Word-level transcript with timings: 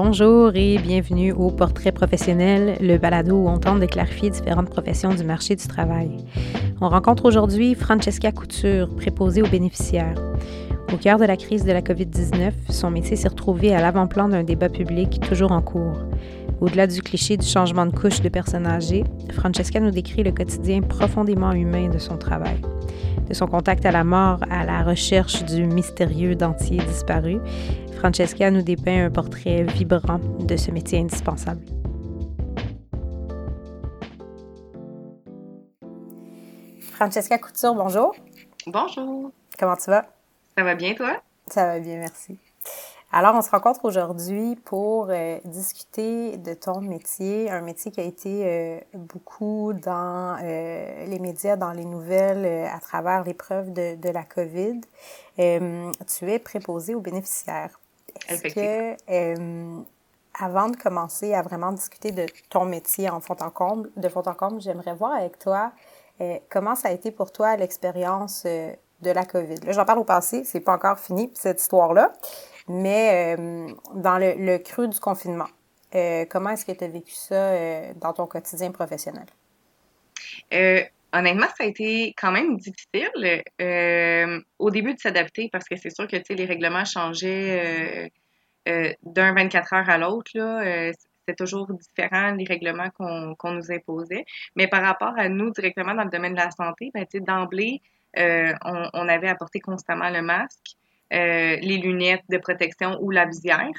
Bonjour 0.00 0.52
et 0.54 0.78
bienvenue 0.78 1.32
au 1.32 1.50
Portrait 1.50 1.90
professionnel, 1.90 2.78
le 2.80 2.98
balado 2.98 3.34
où 3.34 3.48
on 3.48 3.58
tente 3.58 3.80
de 3.80 3.86
clarifier 3.86 4.30
différentes 4.30 4.70
professions 4.70 5.12
du 5.12 5.24
marché 5.24 5.56
du 5.56 5.66
travail. 5.66 6.18
On 6.80 6.88
rencontre 6.88 7.24
aujourd'hui 7.24 7.74
Francesca 7.74 8.30
Couture, 8.30 8.94
préposée 8.94 9.42
aux 9.42 9.48
bénéficiaires. 9.48 10.14
Au 10.92 10.98
cœur 10.98 11.18
de 11.18 11.24
la 11.24 11.36
crise 11.36 11.64
de 11.64 11.72
la 11.72 11.82
COVID-19, 11.82 12.52
son 12.70 12.92
métier 12.92 13.16
s'est 13.16 13.26
retrouvé 13.26 13.74
à 13.74 13.80
l'avant-plan 13.80 14.28
d'un 14.28 14.44
débat 14.44 14.68
public 14.68 15.18
toujours 15.28 15.50
en 15.50 15.62
cours. 15.62 15.98
Au-delà 16.60 16.88
du 16.88 17.02
cliché 17.02 17.36
du 17.36 17.46
changement 17.46 17.86
de 17.86 17.96
couche 17.96 18.20
de 18.20 18.28
personnes 18.28 18.66
âgées, 18.66 19.04
Francesca 19.32 19.78
nous 19.78 19.92
décrit 19.92 20.24
le 20.24 20.32
quotidien 20.32 20.82
profondément 20.82 21.52
humain 21.52 21.88
de 21.88 21.98
son 21.98 22.16
travail. 22.16 22.60
De 23.28 23.34
son 23.34 23.46
contact 23.46 23.86
à 23.86 23.92
la 23.92 24.02
mort 24.02 24.40
à 24.50 24.64
la 24.64 24.82
recherche 24.82 25.44
du 25.44 25.66
mystérieux 25.66 26.34
dentier 26.34 26.78
disparu, 26.78 27.38
Francesca 27.98 28.50
nous 28.50 28.62
dépeint 28.62 29.06
un 29.06 29.10
portrait 29.10 29.64
vibrant 29.64 30.18
de 30.40 30.56
ce 30.56 30.72
métier 30.72 30.98
indispensable. 30.98 31.64
Francesca 36.80 37.38
Couture, 37.38 37.74
bonjour. 37.74 38.16
Bonjour. 38.66 39.30
Comment 39.56 39.76
tu 39.76 39.90
vas? 39.90 40.06
Ça 40.56 40.64
va 40.64 40.74
bien, 40.74 40.94
toi? 40.94 41.22
Ça 41.46 41.64
va 41.66 41.78
bien, 41.78 41.98
merci. 41.98 42.36
Alors, 43.10 43.34
on 43.34 43.40
se 43.40 43.48
rencontre 43.48 43.86
aujourd'hui 43.86 44.54
pour 44.54 45.06
euh, 45.08 45.38
discuter 45.46 46.36
de 46.36 46.52
ton 46.52 46.82
métier, 46.82 47.50
un 47.50 47.62
métier 47.62 47.90
qui 47.90 48.00
a 48.00 48.04
été 48.04 48.42
euh, 48.44 48.80
beaucoup 48.92 49.72
dans 49.72 50.36
euh, 50.42 51.06
les 51.06 51.18
médias, 51.18 51.56
dans 51.56 51.72
les 51.72 51.86
nouvelles, 51.86 52.68
à 52.70 52.78
travers 52.80 53.24
l'épreuve 53.24 53.72
de, 53.72 53.94
de, 53.94 54.10
la 54.10 54.24
COVID. 54.24 54.80
tu 55.38 56.30
es 56.30 56.38
préposé 56.38 56.94
aux 56.94 57.00
bénéficiaires. 57.00 57.80
Est-ce 58.28 58.54
que, 58.54 59.82
avant 60.38 60.68
de 60.68 60.76
commencer 60.76 61.32
à 61.32 61.40
vraiment 61.40 61.72
discuter 61.72 62.12
de 62.12 62.26
ton 62.50 62.66
métier 62.66 63.08
en 63.08 63.20
fond 63.20 63.36
en 63.40 63.50
comble, 63.50 63.90
de 63.96 64.08
fond 64.10 64.22
en 64.26 64.34
comble, 64.34 64.60
j'aimerais 64.60 64.94
voir 64.94 65.12
avec 65.12 65.38
toi 65.38 65.72
comment 66.50 66.74
ça 66.74 66.88
a 66.88 66.92
été 66.92 67.10
pour 67.10 67.32
toi 67.32 67.56
l'expérience 67.56 68.46
de 69.02 69.10
la 69.10 69.24
COVID. 69.24 69.56
Là, 69.64 69.72
j'en 69.72 69.84
parle 69.84 70.00
au 70.00 70.04
passé, 70.04 70.44
c'est 70.44 70.60
pas 70.60 70.74
encore 70.74 70.98
fini 70.98 71.30
cette 71.34 71.60
histoire-là, 71.60 72.12
mais 72.68 73.36
euh, 73.38 73.68
dans 73.94 74.18
le, 74.18 74.34
le, 74.36 74.58
creux 74.58 74.88
du 74.88 74.98
confinement, 75.00 75.48
euh, 75.94 76.24
comment 76.28 76.50
est-ce 76.50 76.66
que 76.66 76.72
tu 76.72 76.84
as 76.84 76.88
vécu 76.88 77.12
ça 77.12 77.34
euh, 77.34 77.92
dans 77.96 78.12
ton 78.12 78.26
quotidien 78.26 78.70
professionnel? 78.70 79.26
honnêtement, 81.12 81.46
ça 81.56 81.64
a 81.64 81.66
été 81.66 82.14
quand 82.18 82.30
même 82.32 82.58
difficile 82.58 83.42
au 84.58 84.70
début 84.70 84.94
de 84.94 85.00
s'adapter 85.00 85.48
parce 85.50 85.64
que 85.66 85.76
c'est 85.76 85.90
sûr 85.90 86.06
que 86.06 86.16
les 86.32 86.44
règlements 86.44 86.84
changeaient 86.84 88.10
d'un 88.66 89.34
24 89.34 89.72
heures 89.72 89.88
à 89.88 89.96
l'autre. 89.98 90.30
c'est 90.32 91.36
toujours 91.36 91.72
différent 91.72 92.32
les 92.32 92.44
règlements 92.44 92.90
qu'on 92.90 93.52
nous 93.52 93.72
imposait. 93.72 94.26
Mais 94.56 94.66
par 94.66 94.82
rapport 94.82 95.14
à 95.16 95.28
nous 95.28 95.50
directement 95.50 95.94
dans 95.94 96.04
le 96.04 96.10
domaine 96.10 96.34
de 96.34 96.40
la 96.40 96.50
santé, 96.50 96.90
ben, 96.92 97.06
d'emblée, 97.14 97.80
euh, 98.16 98.52
on, 98.64 99.08
avait 99.08 99.28
apporté 99.28 99.60
constamment 99.60 100.08
le 100.08 100.22
masque, 100.22 100.76
euh, 101.12 101.56
les 101.56 101.76
lunettes 101.76 102.24
de 102.28 102.38
protection 102.38 102.98
ou 103.00 103.10
la 103.10 103.26
visière, 103.26 103.70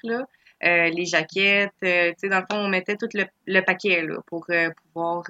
euh, 0.64 0.90
les 0.90 1.06
jaquettes. 1.06 1.74
tu 1.82 1.88
sais, 1.88 2.30
dans 2.30 2.40
le 2.40 2.46
fond, 2.50 2.58
on 2.60 2.70
mettait 2.70 2.96
tout 2.96 3.10
le, 3.14 3.62
paquet 3.62 4.04
là, 4.04 4.18
pour 4.28 4.46
pouvoir 4.84 5.24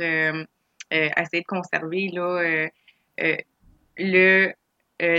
essayer 0.91 1.41
de 1.41 1.47
conserver 1.47 2.09
le 3.97 4.53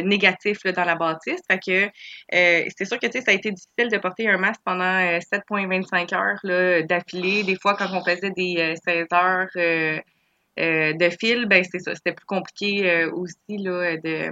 négatif 0.03 0.63
dans 0.65 0.85
la 0.85 0.95
bâtisse. 0.95 1.41
C'est 1.49 2.85
sûr 2.85 2.99
que 2.99 3.11
ça 3.11 3.31
a 3.31 3.33
été 3.33 3.51
difficile 3.51 3.89
de 3.89 3.97
porter 3.97 4.29
un 4.29 4.37
masque 4.37 4.61
pendant 4.65 5.19
7,25 5.19 6.15
heures 6.15 6.85
d'affilée. 6.85 7.45
Des 7.45 7.57
fois, 7.57 7.75
quand 7.77 7.89
on 7.93 8.05
faisait 8.05 8.31
des 8.31 8.75
16 8.85 9.07
heures 9.15 9.49
euh, 10.61 10.93
de 10.93 11.09
fil, 11.11 11.47
ben 11.47 11.65
c'est 11.65 11.79
ça, 11.79 11.95
c'était 11.95 12.13
plus 12.13 12.27
compliqué 12.27 12.91
euh, 12.91 13.11
aussi 13.13 13.57
là, 13.57 13.97
de 13.97 14.31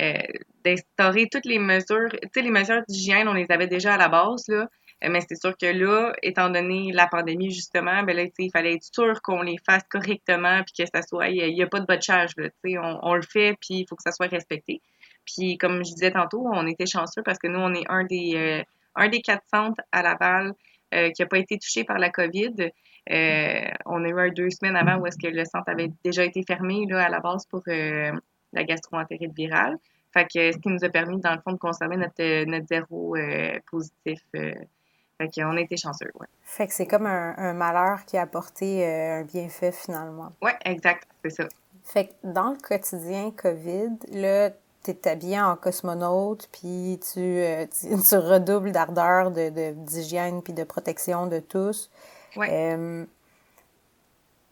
euh, 0.00 0.18
d'instaurer 0.64 1.28
toutes 1.30 1.44
les 1.44 1.58
mesures, 1.58 2.08
tu 2.10 2.28
sais, 2.32 2.40
les 2.40 2.50
mesures 2.50 2.82
d'hygiène, 2.88 3.28
on 3.28 3.34
les 3.34 3.46
avait 3.50 3.66
déjà 3.66 3.94
à 3.94 3.98
la 3.98 4.08
base, 4.08 4.44
là, 4.48 4.68
mais 5.06 5.20
c'est 5.28 5.38
sûr 5.38 5.54
que 5.58 5.66
là, 5.66 6.14
étant 6.22 6.48
donné 6.48 6.92
la 6.92 7.06
pandémie, 7.06 7.50
justement, 7.50 8.02
ben 8.04 8.16
là, 8.16 8.24
il 8.38 8.50
fallait 8.50 8.74
être 8.74 8.84
sûr 8.84 9.20
qu'on 9.20 9.42
les 9.42 9.58
fasse 9.66 9.82
correctement, 9.90 10.62
puis 10.62 10.84
que 10.84 10.90
ça 10.94 11.02
soit, 11.02 11.28
il 11.28 11.52
n'y 11.52 11.62
a, 11.62 11.66
pas 11.66 11.80
de 11.80 11.86
botchage, 11.86 12.30
là, 12.36 12.48
on, 12.64 12.98
on 13.02 13.14
le 13.14 13.22
fait, 13.22 13.56
puis 13.60 13.80
il 13.80 13.86
faut 13.88 13.96
que 13.96 14.02
ça 14.02 14.12
soit 14.12 14.28
respecté. 14.28 14.80
Puis, 15.26 15.58
comme 15.58 15.84
je 15.84 15.92
disais 15.92 16.12
tantôt, 16.12 16.48
on 16.50 16.66
était 16.66 16.86
chanceux 16.86 17.22
parce 17.22 17.38
que 17.38 17.48
nous, 17.48 17.60
on 17.60 17.74
est 17.74 17.84
un 17.88 18.04
des, 18.04 18.64
un 18.94 19.08
des 19.08 19.20
quatre 19.20 19.44
centres 19.52 19.82
à 19.90 20.02
Laval 20.02 20.52
qui 20.92 21.22
n'a 21.22 21.26
pas 21.26 21.38
été 21.38 21.58
touché 21.58 21.84
par 21.84 21.98
la 21.98 22.10
COVID. 22.10 22.70
Euh, 23.10 23.70
on 23.84 24.04
a 24.04 24.08
eu 24.08 24.20
un 24.20 24.28
deux 24.28 24.50
semaines 24.50 24.76
avant 24.76 24.96
où 24.98 25.06
est-ce 25.06 25.18
que 25.18 25.26
le 25.26 25.44
centre 25.44 25.68
avait 25.68 25.90
déjà 26.04 26.24
été 26.24 26.42
fermé 26.46 26.86
là, 26.88 27.04
à 27.04 27.08
la 27.08 27.20
base 27.20 27.46
pour 27.46 27.62
euh, 27.68 28.12
la 28.52 28.64
gastroentérite 28.64 29.34
virale. 29.34 29.76
Fait 30.12 30.24
que 30.24 30.52
ce 30.52 30.58
qui 30.58 30.68
nous 30.68 30.84
a 30.84 30.88
permis, 30.88 31.18
dans 31.20 31.34
le 31.34 31.40
fond, 31.40 31.52
de 31.52 31.58
conserver 31.58 31.96
notre, 31.96 32.44
notre 32.44 32.66
zéro 32.66 33.16
euh, 33.16 33.58
positif. 33.70 34.20
fait 34.32 35.30
qu'on 35.34 35.56
a 35.56 35.60
été 35.60 35.76
chanceux, 35.76 36.10
ouais. 36.20 36.26
Fait 36.42 36.66
que 36.66 36.74
c'est 36.74 36.86
comme 36.86 37.06
un, 37.06 37.54
malheur 37.54 38.04
qui 38.04 38.16
a 38.18 38.22
apporté 38.22 38.86
un 38.86 39.22
bienfait 39.22 39.72
finalement. 39.72 40.32
Oui, 40.42 40.50
exact, 40.64 41.08
c'est 41.24 41.30
ça. 41.30 41.48
Fait 41.84 42.06
que 42.06 42.12
dans 42.24 42.50
le 42.50 42.58
quotidien 42.58 43.32
COVID, 43.32 44.12
là, 44.12 44.50
tu 44.84 44.90
es 44.90 45.08
habillé 45.08 45.40
en 45.40 45.56
cosmonaute, 45.56 46.48
puis 46.52 47.00
tu, 47.12 47.20
tu, 47.80 48.16
redoubles 48.16 48.70
d'ardeur 48.70 49.30
d'hygiène 49.30 50.36
de, 50.36 50.40
puis 50.42 50.52
de 50.52 50.64
protection 50.64 51.26
de 51.26 51.40
tous. 51.40 51.90
Euh, 52.38 53.04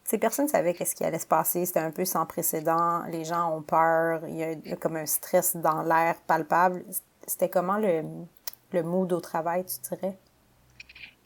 ces 0.04 0.18
personnes 0.18 0.48
savaient 0.48 0.74
qu'est-ce 0.74 0.94
qui 0.94 1.04
allait 1.04 1.18
se 1.18 1.26
passer. 1.26 1.64
C'était 1.66 1.80
un 1.80 1.90
peu 1.90 2.04
sans 2.04 2.26
précédent. 2.26 3.04
Les 3.10 3.24
gens 3.24 3.56
ont 3.56 3.62
peur. 3.62 4.22
Il 4.26 4.36
y 4.36 4.72
a, 4.72 4.76
comme 4.76 4.96
un 4.96 5.06
stress 5.06 5.56
dans 5.56 5.82
l'air 5.82 6.16
palpable. 6.26 6.84
C'était 7.26 7.48
comment 7.48 7.78
le, 7.78 8.02
le 8.72 8.82
mood 8.82 9.12
au 9.12 9.20
travail, 9.20 9.64
tu 9.64 9.94
dirais? 9.94 10.16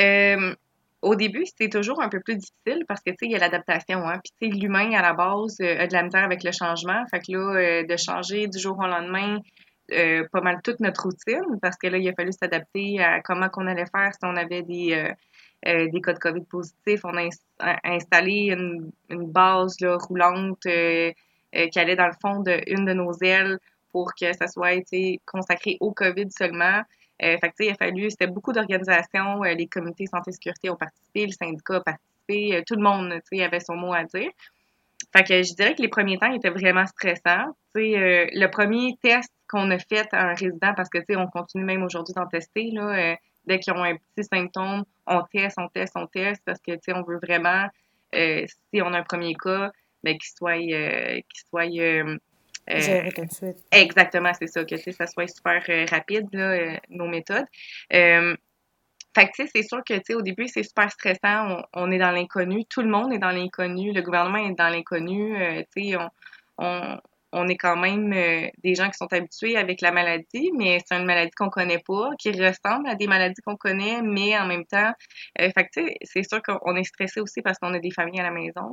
Euh, 0.00 0.54
au 1.00 1.14
début, 1.14 1.46
c'était 1.46 1.68
toujours 1.68 2.00
un 2.02 2.08
peu 2.08 2.20
plus 2.20 2.36
difficile 2.36 2.84
parce 2.86 3.00
que, 3.00 3.10
tu 3.10 3.16
sais, 3.20 3.26
il 3.26 3.32
y 3.32 3.36
a 3.36 3.38
l'adaptation, 3.38 4.06
hein. 4.08 4.20
Puis, 4.22 4.32
tu 4.40 4.54
sais, 4.54 4.60
l'humain, 4.60 4.92
à 4.92 5.02
la 5.02 5.12
base, 5.12 5.56
euh, 5.60 5.80
a 5.80 5.86
de 5.86 5.92
la 5.92 6.02
misère 6.02 6.24
avec 6.24 6.42
le 6.44 6.52
changement. 6.52 7.04
Fait 7.10 7.20
que 7.20 7.32
là, 7.32 7.82
de 7.84 7.96
changer 7.96 8.48
du 8.48 8.58
jour 8.58 8.78
au 8.78 8.86
lendemain, 8.86 9.38
pas 9.88 10.40
mal 10.40 10.60
toute 10.62 10.80
notre 10.80 11.04
routine 11.04 11.58
parce 11.60 11.76
que 11.76 11.86
là, 11.86 11.98
il 11.98 12.08
a 12.08 12.12
fallu 12.14 12.32
s'adapter 12.32 13.00
à 13.00 13.20
comment 13.20 13.50
qu'on 13.50 13.66
allait 13.66 13.84
faire 13.86 14.12
si 14.12 14.20
on 14.22 14.34
avait 14.36 14.62
des, 14.62 15.12
euh, 15.66 15.88
des 15.90 16.00
cas 16.00 16.12
de 16.12 16.18
COVID 16.18 16.44
positifs. 16.44 17.00
On 17.04 17.16
a 17.16 17.28
installé 17.84 18.50
une, 18.52 18.92
base 19.10 19.76
roulante 19.82 20.66
euh, 20.66 21.12
euh, 21.56 21.68
qui 21.68 21.78
allait 21.78 21.96
dans 21.96 22.06
le 22.06 22.14
fond 22.20 22.40
d'une 22.40 22.84
de, 22.84 22.92
nos 22.92 23.12
ailes 23.22 23.58
pour 23.92 24.12
que 24.14 24.32
ça 24.32 24.46
soit 24.48 24.82
consacré 25.24 25.76
au 25.80 25.92
COVID 25.92 26.30
seulement. 26.30 26.82
Euh, 27.22 27.38
fait 27.38 27.52
il 27.60 27.70
a 27.70 27.74
fallu, 27.74 28.10
c'était 28.10 28.26
beaucoup 28.26 28.52
d'organisations, 28.52 29.42
les 29.42 29.68
comités 29.68 30.06
santé-sécurité 30.06 30.68
ont 30.68 30.76
participé, 30.76 31.26
le 31.26 31.32
syndicat 31.32 31.76
a 31.76 31.80
participé, 31.80 32.62
tout 32.66 32.74
le 32.74 32.82
monde 32.82 33.20
avait 33.40 33.60
son 33.60 33.76
mot 33.76 33.92
à 33.92 34.02
dire. 34.02 34.30
Fait 35.16 35.22
que 35.22 35.42
je 35.44 35.54
dirais 35.54 35.76
que 35.76 35.82
les 35.82 35.88
premiers 35.88 36.18
temps 36.18 36.32
étaient 36.32 36.50
vraiment 36.50 36.86
stressants. 36.86 37.54
le 37.76 38.46
premier 38.48 38.98
test 39.00 39.30
qu'on 39.48 39.70
a 39.70 39.78
fait 39.78 40.08
à 40.12 40.30
un 40.30 40.34
résident, 40.34 40.74
parce 40.74 40.88
que 40.88 40.98
on 41.16 41.28
continue 41.28 41.64
même 41.64 41.84
aujourd'hui 41.84 42.14
d'en 42.14 42.26
tester, 42.26 42.72
là, 42.72 43.16
dès 43.46 43.58
qu'ils 43.58 43.72
ont 43.72 43.82
un 43.82 43.96
petit 43.96 44.26
symptôme, 44.30 44.84
on 45.06 45.22
teste, 45.32 45.58
on 45.58 45.68
teste, 45.68 45.92
on 45.96 46.06
teste 46.06 46.42
parce 46.44 46.60
que, 46.60 46.72
tu 46.72 46.80
sais, 46.84 46.92
on 46.92 47.02
veut 47.02 47.18
vraiment, 47.22 47.66
euh, 48.14 48.46
si 48.46 48.82
on 48.82 48.92
a 48.92 48.98
un 48.98 49.02
premier 49.02 49.34
cas, 49.34 49.70
ben, 50.02 50.16
qu'il 50.18 50.32
soit, 50.36 50.58
euh, 50.58 51.20
qu'il 51.20 51.48
soit 51.48 51.66
euh, 51.66 52.16
Gérer 52.68 53.12
tout 53.12 53.24
de 53.24 53.32
suite. 53.32 53.58
Exactement, 53.72 54.32
c'est 54.38 54.46
ça, 54.46 54.64
que 54.64 54.76
ça 54.76 55.06
soit 55.06 55.26
super 55.26 55.62
rapide, 55.90 56.28
là, 56.32 56.78
nos 56.88 57.06
méthodes. 57.06 57.44
fait 57.90 58.36
que, 59.14 59.32
tu 59.34 59.44
sais, 59.44 59.50
c'est 59.54 59.62
sûr 59.62 59.82
que, 59.86 59.94
tu 59.94 60.02
sais, 60.06 60.14
au 60.14 60.22
début, 60.22 60.48
c'est 60.48 60.62
super 60.62 60.90
stressant. 60.90 61.62
On, 61.74 61.90
est 61.90 61.98
dans 61.98 62.10
l'inconnu. 62.10 62.64
Tout 62.64 62.80
le 62.80 62.88
monde 62.88 63.12
est 63.12 63.18
dans 63.18 63.30
l'inconnu. 63.30 63.92
Le 63.92 64.00
gouvernement 64.00 64.38
est 64.38 64.54
dans 64.54 64.70
l'inconnu. 64.70 65.36
tu 65.76 65.90
sais, 65.90 65.96
on, 66.56 66.98
on 67.34 67.48
est 67.48 67.56
quand 67.56 67.76
même 67.76 68.12
euh, 68.12 68.48
des 68.62 68.74
gens 68.74 68.88
qui 68.88 68.96
sont 68.96 69.12
habitués 69.12 69.56
avec 69.56 69.80
la 69.80 69.90
maladie, 69.90 70.52
mais 70.56 70.78
c'est 70.86 70.96
une 70.96 71.04
maladie 71.04 71.32
qu'on 71.32 71.50
connaît 71.50 71.82
pas, 71.84 72.10
qui 72.18 72.30
ressemble 72.30 72.88
à 72.88 72.94
des 72.94 73.08
maladies 73.08 73.42
qu'on 73.44 73.56
connaît, 73.56 74.02
mais 74.02 74.38
en 74.38 74.46
même 74.46 74.64
temps, 74.64 74.92
euh, 75.40 75.50
fait 75.50 75.68
c'est 76.02 76.22
sûr 76.22 76.40
qu'on 76.42 76.76
est 76.76 76.84
stressé 76.84 77.20
aussi 77.20 77.42
parce 77.42 77.58
qu'on 77.58 77.74
a 77.74 77.80
des 77.80 77.90
familles 77.90 78.20
à 78.20 78.24
la 78.24 78.30
maison. 78.30 78.72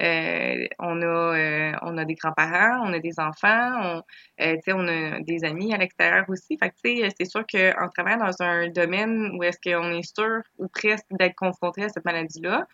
Euh, 0.00 0.66
on 0.78 1.02
a 1.02 1.36
euh, 1.36 1.72
on 1.82 1.98
a 1.98 2.04
des 2.04 2.14
grands-parents, 2.14 2.88
on 2.88 2.92
a 2.92 3.00
des 3.00 3.18
enfants, 3.18 4.02
on, 4.38 4.56
on 4.68 4.88
a 4.88 5.20
des 5.20 5.44
amis 5.44 5.74
à 5.74 5.76
l'extérieur 5.76 6.24
aussi. 6.28 6.56
Fait 6.56 6.70
que 6.70 6.76
c'est 7.18 7.24
sûr 7.24 7.44
qu'en 7.46 7.88
travaillant 7.88 8.18
dans 8.18 8.42
un 8.42 8.68
domaine 8.68 9.32
où 9.36 9.42
est-ce 9.42 9.58
qu'on 9.62 9.90
est 9.92 10.14
sûr 10.14 10.40
ou 10.58 10.68
presque 10.68 11.06
d'être 11.10 11.34
confronté 11.34 11.84
à 11.84 11.88
cette 11.88 12.04
maladie-là, 12.04 12.66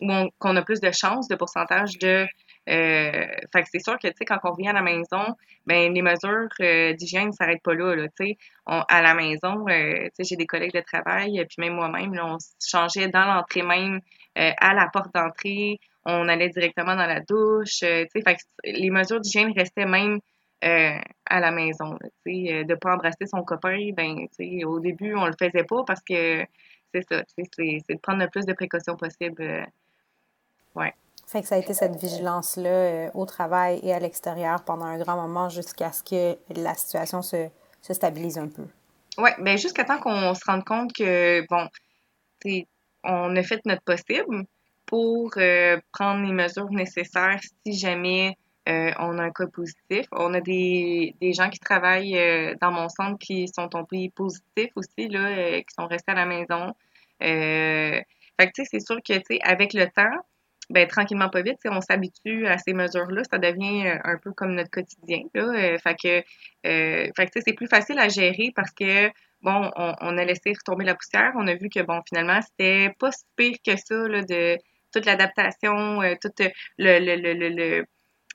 où 0.00 0.10
qu'on 0.38 0.56
a 0.56 0.62
plus 0.62 0.80
de 0.80 0.90
chances, 0.90 1.28
de 1.28 1.36
pourcentage 1.36 1.98
de 1.98 2.26
fait 2.66 3.62
que 3.62 3.68
c'est 3.72 3.82
sûr 3.82 3.98
que, 3.98 4.08
tu 4.08 4.14
sais, 4.18 4.24
quand 4.24 4.38
on 4.44 4.52
revient 4.52 4.68
à 4.68 4.72
la 4.72 4.82
maison, 4.82 5.36
ben 5.66 5.92
les 5.92 6.02
mesures 6.02 6.48
euh, 6.60 6.92
d'hygiène 6.94 7.28
ne 7.28 7.32
s'arrêtent 7.32 7.62
pas 7.62 7.74
là, 7.74 7.94
là 7.94 8.08
tu 8.08 8.26
sais. 8.26 8.38
À 8.66 9.02
la 9.02 9.14
maison, 9.14 9.66
euh, 9.68 10.04
tu 10.04 10.10
sais, 10.14 10.24
j'ai 10.24 10.36
des 10.36 10.46
collègues 10.46 10.74
de 10.74 10.80
travail, 10.80 11.44
puis 11.46 11.56
même 11.58 11.74
moi-même, 11.74 12.12
on 12.22 12.38
changeait 12.64 13.08
dans 13.08 13.24
l'entrée 13.24 13.62
même, 13.62 14.00
à 14.36 14.74
la 14.74 14.88
porte 14.92 15.12
d'entrée, 15.14 15.78
on 16.04 16.28
allait 16.28 16.48
directement 16.50 16.96
dans 16.96 17.06
la 17.06 17.20
douche, 17.20 17.80
tu 17.80 17.86
sais. 17.86 18.36
Les 18.64 18.90
mesures 18.90 19.20
d'hygiène 19.20 19.52
restaient 19.56 19.86
même 19.86 20.20
à 20.60 21.40
la 21.40 21.50
maison, 21.50 21.98
tu 22.24 22.46
sais. 22.46 22.64
de 22.64 22.74
pas 22.76 22.94
embrasser 22.94 23.26
son 23.26 23.42
copain, 23.42 23.90
ben, 23.96 24.28
tu 24.38 24.60
sais, 24.60 24.64
au 24.64 24.78
début, 24.80 25.14
on 25.14 25.26
le 25.26 25.34
faisait 25.38 25.64
pas 25.64 25.82
parce 25.84 26.02
que 26.02 26.44
c'est 26.94 27.02
ça, 27.08 27.24
c'est 27.36 27.44
de 27.90 27.98
prendre 28.00 28.20
le 28.22 28.28
plus 28.28 28.46
de 28.46 28.52
précautions 28.52 28.96
possible. 28.96 29.66
ouais. 30.76 30.94
Fait 31.32 31.40
que 31.40 31.48
ça 31.48 31.54
a 31.54 31.58
été 31.58 31.72
cette 31.72 31.98
vigilance-là 31.98 32.68
euh, 32.68 33.10
au 33.14 33.24
travail 33.24 33.80
et 33.82 33.94
à 33.94 33.98
l'extérieur 33.98 34.62
pendant 34.64 34.84
un 34.84 34.98
grand 34.98 35.16
moment 35.16 35.48
jusqu'à 35.48 35.90
ce 35.90 36.02
que 36.02 36.36
la 36.60 36.74
situation 36.74 37.22
se, 37.22 37.48
se 37.80 37.94
stabilise 37.94 38.36
un 38.36 38.48
peu. 38.48 38.64
Oui, 39.16 39.30
bien 39.38 39.56
jusqu'à 39.56 39.84
temps 39.84 39.98
qu'on 39.98 40.34
se 40.34 40.44
rende 40.44 40.62
compte 40.62 40.92
que, 40.92 41.40
bon, 41.48 41.68
on 43.02 43.34
a 43.34 43.42
fait 43.42 43.64
notre 43.64 43.80
possible 43.80 44.44
pour 44.84 45.30
euh, 45.38 45.80
prendre 45.90 46.22
les 46.26 46.34
mesures 46.34 46.70
nécessaires 46.70 47.40
si 47.64 47.78
jamais 47.78 48.36
euh, 48.68 48.92
on 48.98 49.18
a 49.18 49.22
un 49.22 49.30
cas 49.30 49.46
positif. 49.46 50.04
On 50.12 50.34
a 50.34 50.40
des, 50.42 51.14
des 51.18 51.32
gens 51.32 51.48
qui 51.48 51.60
travaillent 51.60 52.54
dans 52.60 52.72
mon 52.72 52.90
centre 52.90 53.18
qui 53.18 53.48
sont 53.48 53.70
tombés 53.70 54.12
positifs 54.14 54.72
aussi, 54.76 55.08
là, 55.08 55.62
qui 55.62 55.74
sont 55.74 55.86
restés 55.86 56.12
à 56.12 56.14
la 56.14 56.26
maison. 56.26 56.74
fait 57.20 58.04
que, 58.38 58.44
tu 58.54 58.64
sais, 58.64 58.68
c'est 58.70 58.86
sûr 58.86 58.96
que, 58.96 59.14
tu 59.14 59.22
sais, 59.30 59.38
avec 59.42 59.72
le 59.72 59.86
temps, 59.86 60.20
ben, 60.70 60.86
tranquillement 60.86 61.28
pas 61.28 61.42
vite, 61.42 61.58
on 61.64 61.80
s'habitue 61.80 62.46
à 62.46 62.58
ces 62.58 62.72
mesures-là, 62.72 63.22
ça 63.30 63.38
devient 63.38 63.86
euh, 63.86 63.98
un 64.04 64.16
peu 64.18 64.32
comme 64.32 64.54
notre 64.54 64.70
quotidien. 64.70 65.22
Là, 65.34 65.42
euh, 65.42 65.78
fait 65.78 65.96
que, 65.96 66.22
euh, 66.66 67.28
c'est 67.44 67.52
plus 67.54 67.68
facile 67.68 67.98
à 67.98 68.08
gérer 68.08 68.52
parce 68.54 68.70
que 68.70 69.08
bon, 69.42 69.70
on, 69.76 70.18
a 70.18 70.24
laissé 70.24 70.52
retomber 70.52 70.84
la 70.84 70.94
poussière, 70.94 71.32
on 71.36 71.46
a 71.48 71.54
vu 71.54 71.68
que 71.68 71.80
bon, 71.80 72.00
finalement, 72.08 72.40
c'était 72.42 72.94
pas 72.98 73.10
si 73.10 73.24
pire 73.36 73.56
que 73.64 73.76
ça 73.76 74.08
là, 74.08 74.22
de 74.22 74.56
toute 74.92 75.04
l'adaptation, 75.04 76.00
tout 76.20 76.30
le, 76.78 76.98
le, 76.98 77.16
le, 77.16 77.48
le, 77.48 77.84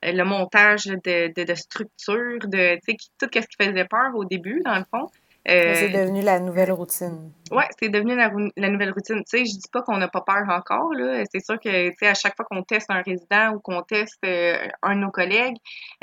le 0.02 0.24
montage 0.24 0.84
de, 0.84 1.32
de, 1.34 1.44
de 1.44 1.54
structure, 1.54 2.40
de 2.44 2.76
tout 3.18 3.28
ce 3.32 3.40
qui 3.40 3.56
faisait 3.60 3.84
peur 3.84 4.14
au 4.14 4.24
début, 4.24 4.60
dans 4.64 4.76
le 4.76 4.84
fond 4.90 5.08
c'est 5.48 5.94
euh, 5.94 6.04
devenu 6.04 6.20
la 6.20 6.40
nouvelle 6.40 6.72
routine. 6.72 7.32
Oui, 7.50 7.62
c'est 7.80 7.88
devenu 7.88 8.14
la, 8.14 8.28
nouvelle 8.28 8.92
routine. 8.92 9.24
Tu 9.24 9.38
sais, 9.38 9.38
je 9.46 9.52
dis 9.56 9.68
pas 9.72 9.80
qu'on 9.80 9.96
n'a 9.96 10.08
pas 10.08 10.20
peur 10.20 10.44
encore, 10.48 10.92
là. 10.92 11.24
C'est 11.32 11.42
sûr 11.42 11.58
que, 11.58 11.88
tu 11.88 11.96
sais, 11.98 12.08
à 12.08 12.14
chaque 12.14 12.36
fois 12.36 12.44
qu'on 12.44 12.62
teste 12.62 12.90
un 12.90 13.00
résident 13.00 13.54
ou 13.54 13.60
qu'on 13.60 13.82
teste 13.82 14.18
euh, 14.26 14.58
un 14.82 14.96
de 14.96 15.00
nos 15.00 15.10
collègues, 15.10 15.56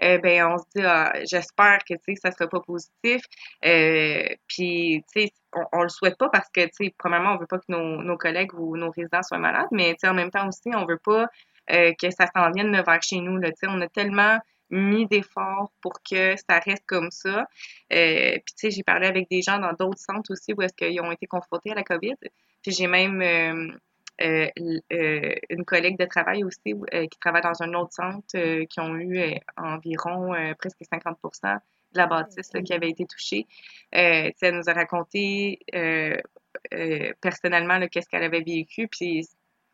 euh, 0.03 0.17
ben, 0.17 0.47
on 0.47 0.57
se 0.57 0.63
dit, 0.75 0.83
ah, 0.83 1.13
j'espère 1.29 1.79
que, 1.87 1.93
tu 1.93 1.99
sais, 2.07 2.15
ça 2.15 2.31
sera 2.31 2.47
pas 2.49 2.59
positif. 2.59 3.21
puis, 4.47 5.03
tu 5.13 5.21
sais, 5.21 5.31
on, 5.71 5.83
le 5.83 5.89
souhaite 5.89 6.17
pas 6.17 6.29
parce 6.29 6.49
que, 6.49 6.61
tu 6.61 6.85
sais, 6.85 6.95
premièrement, 6.97 7.33
on 7.33 7.37
veut 7.37 7.47
pas 7.47 7.59
que 7.59 7.65
nos, 7.69 8.01
nos, 8.01 8.17
collègues 8.17 8.53
ou 8.55 8.75
nos 8.75 8.89
résidents 8.89 9.21
soient 9.21 9.37
malades, 9.37 9.67
mais, 9.71 9.91
tu 9.91 9.99
sais, 10.01 10.07
en 10.07 10.15
même 10.15 10.31
temps 10.31 10.47
aussi, 10.47 10.71
on 10.75 10.85
veut 10.85 10.99
pas 11.03 11.27
que 11.67 12.11
ça 12.11 12.27
s'en 12.35 12.51
vienne 12.51 12.71
vers 12.71 13.01
chez 13.01 13.19
nous, 13.19 13.37
là. 13.37 13.49
Tu 13.49 13.57
sais, 13.59 13.67
on 13.69 13.81
a 13.81 13.87
tellement 13.87 14.39
mis 14.69 15.05
d'efforts 15.07 15.71
pour 15.81 16.01
que 16.01 16.35
ça 16.49 16.59
reste 16.59 16.85
comme 16.85 17.11
ça. 17.11 17.47
Euh, 17.93 18.31
puis, 18.31 18.43
tu 18.47 18.53
sais, 18.55 18.71
j'ai 18.71 18.83
parlé 18.83 19.07
avec 19.07 19.29
des 19.29 19.41
gens 19.41 19.59
dans 19.59 19.73
d'autres 19.73 19.99
centres 19.99 20.31
aussi 20.31 20.53
où 20.53 20.61
est-ce 20.61 20.73
qu'ils 20.73 20.99
ont 21.01 21.11
été 21.11 21.27
confrontés 21.27 21.71
à 21.71 21.75
la 21.75 21.83
COVID. 21.83 22.15
Puis, 22.61 22.71
j'ai 22.71 22.87
même 22.87 23.21
euh, 23.21 23.71
euh, 24.21 25.35
une 25.49 25.65
collègue 25.65 25.97
de 25.99 26.05
travail 26.05 26.43
aussi 26.43 26.73
qui 27.11 27.19
travaille 27.19 27.41
dans 27.41 27.61
un 27.61 27.73
autre 27.73 27.93
centre 27.93 28.63
qui 28.65 28.79
ont 28.79 28.95
eu 28.95 29.35
environ 29.57 30.33
presque 30.57 30.81
50% 30.81 31.59
de 31.93 31.97
la 31.97 32.07
bâtisse 32.07 32.51
qui 32.65 32.73
avait 32.73 32.89
été 32.89 33.05
touchée. 33.05 33.45
elle 33.91 34.33
nous 34.41 34.69
a 34.69 34.73
raconté 34.73 35.59
personnellement 37.21 37.85
qu'est-ce 37.87 38.09
qu'elle 38.09 38.23
avait 38.23 38.41
vécu. 38.41 38.87
Puis, 38.87 39.27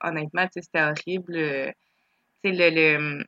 honnêtement, 0.04 0.48
c'était 0.52 0.82
horrible. 0.82 1.34
le, 1.34 1.74
le 2.44 3.24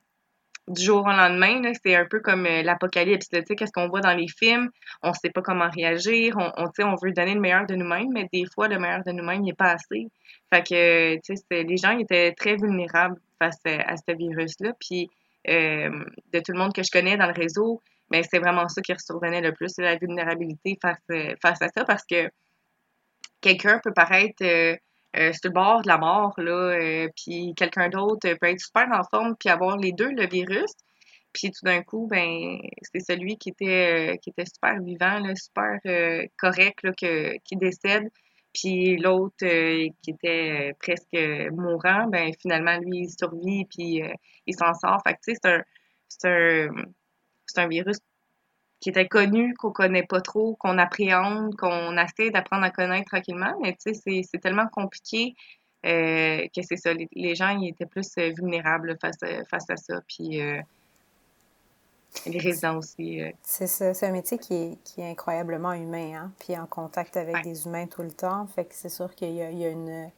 du 0.68 0.82
jour 0.82 1.04
au 1.04 1.10
lendemain, 1.10 1.72
c'est 1.82 1.94
un 1.94 2.06
peu 2.06 2.20
comme 2.20 2.46
euh, 2.46 2.62
l'apocalypse. 2.62 3.28
Qu'est-ce 3.28 3.72
qu'on 3.72 3.88
voit 3.88 4.00
dans 4.00 4.14
les 4.14 4.28
films? 4.28 4.70
On 5.02 5.12
sait 5.12 5.30
pas 5.30 5.42
comment 5.42 5.68
réagir. 5.68 6.36
On, 6.38 6.52
on, 6.56 6.70
on 6.84 6.96
veut 7.02 7.12
donner 7.12 7.34
le 7.34 7.40
meilleur 7.40 7.66
de 7.66 7.74
nous-mêmes, 7.74 8.08
mais 8.12 8.28
des 8.32 8.44
fois, 8.54 8.68
le 8.68 8.78
meilleur 8.78 9.02
de 9.04 9.12
nous-mêmes 9.12 9.42
n'est 9.42 9.52
pas 9.52 9.72
assez. 9.72 10.08
Fait 10.52 10.62
que, 10.62 11.54
les 11.54 11.76
gens 11.76 11.98
étaient 11.98 12.32
très 12.32 12.56
vulnérables 12.56 13.20
face 13.38 13.60
à, 13.66 13.96
ce 13.96 14.16
virus-là. 14.16 14.72
Puis, 14.80 15.10
euh, 15.48 15.90
de 16.32 16.38
tout 16.40 16.52
le 16.52 16.58
monde 16.58 16.72
que 16.72 16.82
je 16.82 16.90
connais 16.90 17.16
dans 17.16 17.26
le 17.26 17.34
réseau, 17.34 17.82
mais 18.10 18.20
ben, 18.20 18.28
c'est 18.30 18.38
vraiment 18.38 18.68
ça 18.68 18.80
qui 18.80 18.92
survenait 18.98 19.42
le 19.42 19.52
plus, 19.52 19.72
la 19.78 19.96
vulnérabilité 19.96 20.78
euh, 20.84 21.34
face 21.42 21.60
à 21.60 21.68
ça, 21.68 21.84
parce 21.84 22.04
que 22.06 22.30
quelqu'un 23.42 23.80
peut 23.82 23.92
paraître 23.92 24.42
euh, 25.16 25.32
sur 25.32 25.40
le 25.44 25.50
bord 25.50 25.82
de 25.82 25.88
la 25.88 25.98
mort, 25.98 26.34
là, 26.38 26.52
euh, 26.52 27.08
puis 27.16 27.54
quelqu'un 27.56 27.88
d'autre 27.88 28.28
peut 28.40 28.48
être 28.48 28.60
super 28.60 28.88
en 28.92 29.04
forme, 29.04 29.36
puis 29.38 29.48
avoir 29.48 29.76
les 29.76 29.92
deux, 29.92 30.10
le 30.10 30.26
virus. 30.26 30.72
Puis 31.32 31.50
tout 31.50 31.64
d'un 31.64 31.82
coup, 31.82 32.06
ben 32.08 32.58
c'est 32.92 33.00
celui 33.00 33.36
qui 33.38 33.50
était 33.50 34.12
euh, 34.14 34.16
qui 34.18 34.30
était 34.30 34.46
super 34.46 34.80
vivant, 34.82 35.18
là, 35.20 35.34
super 35.34 35.78
correct, 36.38 36.82
là, 36.84 36.92
que, 36.92 37.36
qui 37.44 37.56
décède. 37.56 38.08
Puis 38.54 38.96
l'autre 38.98 39.34
qui 39.38 40.10
était 40.10 40.74
presque 40.80 41.16
mourant, 41.52 42.06
ben 42.08 42.32
finalement, 42.40 42.78
lui, 42.78 43.00
il 43.00 43.10
survit, 43.10 43.64
puis 43.66 44.00
il 44.46 44.54
s'en 44.54 44.74
sort. 44.74 45.00
Fait 45.04 45.14
que, 45.14 45.18
tu 45.24 45.34
sais, 45.34 45.40
c'est 46.08 46.28
un, 46.28 46.68
un, 46.68 46.84
c'est 47.46 47.60
un 47.60 47.68
virus 47.68 47.98
qui 48.80 48.90
est 48.90 48.98
inconnu, 48.98 49.54
qu'on 49.54 49.70
connaît 49.70 50.02
pas 50.02 50.20
trop, 50.20 50.56
qu'on 50.56 50.78
appréhende, 50.78 51.56
qu'on 51.56 51.96
essaie 51.96 52.30
d'apprendre 52.30 52.64
à 52.64 52.70
connaître 52.70 53.06
tranquillement. 53.10 53.54
Mais 53.62 53.72
tu 53.72 53.94
sais, 53.94 54.22
c'est 54.22 54.38
tellement 54.38 54.66
compliqué 54.68 55.34
euh, 55.86 56.46
que 56.54 56.62
c'est 56.62 56.76
ça. 56.76 56.92
Les, 56.92 57.34
gens, 57.34 57.58
ils 57.58 57.68
étaient 57.68 57.86
plus 57.86 58.10
euh, 58.18 58.32
vulnérables 58.36 58.96
face 59.00 59.22
à, 59.22 59.44
face 59.44 59.68
à 59.70 59.76
ça. 59.76 60.00
Puis 60.06 60.40
euh, 60.40 60.60
les 62.26 62.38
résidents 62.38 62.76
aussi. 62.76 63.20
C'est 63.42 63.66
ça. 63.66 63.92
C'est 63.94 64.06
un 64.06 64.12
métier 64.12 64.38
qui 64.38 64.54
est, 64.54 64.78
qui 64.84 65.00
est 65.00 65.10
incroyablement 65.10 65.72
humain, 65.72 66.14
hein? 66.14 66.32
Puis 66.38 66.56
en 66.56 66.66
contact 66.66 67.16
avec 67.16 67.42
des 67.42 67.66
humains 67.66 67.86
tout 67.86 68.02
le 68.02 68.12
temps. 68.12 68.46
Fait 68.46 68.64
que 68.64 68.74
c'est 68.74 68.88
sûr 68.88 69.14
qu'il 69.14 69.30
y, 69.30 69.36
y 69.36 69.64
a, 69.64 69.68
une 69.70 70.10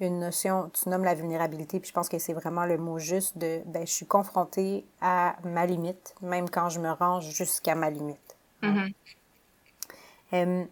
une 0.00 0.20
notion, 0.20 0.70
tu 0.70 0.88
nommes 0.88 1.04
la 1.04 1.14
vulnérabilité, 1.14 1.80
puis 1.80 1.88
je 1.88 1.94
pense 1.94 2.08
que 2.08 2.18
c'est 2.18 2.34
vraiment 2.34 2.66
le 2.66 2.76
mot 2.76 2.98
juste 2.98 3.38
de, 3.38 3.62
ben, 3.66 3.86
je 3.86 3.92
suis 3.92 4.06
confrontée 4.06 4.84
à 5.00 5.36
ma 5.44 5.66
limite, 5.66 6.14
même 6.20 6.50
quand 6.50 6.68
je 6.68 6.80
me 6.80 6.90
range 6.90 7.30
jusqu'à 7.30 7.74
ma 7.74 7.90
limite. 7.90 8.36
Mm-hmm. 8.62 10.66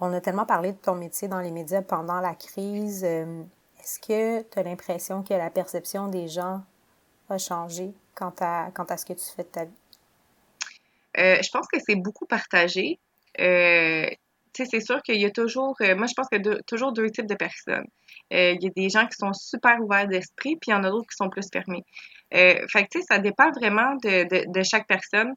on 0.00 0.12
a 0.12 0.20
tellement 0.20 0.46
parlé 0.46 0.72
de 0.72 0.78
ton 0.78 0.94
métier 0.94 1.28
dans 1.28 1.40
les 1.40 1.50
médias 1.50 1.82
pendant 1.82 2.20
la 2.20 2.34
crise. 2.34 3.04
Est-ce 3.04 3.98
que 4.00 4.42
tu 4.42 4.58
as 4.58 4.62
l'impression 4.62 5.22
que 5.22 5.34
la 5.34 5.50
perception 5.50 6.08
des 6.08 6.28
gens 6.28 6.62
a 7.30 7.38
changé 7.38 7.92
quant 8.14 8.32
à, 8.40 8.70
quant 8.74 8.84
à 8.84 8.96
ce 8.96 9.04
que 9.04 9.12
tu 9.12 9.24
fais 9.24 9.42
de 9.42 9.48
ta 9.48 9.64
vie? 9.64 9.70
Euh, 11.18 11.38
je 11.42 11.50
pense 11.50 11.66
que 11.66 11.78
c'est 11.84 11.96
beaucoup 11.96 12.26
partagé. 12.26 12.98
Euh, 13.40 14.08
c'est 14.66 14.80
sûr 14.80 15.02
qu'il 15.02 15.20
y 15.20 15.24
a 15.24 15.30
toujours, 15.30 15.76
euh, 15.80 15.96
moi 15.96 16.06
je 16.06 16.14
pense 16.14 16.28
qu'il 16.28 16.44
y 16.44 16.48
a 16.48 16.62
toujours 16.62 16.92
deux 16.92 17.10
types 17.10 17.26
de 17.26 17.34
personnes. 17.34 17.86
Euh, 18.32 18.52
il 18.52 18.62
y 18.62 18.66
a 18.66 18.70
des 18.70 18.88
gens 18.88 19.06
qui 19.06 19.16
sont 19.16 19.32
super 19.32 19.80
ouverts 19.80 20.08
d'esprit, 20.08 20.56
puis 20.56 20.68
il 20.68 20.70
y 20.70 20.74
en 20.74 20.84
a 20.84 20.90
d'autres 20.90 21.08
qui 21.08 21.16
sont 21.16 21.30
plus 21.30 21.48
fermés. 21.52 21.84
Euh, 22.34 22.66
fait 22.68 22.86
tu 22.90 23.00
sais, 23.00 23.06
ça 23.08 23.18
dépend 23.18 23.50
vraiment 23.52 23.94
de, 24.02 24.62
chaque 24.62 24.86
personne. 24.86 25.34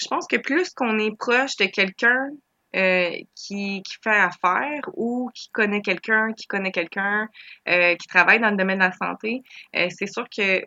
Je 0.00 0.08
pense 0.08 0.26
que 0.26 0.36
plus 0.36 0.70
qu'on 0.70 0.98
est 0.98 1.16
proche 1.16 1.56
de 1.56 1.66
quelqu'un 1.66 2.28
qui, 3.34 3.82
qui 3.82 3.94
fait 4.02 4.10
affaire 4.10 4.82
ou 4.94 5.30
qui 5.34 5.48
connaît 5.50 5.80
quelqu'un, 5.80 6.32
qui 6.32 6.46
connaît 6.46 6.70
quelqu'un, 6.70 7.28
qui 7.66 8.06
travaille 8.08 8.40
dans 8.40 8.50
le 8.50 8.56
domaine 8.56 8.78
de 8.78 8.84
la 8.84 8.92
santé, 8.92 9.42
c'est 9.72 10.06
sûr 10.06 10.28
que 10.28 10.62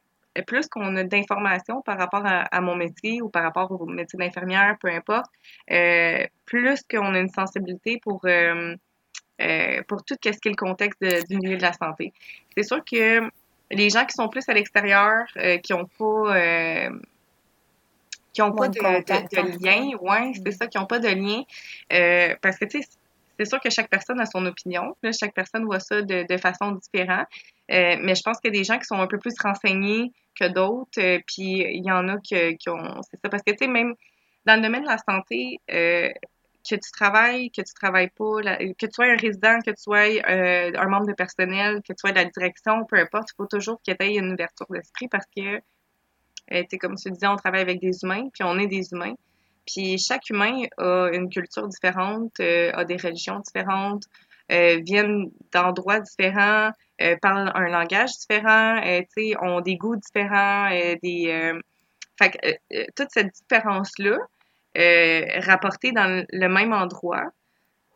plus 0.46 0.68
qu'on 0.68 0.96
a 0.96 1.04
d'informations 1.04 1.82
par 1.82 1.98
rapport 1.98 2.24
à, 2.26 2.62
mon 2.62 2.76
métier 2.76 3.22
ou 3.22 3.30
par 3.30 3.44
rapport 3.44 3.72
au 3.72 3.86
métier 3.86 4.18
d'infirmière, 4.18 4.78
peu 4.80 4.90
importe, 4.90 5.30
euh, 5.72 6.26
plus 6.46 6.82
qu'on 6.90 7.14
a 7.14 7.20
une 7.20 7.30
sensibilité 7.30 8.00
pour, 8.02 8.22
euh, 8.26 8.76
euh, 9.42 9.82
pour 9.88 10.04
tout 10.06 10.16
ce 10.24 10.30
qui 10.30 10.30
est 10.30 10.46
le 10.46 10.56
contexte 10.56 11.04
du 11.30 11.38
milieu 11.38 11.58
de 11.58 11.62
la 11.62 11.74
santé. 11.74 12.14
C'est 12.56 12.64
sûr 12.64 12.84
que 12.86 13.30
les 13.72 13.90
gens 13.90 14.06
qui 14.06 14.14
sont 14.14 14.30
plus 14.30 14.48
à 14.48 14.54
l'extérieur, 14.54 15.26
qui 15.64 15.74
n'ont 15.74 15.86
pas 15.86 16.90
qui 18.34 18.42
ont 18.42 18.54
pas 18.54 18.70
de, 18.70 18.80
de, 18.80 19.62
lien, 19.62 19.98
ouais, 20.00 20.32
c'est 20.46 20.52
ça, 20.54 20.68
qui 20.68 20.78
n'ont 20.78 20.86
pas 20.86 21.00
de 21.00 21.10
lien, 21.10 21.44
parce 22.42 22.58
que 22.58 22.64
tu 22.64 22.82
sais, 22.82 22.88
c'est 23.38 23.46
sûr 23.46 23.60
que 23.60 23.70
chaque 23.70 23.90
personne 23.90 24.22
a 24.22 24.26
son 24.26 24.46
opinion, 24.46 24.96
chaque 25.20 25.34
personne 25.34 25.66
voit 25.66 25.82
ça 25.82 26.02
de, 26.02 26.26
de 26.26 26.38
façon 26.38 26.72
différente, 26.72 27.28
mais 27.70 28.16
je 28.16 28.22
pense 28.22 28.38
a 28.46 28.50
des 28.50 28.64
gens 28.64 28.78
qui 28.78 28.86
sont 28.86 29.02
un 29.02 29.08
peu 29.08 29.18
plus 29.18 29.34
renseignés 29.42 30.14
que 30.40 30.48
d'autres. 30.48 31.00
Euh, 31.00 31.20
puis 31.26 31.62
il 31.62 31.84
y 31.86 31.92
en 31.92 32.08
a 32.08 32.18
qui, 32.20 32.36
ont. 32.70 33.02
C'est 33.10 33.20
ça. 33.22 33.30
Parce 33.30 33.44
que, 33.44 33.52
tu 33.52 33.66
sais, 33.66 33.68
même 33.68 33.96
dans 34.46 34.56
le 34.56 34.62
domaine 34.62 34.84
de 34.84 34.88
la 34.88 34.98
santé, 34.98 35.60
euh, 35.72 36.10
que 36.68 36.76
tu 36.76 36.92
travailles, 36.92 37.50
que 37.52 37.62
tu 37.62 37.74
travailles 37.74 38.12
pas, 38.16 38.42
que 38.42 38.86
tu 38.86 38.92
sois 38.92 39.06
un 39.06 39.16
résident, 39.16 39.60
que 39.66 39.72
tu 39.72 39.82
sois 39.82 40.08
euh, 40.30 40.72
un 40.76 40.88
membre 40.88 41.08
de 41.08 41.14
personnel, 41.14 41.82
que 41.82 41.94
tu 41.94 42.00
sois 42.00 42.12
de 42.12 42.18
la 42.18 42.26
direction, 42.26 42.86
peu 42.86 42.98
importe, 42.98 43.30
il 43.32 43.36
faut 43.36 43.48
toujours 43.48 43.82
que 43.86 43.92
tu 43.92 44.04
aies 44.04 44.16
une 44.16 44.34
ouverture 44.34 44.68
d'esprit 44.70 45.08
parce 45.08 45.26
que, 45.36 45.62
euh, 46.54 46.64
comme 46.80 46.96
tu 46.96 47.12
disais, 47.12 47.28
on 47.28 47.36
travaille 47.36 47.62
avec 47.62 47.80
des 47.80 48.04
humains, 48.04 48.30
puis 48.34 48.44
on 48.44 48.58
est 48.60 48.68
des 48.68 48.92
humains. 48.92 49.16
Puis 49.66 49.98
chaque 49.98 50.30
humain 50.30 50.64
a 50.78 51.10
une 51.14 51.30
culture 51.30 51.68
différente, 51.68 52.40
a 52.40 52.84
des 52.84 52.98
religions 52.98 53.40
différentes, 53.40 54.04
viennent 54.86 55.32
d'endroits 55.54 56.00
différents, 56.00 56.72
euh, 57.02 57.16
parlent 57.22 57.52
un 57.56 57.70
langage 57.70 58.12
différent, 58.20 58.82
euh, 58.86 59.02
ont 59.42 59.62
des 59.62 59.78
goûts 59.78 59.96
différents, 59.96 60.70
des... 61.02 61.54
fait 62.18 62.32
que, 62.32 62.86
toute 62.96 63.10
cette 63.12 63.34
différence-là, 63.34 64.18
rapportée 65.46 65.92
dans 65.92 66.26
le 66.32 66.48
même 66.48 66.74
endroit, 66.74 67.32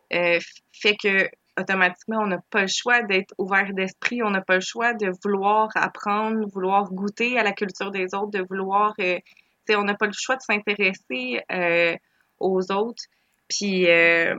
fait 0.10 0.96
que 1.02 1.30
automatiquement, 1.60 2.20
on 2.20 2.28
n'a 2.28 2.40
pas 2.50 2.62
le 2.62 2.68
choix 2.68 3.02
d'être 3.04 3.34
ouvert 3.38 3.74
d'esprit, 3.74 4.22
on 4.24 4.30
n'a 4.30 4.42
pas 4.42 4.56
le 4.56 4.62
choix 4.62 4.94
de 4.94 5.12
vouloir 5.24 5.70
apprendre, 5.76 6.48
vouloir 6.48 6.92
goûter 6.92 7.40
à 7.40 7.44
la 7.44 7.54
culture 7.54 7.92
des 7.92 8.14
autres, 8.14 8.32
de 8.32 8.46
vouloir, 8.50 8.94
euh, 9.00 9.20
on 9.70 9.84
n'a 9.84 9.96
pas 9.96 10.08
le 10.08 10.14
choix 10.14 10.36
de 10.36 10.42
s'intéresser 10.42 11.42
euh, 11.52 11.96
aux 12.40 12.72
autres. 12.72 13.04
Puis, 13.48 13.90
euh, 13.90 14.36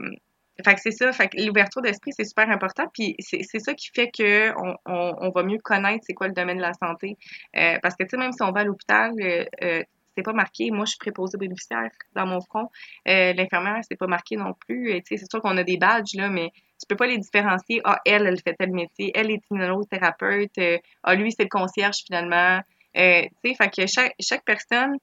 fait 0.63 0.75
que 0.75 0.81
c'est 0.81 0.91
ça, 0.91 1.11
fait 1.11 1.29
que 1.29 1.41
l'ouverture 1.41 1.81
d'esprit, 1.81 2.11
c'est 2.15 2.25
super 2.25 2.49
important. 2.49 2.85
Puis 2.93 3.15
c'est 3.19 3.59
ça 3.59 3.73
qui 3.73 3.89
fait 3.93 4.09
que 4.09 4.51
on, 4.57 4.75
on, 4.85 5.29
va 5.29 5.43
mieux 5.43 5.59
connaître 5.59 6.03
c'est 6.05 6.13
quoi 6.13 6.27
le 6.27 6.33
domaine 6.33 6.57
de 6.57 6.61
la 6.61 6.73
santé. 6.73 7.17
Euh, 7.55 7.77
parce 7.81 7.95
que, 7.95 8.03
tu 8.03 8.09
sais, 8.11 8.17
même 8.17 8.31
si 8.31 8.41
on 8.41 8.51
va 8.51 8.61
à 8.61 8.63
l'hôpital, 8.63 9.13
euh, 9.19 9.45
euh 9.63 9.83
c'est 10.17 10.23
pas 10.23 10.33
marqué. 10.33 10.71
Moi, 10.71 10.85
je 10.85 10.91
suis 10.91 10.97
préposée 10.97 11.37
bénéficiaire 11.37 11.91
dans 12.15 12.25
mon 12.25 12.41
front. 12.41 12.69
Euh, 13.07 13.33
L'infirmière, 13.33 13.81
c'est 13.87 13.95
pas 13.95 14.07
marqué 14.07 14.35
non 14.35 14.53
plus. 14.67 14.91
Sais, 15.05 15.17
c'est 15.17 15.29
sûr 15.29 15.41
qu'on 15.41 15.55
a 15.57 15.63
des 15.63 15.77
badges, 15.77 16.15
là, 16.15 16.29
mais 16.29 16.49
tu 16.79 16.87
peux 16.89 16.95
pas 16.95 17.05
les 17.05 17.19
différencier. 17.19 17.81
Ah, 17.83 18.01
elle, 18.03 18.25
elle 18.25 18.39
fait 18.41 18.55
tel 18.55 18.71
métier. 18.71 19.11
Elle 19.13 19.29
est 19.29 19.41
immunothérapeute. 19.51 20.57
Euh, 20.57 20.79
ah, 21.03 21.13
lui, 21.13 21.31
c'est 21.31 21.43
le 21.43 21.49
concierge, 21.49 21.97
finalement. 22.05 22.61
Euh, 22.97 23.21
tu 23.43 23.51
sais, 23.51 23.55
fait 23.55 23.69
que 23.69 23.85
chaque, 23.85 24.15
chaque 24.19 24.43
personne 24.43 24.97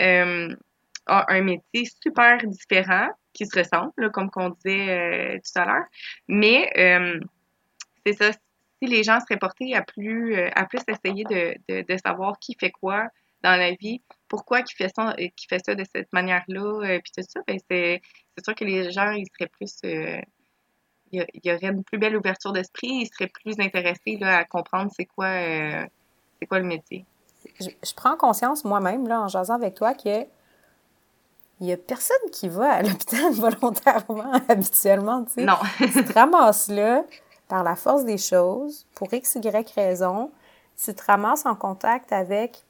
euh, 0.00 0.54
a 1.06 1.32
un 1.32 1.42
métier 1.42 1.84
super 2.00 2.38
différent 2.46 3.08
qui 3.32 3.46
se 3.46 3.58
ressemble, 3.58 4.10
comme 4.12 4.30
qu'on 4.30 4.50
disait 4.50 4.90
euh, 4.90 5.38
tout 5.38 5.60
à 5.60 5.64
l'heure. 5.64 5.84
Mais 6.28 6.70
euh, 6.76 7.20
c'est 8.04 8.14
ça, 8.14 8.32
si 8.32 8.88
les 8.88 9.02
gens 9.02 9.20
seraient 9.20 9.38
portés 9.38 9.74
à 9.74 9.82
plus, 9.82 10.36
euh, 10.36 10.48
à 10.54 10.66
plus 10.66 10.80
essayer 10.88 11.24
de, 11.24 11.96
savoir 12.04 12.38
qui 12.38 12.56
fait 12.58 12.70
quoi 12.70 13.08
dans 13.42 13.56
la 13.56 13.72
vie, 13.72 14.02
pourquoi 14.28 14.62
qui 14.62 14.74
fait 14.74 14.90
ça, 14.94 15.14
qui 15.36 15.46
fait 15.48 15.64
ça 15.64 15.74
de 15.74 15.84
cette 15.94 16.12
manière-là, 16.12 16.98
puis 17.00 17.12
tout 17.16 17.24
ça, 17.26 17.40
ben 17.46 17.58
c'est, 17.70 18.02
sûr 18.42 18.54
que 18.54 18.64
les 18.64 18.90
gens, 18.90 19.12
ils 19.12 19.26
seraient 19.38 19.48
plus... 19.48 19.78
il 19.82 21.24
y, 21.44 21.52
aurait 21.52 21.68
une 21.68 21.84
plus 21.84 21.98
belle 21.98 22.16
ouverture 22.16 22.52
d'esprit, 22.52 22.88
ils 22.88 23.06
seraient 23.06 23.28
plus 23.28 23.58
intéressés 23.58 24.18
là, 24.18 24.38
à 24.38 24.44
comprendre 24.44 24.90
c'est 24.94 25.06
quoi, 25.06 25.30
c'est 26.38 26.46
quoi 26.46 26.58
le 26.58 26.66
métier. 26.66 27.06
Je, 27.58 27.94
prends 27.94 28.16
conscience 28.16 28.64
moi-même, 28.64 29.10
en 29.10 29.28
jasant 29.28 29.54
avec 29.54 29.74
toi, 29.74 29.94
que 29.94 30.26
il 31.60 31.66
n'y 31.66 31.72
a 31.72 31.76
personne 31.76 32.16
qui 32.32 32.48
va 32.48 32.72
à 32.72 32.82
l'hôpital 32.82 33.32
volontairement 33.34 34.32
habituellement, 34.48 35.24
tu 35.24 35.32
sais. 35.34 35.44
Non. 35.44 35.58
tu 35.78 36.04
te 36.04 36.12
ramasses 36.12 36.68
là 36.68 37.04
par 37.48 37.62
la 37.62 37.76
force 37.76 38.04
des 38.04 38.18
choses, 38.18 38.86
pour 38.94 39.12
x, 39.12 39.36
y 39.42 39.72
raison, 39.74 40.30
tu 40.82 40.94
te 40.94 41.04
ramasses 41.04 41.44
en 41.44 41.54
contact 41.54 42.12
avec 42.12 42.64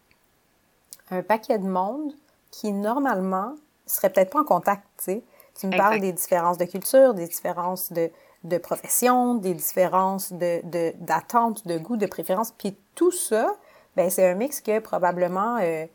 un 1.11 1.23
paquet 1.23 1.59
de 1.59 1.69
monde 1.69 2.13
qui, 2.51 2.73
normalement, 2.73 3.55
serait 3.87 4.11
peut-être 4.11 4.31
pas 4.31 4.41
en 4.41 4.45
contact, 4.45 4.83
tu 4.99 5.05
sais. 5.05 5.23
Tu 5.59 5.67
me 5.67 5.73
exact. 5.73 5.85
parles 5.85 6.01
des 6.01 6.13
différences 6.13 6.59
de 6.59 6.65
culture, 6.65 7.15
des 7.15 7.27
différences 7.27 7.93
de, 7.93 8.11
de 8.45 8.59
profession, 8.59 9.35
des 9.35 9.55
différences 9.55 10.33
de, 10.33 10.61
de, 10.65 10.95
d'attente, 10.99 11.67
de 11.67 11.79
goût, 11.79 11.97
de 11.97 12.07
préférence, 12.07 12.53
puis 12.53 12.77
tout 12.95 13.13
ça, 13.13 13.55
ben 13.95 14.11
c'est 14.11 14.29
un 14.29 14.35
mix 14.35 14.61
que 14.61 14.81
probablement... 14.81 15.59
Euh, 15.61 15.87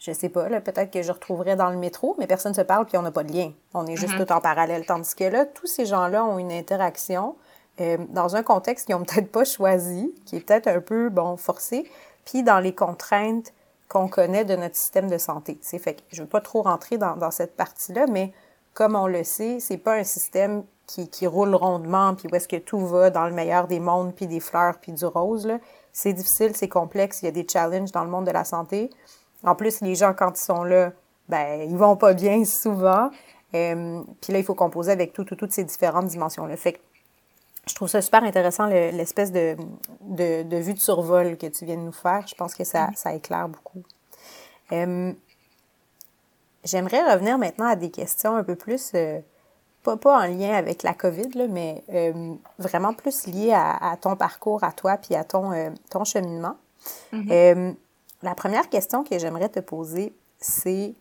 je 0.00 0.12
sais 0.12 0.30
pas, 0.30 0.48
là, 0.48 0.60
peut-être 0.62 0.90
que 0.90 1.02
je 1.02 1.12
retrouverais 1.12 1.56
dans 1.56 1.70
le 1.70 1.76
métro, 1.76 2.16
mais 2.18 2.26
personne 2.26 2.52
ne 2.52 2.56
se 2.56 2.62
parle 2.62 2.86
puis 2.86 2.96
on 2.96 3.02
n'a 3.02 3.12
pas 3.12 3.22
de 3.22 3.32
lien. 3.32 3.52
On 3.74 3.86
est 3.86 3.96
juste 3.96 4.14
mm 4.14 4.16
-hmm. 4.16 4.26
tout 4.26 4.32
en 4.32 4.40
parallèle. 4.40 4.86
Tandis 4.86 5.14
que 5.14 5.24
là, 5.24 5.44
tous 5.44 5.66
ces 5.66 5.84
gens-là 5.84 6.24
ont 6.24 6.38
une 6.38 6.52
interaction 6.52 7.36
euh, 7.80 7.98
dans 8.08 8.34
un 8.34 8.42
contexte 8.42 8.86
qu'ils 8.86 8.96
n'ont 8.96 9.04
peut-être 9.08 9.30
pas 9.30 9.44
choisi, 9.44 10.14
qui 10.24 10.36
est 10.36 10.40
peut-être 10.40 10.68
un 10.68 10.80
peu, 10.80 11.10
bon, 11.10 11.36
forcé, 11.36 11.88
puis 12.24 12.42
dans 12.42 12.60
les 12.60 12.74
contraintes 12.74 13.52
qu'on 13.88 14.08
connaît 14.08 14.44
de 14.44 14.56
notre 14.56 14.76
système 14.76 15.08
de 15.10 15.18
santé. 15.18 15.58
C'est 15.60 15.78
fait 15.78 15.94
que 15.94 16.02
je 16.12 16.22
veux 16.22 16.28
pas 16.28 16.40
trop 16.40 16.62
rentrer 16.62 16.96
dans, 16.96 17.16
dans 17.16 17.30
cette 17.30 17.54
partie-là, 17.56 18.06
mais 18.06 18.32
comme 18.72 18.94
on 18.96 19.06
le 19.06 19.24
sait, 19.24 19.60
c'est 19.60 19.78
pas 19.78 19.94
un 19.96 20.04
système 20.04 20.64
qui, 20.86 21.08
qui 21.08 21.26
roule 21.26 21.54
rondement, 21.54 22.14
puis 22.14 22.28
où 22.30 22.34
est-ce 22.34 22.48
que 22.48 22.56
tout 22.56 22.84
va 22.86 23.10
dans 23.10 23.26
le 23.26 23.32
meilleur 23.32 23.66
des 23.66 23.80
mondes, 23.80 24.14
puis 24.14 24.26
des 24.26 24.40
fleurs, 24.40 24.78
puis 24.80 24.92
du 24.92 25.04
rose. 25.04 25.48
C'est 25.92 26.12
difficile, 26.12 26.56
c'est 26.56 26.68
complexe, 26.68 27.22
il 27.22 27.26
y 27.26 27.28
a 27.28 27.32
des 27.32 27.46
challenges 27.46 27.92
dans 27.92 28.04
le 28.04 28.10
monde 28.10 28.26
de 28.26 28.30
la 28.30 28.44
santé. 28.44 28.90
En 29.44 29.54
plus, 29.54 29.80
les 29.80 29.94
gens, 29.94 30.14
quand 30.14 30.38
ils 30.38 30.42
sont 30.42 30.64
là, 30.64 30.92
ben, 31.28 31.62
ils 31.62 31.76
vont 31.76 31.96
pas 31.96 32.14
bien 32.14 32.44
souvent. 32.44 33.10
Euh, 33.54 34.02
puis 34.20 34.32
là, 34.32 34.38
il 34.38 34.44
faut 34.44 34.54
composer 34.54 34.92
avec 34.92 35.12
tout, 35.12 35.24
tout, 35.24 35.36
toutes 35.36 35.52
ces 35.52 35.64
différentes 35.64 36.06
dimensions-là. 36.06 36.56
Fait 36.56 36.74
que 36.74 36.78
je 37.66 37.74
trouve 37.74 37.88
ça 37.88 38.00
super 38.00 38.22
intéressant, 38.24 38.66
l'espèce 38.66 39.32
de, 39.32 39.56
de, 40.00 40.42
de, 40.42 40.56
vue 40.56 40.74
de 40.74 40.78
survol 40.78 41.36
que 41.36 41.46
tu 41.46 41.64
viens 41.64 41.76
de 41.76 41.82
nous 41.82 41.92
faire. 41.92 42.26
Je 42.26 42.34
pense 42.34 42.54
que 42.54 42.64
ça, 42.64 42.88
ça 42.94 43.14
éclaire 43.14 43.48
beaucoup. 43.48 43.82
Euh, 44.72 45.12
J'aimerais 46.64 47.10
revenir 47.12 47.38
maintenant 47.38 47.66
à 47.66 47.76
des 47.76 47.90
questions 47.90 48.36
un 48.36 48.44
peu 48.44 48.54
plus, 48.54 48.90
euh, 48.94 49.20
pas, 49.82 49.96
pas 49.96 50.18
en 50.18 50.26
lien 50.26 50.52
avec 50.52 50.82
la 50.82 50.92
COVID, 50.92 51.30
là, 51.34 51.46
mais 51.48 51.82
euh, 51.92 52.34
vraiment 52.58 52.92
plus 52.92 53.26
liées 53.26 53.52
à, 53.52 53.92
à, 53.92 53.96
ton 53.96 54.14
parcours, 54.14 54.62
à 54.62 54.72
toi, 54.72 54.98
puis 54.98 55.14
à 55.14 55.24
ton, 55.24 55.52
euh, 55.52 55.70
ton 55.90 56.04
cheminement. 56.04 56.56
Mm 57.12 57.20
-hmm. 57.20 57.74
La 58.22 58.34
première 58.34 58.68
question 58.68 59.02
que 59.02 59.18
j'aimerais 59.18 59.48
te 59.48 59.60
poser, 59.60 60.12
c'est 60.38 60.94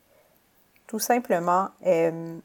tout 0.87 0.99
simplement 0.99 1.69
euh, 1.85 2.37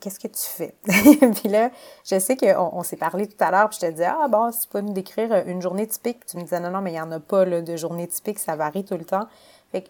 qu'est-ce 0.00 0.18
que 0.18 0.28
tu 0.28 0.46
fais? 0.46 0.74
puis 1.36 1.48
là, 1.48 1.70
je 2.04 2.18
sais 2.18 2.36
qu'on 2.36 2.70
on, 2.72 2.82
s'est 2.82 2.96
parlé 2.96 3.26
tout 3.26 3.36
à 3.40 3.50
l'heure, 3.50 3.68
puis 3.68 3.78
je 3.80 3.86
te 3.86 3.90
disais, 3.90 4.06
ah 4.06 4.28
bon, 4.28 4.50
si 4.50 4.62
tu 4.62 4.68
peux 4.68 4.80
me 4.80 4.92
décrire 4.92 5.46
une 5.46 5.60
journée 5.60 5.86
typique, 5.86 6.20
puis 6.20 6.30
tu 6.30 6.36
me 6.38 6.42
disais, 6.42 6.60
non, 6.60 6.70
non, 6.70 6.80
mais 6.80 6.90
il 6.90 6.94
n'y 6.94 7.00
en 7.00 7.12
a 7.12 7.20
pas 7.20 7.44
de 7.44 7.76
journée 7.76 8.08
typique, 8.08 8.38
ça 8.38 8.56
varie 8.56 8.84
tout 8.84 8.96
le 8.96 9.04
temps. 9.04 9.28
Fait 9.70 9.82
que 9.82 9.88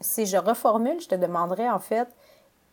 si 0.00 0.26
je 0.26 0.36
reformule, 0.36 1.00
je 1.00 1.08
te 1.08 1.14
demanderais 1.14 1.68
en 1.68 1.80
fait, 1.80 2.08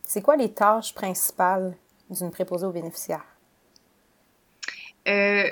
c'est 0.02 0.22
quoi 0.22 0.36
les 0.36 0.52
tâches 0.52 0.94
principales 0.94 1.76
d'une 2.10 2.30
préposée 2.30 2.66
aux 2.66 2.72
bénéficiaires? 2.72 3.24
Euh, 5.08 5.48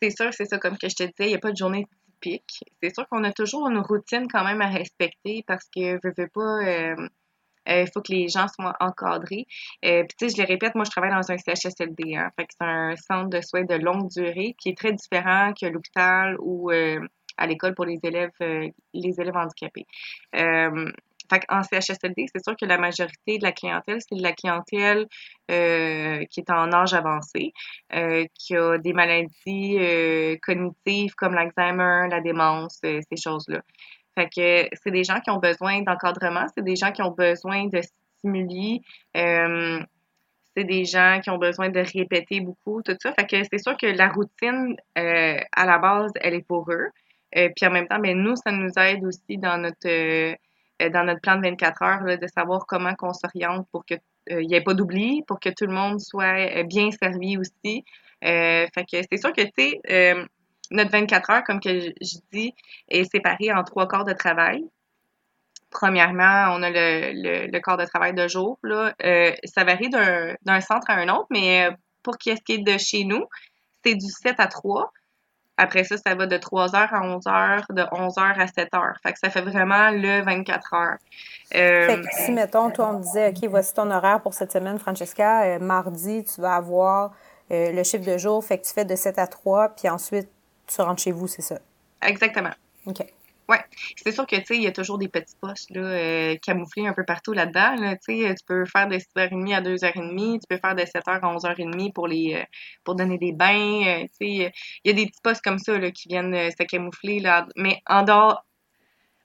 c'est 0.00 0.10
sûr, 0.10 0.32
c'est 0.32 0.46
ça, 0.46 0.58
comme 0.58 0.76
que 0.78 0.88
je 0.88 0.96
te 0.96 1.02
disais, 1.02 1.14
il 1.20 1.28
n'y 1.28 1.34
a 1.34 1.38
pas 1.38 1.52
de 1.52 1.56
journée 1.56 1.86
c'est 2.22 2.94
sûr 2.94 3.08
qu'on 3.08 3.24
a 3.24 3.32
toujours 3.32 3.68
une 3.68 3.78
routine 3.78 4.26
quand 4.30 4.44
même 4.44 4.60
à 4.60 4.68
respecter 4.68 5.44
parce 5.46 5.64
que 5.64 5.98
je 6.02 6.08
veux 6.16 6.28
pas. 6.28 6.64
Euh, 6.64 7.08
il 7.66 7.72
euh, 7.72 7.86
faut 7.92 8.02
que 8.02 8.12
les 8.12 8.28
gens 8.28 8.46
soient 8.48 8.76
encadrés. 8.80 9.46
Euh, 9.84 10.04
Puis 10.04 10.16
tu 10.18 10.28
sais, 10.28 10.36
je 10.36 10.42
le 10.42 10.48
répète, 10.48 10.74
moi 10.74 10.84
je 10.84 10.90
travaille 10.90 11.12
dans 11.12 11.30
un 11.30 11.38
CHSLD, 11.38 12.16
hein, 12.16 12.30
fait 12.36 12.46
que 12.46 12.52
c'est 12.58 12.66
un 12.66 12.96
centre 12.96 13.30
de 13.30 13.40
soins 13.40 13.64
de 13.64 13.74
longue 13.74 14.08
durée 14.10 14.54
qui 14.58 14.70
est 14.70 14.76
très 14.76 14.92
différent 14.92 15.52
que 15.58 15.66
l'hôpital 15.66 16.36
ou 16.40 16.70
euh, 16.70 17.00
à 17.36 17.46
l'école 17.46 17.74
pour 17.74 17.84
les 17.84 17.98
élèves 18.02 18.30
euh, 18.42 18.68
les 18.94 19.20
élèves 19.20 19.36
handicapés. 19.36 19.86
Fait 21.30 21.42
en 21.48 21.62
CHSLD, 21.62 22.26
c'est 22.34 22.42
sûr 22.42 22.56
que 22.56 22.66
la 22.66 22.78
majorité 22.78 23.38
de 23.38 23.42
la 23.42 23.52
clientèle, 23.52 23.98
c'est 24.00 24.16
de 24.16 24.22
la 24.22 24.32
clientèle 24.32 25.06
euh, 25.50 26.24
qui 26.30 26.40
est 26.40 26.50
en 26.50 26.72
âge 26.72 26.94
avancé, 26.94 27.52
euh, 27.94 28.24
qui 28.34 28.56
a 28.56 28.78
des 28.78 28.92
maladies 28.92 29.78
euh, 29.78 30.36
cognitives 30.42 31.14
comme 31.14 31.34
l'Alzheimer, 31.34 32.08
la 32.10 32.20
démence, 32.20 32.80
ces 32.82 33.16
choses-là. 33.16 33.60
Fait 34.14 34.28
que 34.28 34.76
c'est 34.82 34.90
des 34.90 35.04
gens 35.04 35.20
qui 35.20 35.30
ont 35.30 35.38
besoin 35.38 35.82
d'encadrement, 35.82 36.46
c'est 36.54 36.64
des 36.64 36.76
gens 36.76 36.92
qui 36.92 37.02
ont 37.02 37.12
besoin 37.12 37.66
de 37.66 37.80
stimuli, 37.80 38.82
c'est 39.14 40.64
des 40.64 40.84
gens 40.84 41.20
qui 41.22 41.30
ont 41.30 41.38
besoin 41.38 41.70
de 41.70 41.80
répéter 41.80 42.40
beaucoup, 42.40 42.82
tout 42.82 42.96
ça. 43.00 43.14
C'est 43.18 43.58
sûr 43.58 43.74
que 43.78 43.86
la 43.86 44.08
routine, 44.08 44.76
à 44.94 45.66
la 45.66 45.78
base, 45.78 46.12
elle 46.20 46.34
est 46.34 46.46
pour 46.46 46.70
eux. 46.70 46.90
puis 47.32 47.66
en 47.66 47.70
même 47.70 47.88
temps, 47.88 48.00
ben, 48.00 48.18
nous, 48.18 48.36
ça 48.36 48.52
nous 48.52 48.70
aide 48.76 49.02
aussi 49.02 49.38
dans 49.38 49.56
notre 49.56 50.36
dans 50.80 51.04
notre 51.04 51.20
plan 51.20 51.36
de 51.36 51.42
24 51.42 51.82
heures, 51.82 52.18
de 52.18 52.26
savoir 52.26 52.66
comment 52.66 52.94
qu'on 52.94 53.12
s'oriente 53.12 53.66
pour 53.70 53.84
qu'il 53.84 54.00
euh, 54.30 54.42
n'y 54.42 54.54
ait 54.54 54.60
pas 54.62 54.74
d'oubli, 54.74 55.22
pour 55.26 55.40
que 55.40 55.48
tout 55.48 55.66
le 55.66 55.72
monde 55.72 56.00
soit 56.00 56.58
euh, 56.58 56.62
bien 56.64 56.90
servi 56.90 57.36
aussi. 57.36 57.84
Euh, 58.24 58.66
fait 58.74 58.84
que 58.84 58.98
c'est 59.10 59.18
sûr 59.18 59.32
que, 59.32 59.42
tu 59.42 59.50
sais, 59.58 59.80
euh, 59.90 60.24
notre 60.70 60.90
24 60.90 61.30
heures, 61.30 61.44
comme 61.44 61.60
que 61.60 61.80
je, 61.80 62.16
dis, 62.32 62.54
est 62.88 63.04
séparé 63.04 63.52
en 63.52 63.64
trois 63.64 63.86
corps 63.86 64.04
de 64.04 64.12
travail. 64.12 64.64
Premièrement, 65.70 66.54
on 66.54 66.62
a 66.62 66.70
le, 66.70 67.50
le, 67.50 67.60
corps 67.60 67.78
de 67.78 67.84
travail 67.84 68.14
de 68.14 68.28
jour. 68.28 68.58
Là. 68.62 68.94
Euh, 69.04 69.32
ça 69.44 69.64
varie 69.64 69.88
d'un 69.90 70.60
centre 70.60 70.88
à 70.90 70.94
un 70.94 71.08
autre, 71.08 71.26
mais 71.30 71.68
pour 72.02 72.14
ce 72.14 72.30
qui 72.44 72.52
est 72.52 72.58
de 72.58 72.78
chez 72.78 73.04
nous, 73.04 73.24
c'est 73.84 73.94
du 73.94 74.06
7 74.06 74.36
à 74.38 74.46
3. 74.46 74.92
Après 75.56 75.84
ça, 75.84 75.96
ça 75.96 76.14
va 76.14 76.26
de 76.26 76.36
3 76.36 76.74
heures 76.74 76.94
à 76.94 77.02
11 77.02 77.26
heures, 77.26 77.66
de 77.70 77.84
11 77.92 78.18
heures 78.18 78.40
à 78.40 78.46
7 78.46 78.74
heures. 78.74 78.96
Fait 79.02 79.12
que 79.12 79.18
ça 79.18 79.30
fait 79.30 79.42
vraiment 79.42 79.90
le 79.90 80.22
24 80.22 80.74
heures. 80.74 80.96
Euh, 81.54 81.86
fait 81.86 82.00
que 82.00 82.06
si, 82.24 82.32
mettons, 82.32 82.70
toi, 82.70 82.92
on 82.94 83.00
disait, 83.00 83.28
OK, 83.28 83.48
voici 83.50 83.74
ton 83.74 83.90
horaire 83.90 84.20
pour 84.20 84.32
cette 84.32 84.50
semaine, 84.52 84.78
Francesca, 84.78 85.42
euh, 85.42 85.58
mardi, 85.58 86.24
tu 86.24 86.40
vas 86.40 86.56
avoir 86.56 87.12
euh, 87.50 87.70
le 87.72 87.82
chiffre 87.82 88.04
de 88.04 88.16
jour, 88.16 88.42
fait 88.42 88.58
que 88.58 88.66
tu 88.66 88.72
fais 88.72 88.86
de 88.86 88.96
7 88.96 89.18
à 89.18 89.26
3, 89.26 89.70
puis 89.70 89.88
ensuite, 89.88 90.28
tu 90.66 90.80
rentres 90.80 91.02
chez 91.02 91.12
vous, 91.12 91.26
c'est 91.26 91.42
ça? 91.42 91.58
Exactement. 92.00 92.52
OK. 92.86 93.04
Oui, 93.48 93.56
c'est 93.96 94.12
sûr 94.12 94.26
que 94.26 94.36
tu 94.36 94.44
sais, 94.46 94.56
il 94.56 94.62
y 94.62 94.66
a 94.66 94.72
toujours 94.72 94.98
des 94.98 95.08
petits 95.08 95.34
postes 95.40 95.70
là, 95.70 95.82
euh, 95.82 96.36
camouflés 96.40 96.86
un 96.86 96.92
peu 96.92 97.04
partout 97.04 97.32
là-dedans. 97.32 97.74
Là, 97.74 97.96
tu 97.96 98.34
peux 98.46 98.64
faire 98.66 98.88
de 98.88 98.96
6h30 98.96 99.54
à 99.54 99.60
2h30, 99.60 100.40
tu 100.40 100.46
peux 100.48 100.58
faire 100.58 100.74
de 100.74 100.82
7h 100.82 101.20
à 101.20 101.34
11h30 101.34 101.92
pour 101.92 102.06
les 102.06 102.34
euh, 102.34 102.44
pour 102.84 102.94
donner 102.94 103.18
des 103.18 103.32
bains. 103.32 104.02
Euh, 104.02 104.06
il 104.20 104.52
y 104.84 104.90
a 104.90 104.92
des 104.92 105.06
petits 105.06 105.20
postes 105.22 105.42
comme 105.42 105.58
ça 105.58 105.76
là, 105.76 105.90
qui 105.90 106.08
viennent 106.08 106.50
se 106.50 106.62
camoufler. 106.64 107.18
Là, 107.18 107.46
mais 107.56 107.82
en 107.86 108.04
dehors, 108.04 108.44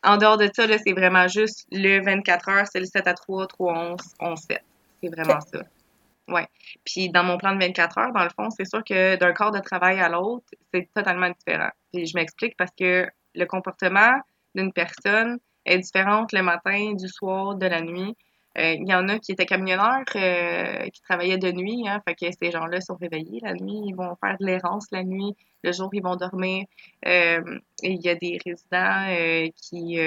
en 0.03 0.17
dehors 0.17 0.37
de 0.37 0.49
ça, 0.53 0.65
c'est 0.77 0.93
vraiment 0.93 1.27
juste 1.27 1.67
le 1.71 2.03
24 2.03 2.49
h 2.49 2.65
c'est 2.71 2.79
le 2.79 2.85
7 2.85 3.07
à 3.07 3.13
3, 3.13 3.47
3 3.47 3.73
11, 3.73 3.99
11 4.19 4.39
7. 4.39 4.63
C'est 5.03 5.09
vraiment 5.09 5.39
ça. 5.41 5.61
Ouais. 6.27 6.47
Puis 6.83 7.09
dans 7.09 7.23
mon 7.23 7.37
plan 7.37 7.55
de 7.55 7.59
24 7.59 7.97
heures, 7.99 8.13
dans 8.13 8.23
le 8.23 8.29
fond, 8.29 8.49
c'est 8.49 8.65
sûr 8.65 8.83
que 8.83 9.15
d'un 9.15 9.31
corps 9.33 9.51
de 9.51 9.59
travail 9.59 9.99
à 9.99 10.09
l'autre, 10.09 10.45
c'est 10.73 10.89
totalement 10.93 11.29
différent. 11.29 11.69
Puis 11.93 12.05
je 12.07 12.17
m'explique 12.17 12.57
parce 12.57 12.71
que 12.77 13.07
le 13.37 13.45
comportement 13.45 14.19
d'une 14.55 14.73
personne 14.73 15.39
est 15.65 15.79
différent 15.79 16.25
le 16.31 16.41
matin, 16.41 16.93
du 16.93 17.07
soir, 17.07 17.55
de 17.55 17.65
la 17.65 17.81
nuit. 17.81 18.15
Euh, 18.57 18.73
il 18.73 18.87
y 18.89 18.93
en 18.95 19.07
a 19.07 19.19
qui 19.19 19.33
étaient 19.33 19.45
camionneurs, 19.45 20.03
euh, 20.15 20.87
qui 20.89 21.01
travaillaient 21.01 21.37
de 21.37 21.51
nuit, 21.51 21.87
hein, 21.87 22.01
fait 22.07 22.15
que 22.15 22.25
ces 22.41 22.49
gens-là 22.51 22.81
sont 22.81 22.95
réveillés 22.95 23.39
la 23.43 23.53
nuit, 23.53 23.81
ils 23.85 23.95
vont 23.95 24.15
faire 24.15 24.35
de 24.39 24.45
l'errance 24.45 24.87
la 24.91 25.03
nuit, 25.03 25.35
le 25.63 25.71
jour 25.71 25.89
ils 25.93 26.01
vont 26.01 26.15
dormir. 26.15 26.65
Euh, 27.05 27.59
il 27.83 28.01
y 28.01 28.09
a 28.09 28.15
des 28.15 28.39
résidents 28.43 29.51
qui 29.55 29.99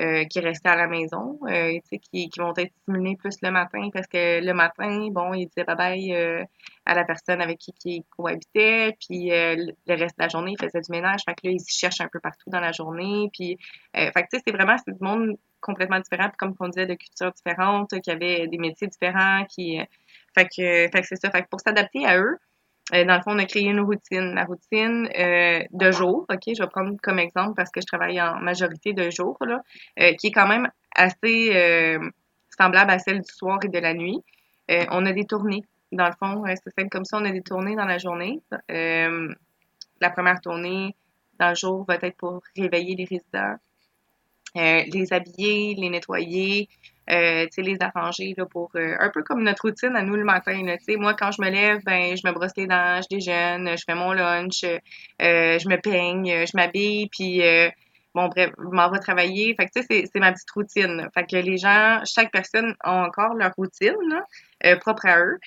euh, 0.00 0.24
qui 0.24 0.40
restaient 0.40 0.68
à 0.68 0.76
la 0.76 0.88
maison, 0.88 1.38
euh, 1.46 1.78
qui, 1.88 2.28
qui 2.28 2.40
vont 2.40 2.52
être 2.56 2.72
stimulés 2.82 3.16
plus 3.16 3.36
le 3.42 3.50
matin 3.50 3.90
parce 3.92 4.08
que 4.08 4.44
le 4.44 4.52
matin, 4.52 5.08
bon, 5.12 5.34
ils 5.34 5.46
disaient 5.46 5.64
bye 5.64 5.76
bye 5.76 6.12
euh, 6.14 6.44
à 6.84 6.94
la 6.94 7.04
personne 7.04 7.40
avec 7.40 7.58
qui 7.58 7.72
ils 7.84 8.02
cohabitaient, 8.10 8.96
puis 8.98 9.32
euh, 9.32 9.54
le 9.86 9.94
reste 9.94 10.18
de 10.18 10.22
la 10.22 10.28
journée, 10.28 10.54
ils 10.58 10.62
faisaient 10.62 10.80
du 10.80 10.90
ménage, 10.90 11.20
fait 11.24 11.34
que 11.34 11.46
là, 11.46 11.52
ils 11.52 11.64
cherchent 11.66 12.00
un 12.00 12.08
peu 12.12 12.18
partout 12.20 12.50
dans 12.50 12.60
la 12.60 12.72
journée, 12.72 13.30
puis, 13.32 13.56
fait 13.94 14.10
que 14.12 14.28
tu 14.30 14.36
sais, 14.36 14.42
c'est 14.46 14.52
vraiment, 14.52 14.76
du 14.86 14.94
monde 15.00 15.38
complètement 15.60 16.00
différent, 16.00 16.28
puis 16.28 16.36
comme 16.36 16.54
on 16.60 16.68
disait, 16.68 16.86
de 16.86 16.94
cultures 16.94 17.32
différentes, 17.32 17.98
qui 18.02 18.10
avaient 18.10 18.48
des 18.48 18.58
métiers 18.58 18.88
différents, 18.88 19.44
qui, 19.46 19.78
fait 20.34 20.44
que, 20.44 20.88
fait 20.92 21.00
que 21.00 21.06
c'est 21.06 21.16
ça, 21.16 21.30
fait 21.30 21.42
que 21.42 21.48
pour 21.48 21.60
s'adapter 21.60 22.04
à 22.04 22.18
eux, 22.18 22.36
euh, 22.94 23.04
dans 23.04 23.16
le 23.16 23.22
fond, 23.22 23.32
on 23.32 23.38
a 23.38 23.44
créé 23.44 23.64
une 23.64 23.80
routine. 23.80 24.34
La 24.34 24.44
routine 24.44 25.08
euh, 25.18 25.60
de 25.72 25.90
jour, 25.90 26.26
OK, 26.30 26.42
je 26.46 26.62
vais 26.62 26.68
prendre 26.68 26.96
comme 27.02 27.18
exemple 27.18 27.54
parce 27.56 27.70
que 27.70 27.80
je 27.80 27.86
travaille 27.86 28.20
en 28.20 28.38
majorité 28.38 28.92
de 28.92 29.10
jour, 29.10 29.36
là, 29.40 29.62
euh, 30.00 30.12
qui 30.14 30.28
est 30.28 30.32
quand 30.32 30.46
même 30.46 30.70
assez 30.94 31.98
semblable 32.56 32.90
à 32.92 32.98
celle 33.00 33.20
du 33.20 33.32
soir 33.32 33.58
et 33.64 33.68
de 33.68 33.78
la 33.78 33.94
nuit. 33.94 34.20
on 34.68 35.06
a 35.06 35.12
des 35.12 35.24
tournées. 35.24 35.64
Dans 35.90 36.06
le 36.06 36.12
fond, 36.12 36.44
c'est 36.46 36.70
simple 36.78 36.88
comme 36.88 37.04
ça, 37.04 37.18
on 37.18 37.24
a 37.24 37.30
des 37.30 37.42
tournées 37.42 37.74
dans 37.74 37.84
la 37.84 37.98
journée. 37.98 38.40
la 38.68 40.10
première 40.10 40.40
tournée 40.40 40.94
dans 41.40 41.48
le 41.48 41.54
jour 41.56 41.84
va 41.88 41.96
être 41.96 42.16
pour 42.16 42.42
réveiller 42.56 42.94
les 42.94 43.04
résidents, 43.04 43.56
les 44.54 45.12
habiller, 45.12 45.74
les 45.74 45.90
nettoyer, 45.90 46.68
euh, 47.10 47.46
les 47.58 47.76
arranger 47.80 48.34
là, 48.36 48.46
pour 48.46 48.70
euh, 48.76 48.96
un 48.98 49.10
peu 49.10 49.22
comme 49.22 49.42
notre 49.42 49.62
routine 49.62 49.94
à 49.94 50.02
nous 50.02 50.16
le 50.16 50.24
matin. 50.24 50.62
Là, 50.64 50.76
moi, 50.96 51.14
quand 51.14 51.30
je 51.32 51.42
me 51.42 51.50
lève, 51.50 51.80
ben 51.84 52.16
je 52.16 52.26
me 52.26 52.32
brosse 52.32 52.52
les 52.56 52.66
dents, 52.66 53.00
je 53.02 53.14
déjeune, 53.14 53.76
je 53.76 53.84
fais 53.84 53.94
mon 53.94 54.12
lunch, 54.12 54.64
euh, 54.64 54.78
je 55.58 55.68
me 55.68 55.76
peigne, 55.76 56.46
je 56.46 56.56
m'habille, 56.56 57.08
puis 57.08 57.42
bon 58.14 58.28
bref, 58.28 58.50
je 58.56 58.74
m'en 58.74 58.90
vais 58.90 59.00
travailler. 59.00 59.54
Fait 59.54 59.66
que 59.66 59.72
c'est, 59.74 60.04
c'est 60.10 60.18
ma 60.18 60.32
petite 60.32 60.50
routine. 60.52 61.08
Fait 61.12 61.26
que 61.26 61.36
les 61.36 61.58
gens, 61.58 62.00
chaque 62.06 62.32
personne 62.32 62.74
a 62.80 63.04
encore 63.04 63.34
leur 63.34 63.52
routine 63.56 63.96
là, 64.08 64.76
propre 64.76 65.06
à 65.06 65.18
eux. 65.20 65.38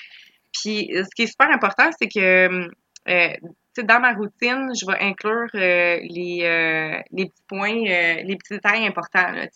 Puis 0.54 0.92
ce 0.94 1.10
qui 1.16 1.24
est 1.24 1.28
super 1.28 1.50
important, 1.50 1.90
c'est 1.98 2.08
que 2.08 2.70
dans 3.06 4.00
ma 4.00 4.14
routine, 4.14 4.72
je 4.80 4.86
vais 4.86 5.00
inclure 5.00 5.50
les, 5.54 7.04
les 7.12 7.26
petits 7.26 7.44
points, 7.48 7.74
les 7.74 8.38
petits 8.38 8.54
détails 8.54 8.86
importants. 8.86 9.32
Là, 9.32 9.48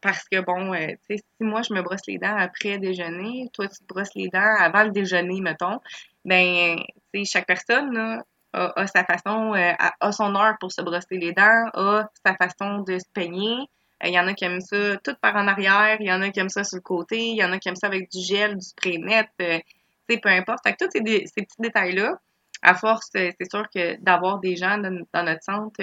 parce 0.00 0.24
que, 0.28 0.40
bon, 0.40 0.72
euh, 0.74 0.86
tu 1.08 1.16
sais, 1.16 1.16
si 1.16 1.44
moi, 1.44 1.62
je 1.62 1.74
me 1.74 1.82
brosse 1.82 2.06
les 2.08 2.18
dents 2.18 2.36
après 2.36 2.78
déjeuner, 2.78 3.48
toi, 3.52 3.68
tu 3.68 3.78
te 3.78 3.84
brosses 3.86 4.14
les 4.14 4.28
dents 4.28 4.56
avant 4.58 4.84
le 4.84 4.90
déjeuner, 4.90 5.40
mettons, 5.40 5.80
ben, 6.24 6.76
tu 7.12 7.24
sais, 7.24 7.30
chaque 7.30 7.46
personne, 7.46 7.92
là, 7.92 8.22
a, 8.52 8.86
sa 8.86 9.04
façon, 9.04 9.54
euh, 9.54 9.72
a, 9.78 10.12
son 10.12 10.34
heure 10.34 10.56
pour 10.58 10.72
se 10.72 10.82
brosser 10.82 11.18
les 11.18 11.32
dents, 11.32 11.68
a 11.74 12.08
sa 12.24 12.34
façon 12.34 12.82
de 12.82 12.98
se 12.98 13.08
peigner. 13.12 13.56
Euh, 14.02 14.08
il 14.08 14.14
y 14.14 14.18
en 14.18 14.26
a 14.26 14.34
qui 14.34 14.44
aiment 14.44 14.60
ça 14.60 14.96
tout 15.04 15.14
par 15.20 15.36
en 15.36 15.46
arrière, 15.46 15.98
il 16.00 16.06
y 16.06 16.12
en 16.12 16.22
a 16.22 16.30
qui 16.30 16.40
aiment 16.40 16.48
ça 16.48 16.64
sur 16.64 16.76
le 16.76 16.82
côté, 16.82 17.18
il 17.18 17.36
y 17.36 17.44
en 17.44 17.52
a 17.52 17.58
qui 17.58 17.68
aiment 17.68 17.76
ça 17.76 17.86
avec 17.86 18.10
du 18.10 18.20
gel, 18.20 18.56
du 18.56 18.64
spray 18.64 18.98
net, 18.98 19.28
tu 19.38 19.44
sais, 19.44 20.18
peu 20.18 20.30
importe. 20.30 20.60
Fait 20.64 20.74
que 20.74 20.84
tous 20.84 20.90
ces, 20.92 21.26
ces 21.26 21.42
petits 21.42 21.60
détails-là, 21.60 22.14
à 22.62 22.74
force, 22.74 23.10
c'est 23.12 23.50
sûr 23.50 23.68
que 23.74 23.96
d'avoir 24.02 24.38
des 24.40 24.56
gens 24.56 24.78
dans, 24.78 25.24
notre 25.24 25.42
centre, 25.42 25.80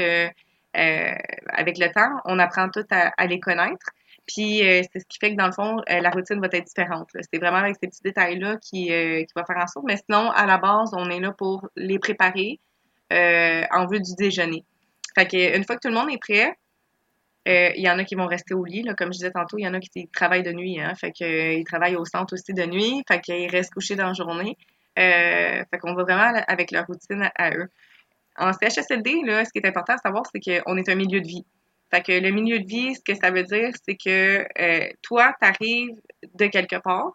avec 0.73 1.77
le 1.79 1.91
temps, 1.91 2.21
on 2.25 2.37
apprend 2.37 2.69
tout 2.69 2.85
à 2.91 3.27
les 3.27 3.39
connaître. 3.39 3.87
Puis 4.27 4.61
euh, 4.61 4.81
c'est 4.91 4.99
ce 4.99 5.05
qui 5.05 5.17
fait 5.19 5.31
que 5.31 5.37
dans 5.37 5.47
le 5.47 5.53
fond, 5.53 5.81
euh, 5.89 6.01
la 6.01 6.09
routine 6.09 6.39
va 6.39 6.47
être 6.51 6.65
différente. 6.65 7.09
C'est 7.13 7.39
vraiment 7.39 7.57
avec 7.57 7.77
ces 7.81 7.87
petits 7.87 8.03
détails-là 8.03 8.57
qui, 8.57 8.91
euh, 8.91 9.23
qui 9.23 9.33
va 9.35 9.45
faire 9.45 9.57
en 9.57 9.67
sorte. 9.67 9.85
Mais 9.87 9.95
sinon, 9.97 10.29
à 10.31 10.45
la 10.45 10.57
base, 10.57 10.91
on 10.93 11.09
est 11.09 11.19
là 11.19 11.31
pour 11.31 11.67
les 11.75 11.97
préparer 11.97 12.59
en 13.09 13.87
vue 13.87 14.01
du 14.01 14.15
déjeuner. 14.17 14.65
Fait 15.15 15.25
que 15.25 15.57
une 15.57 15.63
fois 15.63 15.77
que 15.77 15.81
tout 15.81 15.87
le 15.87 15.93
monde 15.93 16.11
est 16.11 16.19
prêt, 16.19 16.53
il 17.45 17.81
y 17.81 17.89
en 17.89 17.97
a 17.97 18.03
qui 18.03 18.15
vont 18.15 18.27
rester 18.27 18.53
au 18.53 18.65
lit, 18.65 18.83
là, 18.83 18.93
comme 18.95 19.13
je 19.13 19.19
disais 19.19 19.31
tantôt, 19.31 19.57
il 19.57 19.63
y 19.63 19.67
en 19.67 19.73
a 19.73 19.79
qui 19.79 20.09
travaillent 20.09 20.43
de 20.43 20.51
nuit, 20.51 20.81
hein, 20.81 20.93
fait 20.95 21.13
qu'ils 21.13 21.63
travaillent 21.63 21.95
au 21.95 22.03
centre 22.03 22.33
aussi 22.33 22.53
de 22.53 22.65
nuit, 22.65 23.01
fait 23.07 23.21
qu'ils 23.21 23.49
restent 23.49 23.73
couchés 23.73 23.95
dans 23.95 24.07
la 24.07 24.13
journée. 24.13 24.57
fait 24.97 25.77
qu'on 25.79 25.93
va 25.93 26.03
vraiment 26.03 26.37
avec 26.49 26.71
leur 26.71 26.85
routine 26.85 27.29
à, 27.37 27.51
eux. 27.51 27.69
En 28.35 28.51
CHSLD, 28.51 29.21
là, 29.23 29.45
ce 29.45 29.51
qui 29.51 29.59
est 29.59 29.67
important 29.67 29.93
à 29.93 29.97
savoir, 29.99 30.25
c'est 30.33 30.41
qu'on 30.41 30.75
est 30.75 30.89
un 30.89 30.95
milieu 30.95 31.21
de 31.21 31.27
vie. 31.27 31.45
Fait 31.91 32.01
que 32.01 32.11
le 32.11 32.31
milieu 32.31 32.59
de 32.59 32.67
vie, 32.67 32.95
ce 32.95 33.01
que 33.01 33.15
ça 33.15 33.31
veut 33.31 33.43
dire, 33.43 33.71
c'est 33.85 33.95
que 33.95 34.45
euh, 34.59 34.89
toi, 35.01 35.33
tu 35.41 35.47
arrives 35.47 35.95
de 36.33 36.47
quelque 36.47 36.75
part, 36.77 37.13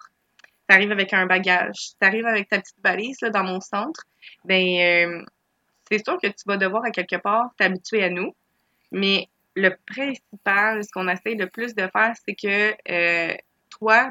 tu 0.69 0.75
arrives 0.75 0.93
avec 0.93 1.13
un 1.13 1.27
bagage, 1.27 1.91
tu 2.01 2.07
arrives 2.07 2.27
avec 2.27 2.49
ta 2.49 2.59
petite 2.59 2.83
valise 2.83 3.21
là, 3.21 3.31
dans 3.31 3.45
mon 3.45 3.61
centre, 3.61 4.05
ben 4.45 4.65
euh, 4.65 5.25
c'est 5.91 6.03
sûr 6.03 6.19
que 6.19 6.29
tu 6.29 6.45
vas 6.47 6.57
devoir 6.57 6.85
à 6.85 6.91
quelque 6.91 7.17
part 7.17 7.51
t'habituer 7.59 8.03
à 8.03 8.09
nous, 8.09 8.35
mais 8.91 9.29
le 9.55 9.77
principal, 9.87 10.83
ce 10.83 10.91
qu'on 10.91 11.09
essaie 11.09 11.35
le 11.35 11.49
plus 11.49 11.75
de 11.75 11.87
faire, 11.89 12.15
c'est 12.27 12.35
que 12.35 12.75
euh, 12.91 13.37
toi, 13.69 14.11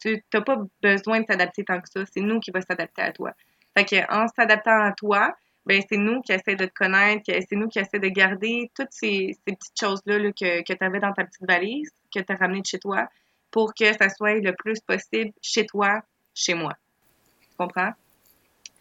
tu 0.00 0.22
n'as 0.32 0.40
pas 0.40 0.58
besoin 0.80 1.20
de 1.20 1.26
t'adapter 1.26 1.64
tant 1.64 1.80
que 1.80 1.88
ça, 1.88 2.04
c'est 2.06 2.20
nous 2.20 2.38
qui 2.38 2.52
va 2.52 2.60
s'adapter 2.60 3.02
à 3.02 3.12
toi. 3.12 3.32
Fait 3.76 3.84
que 3.84 4.12
en 4.12 4.28
s'adaptant 4.28 4.80
à 4.80 4.92
toi, 4.92 5.34
ben 5.66 5.82
c'est 5.88 5.96
nous 5.96 6.22
qui 6.22 6.32
essaie 6.32 6.54
de 6.54 6.64
te 6.64 6.72
connaître, 6.72 7.24
c'est 7.26 7.56
nous 7.56 7.68
qui 7.68 7.80
essaie 7.80 7.98
de 7.98 8.08
garder 8.08 8.70
toutes 8.74 8.92
ces, 8.92 9.36
petites 9.44 9.78
choses-là 9.78 10.18
que, 10.32 10.62
que 10.62 10.72
tu 10.72 10.84
avais 10.84 11.00
dans 11.00 11.12
ta 11.12 11.24
petite 11.24 11.46
valise, 11.46 11.90
que 12.14 12.20
tu 12.20 12.32
as 12.32 12.36
ramené 12.36 12.60
de 12.60 12.66
chez 12.66 12.78
toi, 12.78 13.08
pour 13.50 13.74
que 13.74 13.92
ça 13.96 14.08
soit 14.08 14.34
le 14.34 14.52
plus 14.52 14.80
possible 14.80 15.32
chez 15.42 15.66
toi, 15.66 16.02
chez 16.34 16.54
moi. 16.54 16.72
Tu 17.50 17.56
comprends? 17.58 17.92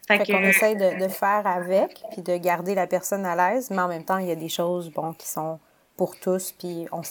Fait, 0.07 0.19
qu'on 0.19 0.43
essaie 0.43 0.75
de, 0.75 1.07
faire 1.07 1.47
avec, 1.47 2.03
puis 2.11 2.21
de 2.21 2.37
garder 2.37 2.75
la 2.75 2.85
personne 2.85 3.25
à 3.25 3.35
l'aise, 3.35 3.71
mais 3.71 3.79
en 3.79 3.87
même 3.87 4.05
temps, 4.05 4.19
il 4.19 4.27
y 4.27 4.31
a 4.31 4.35
des 4.35 4.49
choses 4.49 4.91
bon, 4.91 5.13
qui 5.13 5.27
sont 5.27 5.59
pour 5.97 6.19
tous, 6.19 6.51
puis 6.51 6.85
on, 6.91 7.01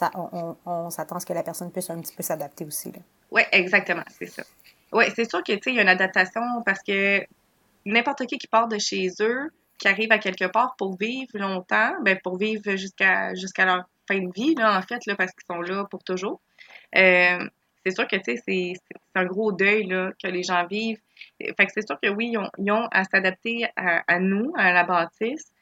on, 0.65 0.91
s'attend 0.91 1.17
à 1.17 1.21
ce 1.21 1.27
que 1.27 1.33
la 1.33 1.43
personne 1.43 1.73
puisse 1.73 1.91
un 1.91 2.01
petit 2.01 2.15
peu 2.15 2.23
s'adapter 2.23 2.65
aussi. 2.65 2.93
Oui, 3.33 3.43
exactement, 3.51 4.05
c'est 4.17 4.27
ça. 4.27 4.45
Oui, 4.93 5.07
c'est 5.17 5.29
sûr 5.29 5.43
que, 5.43 5.53
tu 5.55 5.61
sais, 5.63 5.71
il 5.71 5.77
y 5.77 5.79
a 5.81 5.83
une 5.83 5.89
adaptation 5.89 6.63
parce 6.65 6.81
que 6.85 7.27
n'importe 7.85 8.27
qui 8.27 8.39
qui 8.39 8.47
part 8.47 8.69
de 8.69 8.79
chez 8.79 9.09
eux, 9.21 9.51
qui 9.79 9.89
arrivent 9.89 10.13
à 10.13 10.19
quelque 10.19 10.47
part 10.47 10.75
pour 10.77 10.97
vivre 10.97 11.39
longtemps, 11.39 11.93
ben 12.03 12.19
pour 12.23 12.39
vivre 12.39 12.77
jusqu'à 12.77 13.35
jusqu'à 13.35 13.65
leur 13.65 13.85
fin 14.07 14.19
de 14.21 14.33
vie, 14.35 14.55
là, 14.55 14.79
en 14.79 14.83
fait, 14.83 15.05
là, 15.07 15.17
parce 15.17 15.33
qu'ils 15.33 15.47
sont 15.47 15.61
là 15.61 15.85
pour 15.91 16.05
toujours. 16.05 16.41
Euh, 16.97 17.49
c'est 17.85 17.95
sûr 17.95 18.07
que, 18.07 18.17
tu 18.17 18.37
sais, 18.37 18.43
c'est 18.47 18.75
un 19.15 19.25
gros 19.25 19.53
deuil, 19.53 19.87
là, 19.87 20.13
que 20.23 20.29
les 20.29 20.43
gens 20.43 20.67
vivent. 20.67 21.01
Fait 21.41 21.67
que 21.67 21.73
c'est 21.73 21.87
sûr 21.87 21.99
que 22.01 22.09
oui, 22.09 22.31
ils 22.33 22.39
ont, 22.39 22.49
ils 22.59 22.71
ont 22.71 22.89
à 22.91 23.05
s'adapter 23.05 23.67
à, 23.77 24.03
à, 24.07 24.19
nous, 24.19 24.53
à 24.57 24.73
la 24.73 24.85
bâtisse. 24.85 25.53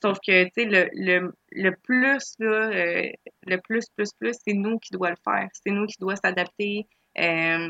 Sauf 0.00 0.18
que, 0.26 0.44
tu 0.44 0.50
sais, 0.54 0.64
le, 0.64 0.88
le, 0.94 1.34
le, 1.52 1.76
plus, 1.76 2.34
là, 2.38 2.70
euh, 2.70 3.08
le 3.46 3.56
plus, 3.58 3.84
plus, 3.96 4.12
plus, 4.18 4.34
c'est 4.44 4.54
nous 4.54 4.78
qui 4.78 4.90
doit 4.92 5.10
le 5.10 5.16
faire. 5.24 5.48
C'est 5.52 5.70
nous 5.70 5.86
qui 5.86 5.96
doit 5.98 6.16
s'adapter, 6.16 6.86
euh, 7.18 7.68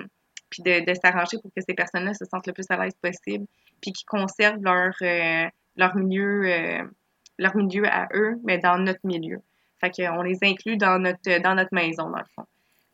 puis 0.51 0.63
de, 0.63 0.85
de 0.85 0.95
s'arranger 0.95 1.39
pour 1.43 1.51
que 1.55 1.63
ces 1.67 1.75
personnes-là 1.75 2.15
se 2.15 2.25
sentent 2.25 2.47
le 2.47 2.53
plus 2.53 2.67
à 2.71 2.83
l'aise 2.83 2.97
possible, 3.03 3.47
puis 3.81 3.93
qu'ils 3.93 4.07
conservent 4.07 4.63
leur, 4.63 4.95
euh, 5.03 5.49
leur 5.77 5.97
milieu, 5.97 6.45
euh, 6.47 6.85
leur 7.39 7.57
milieu 7.57 7.87
à 7.87 8.09
eux, 8.15 8.39
mais 8.45 8.59
dans 8.59 8.79
notre 8.79 9.01
milieu. 9.05 9.41
Fait 9.81 9.91
qu'on 9.91 10.23
les 10.23 10.39
inclut 10.43 10.77
dans 10.77 10.99
notre, 10.99 11.41
dans 11.41 11.55
notre 11.55 11.75
maison, 11.75 12.11
dans 12.11 12.19
le 12.19 12.25
fond. 12.37 12.47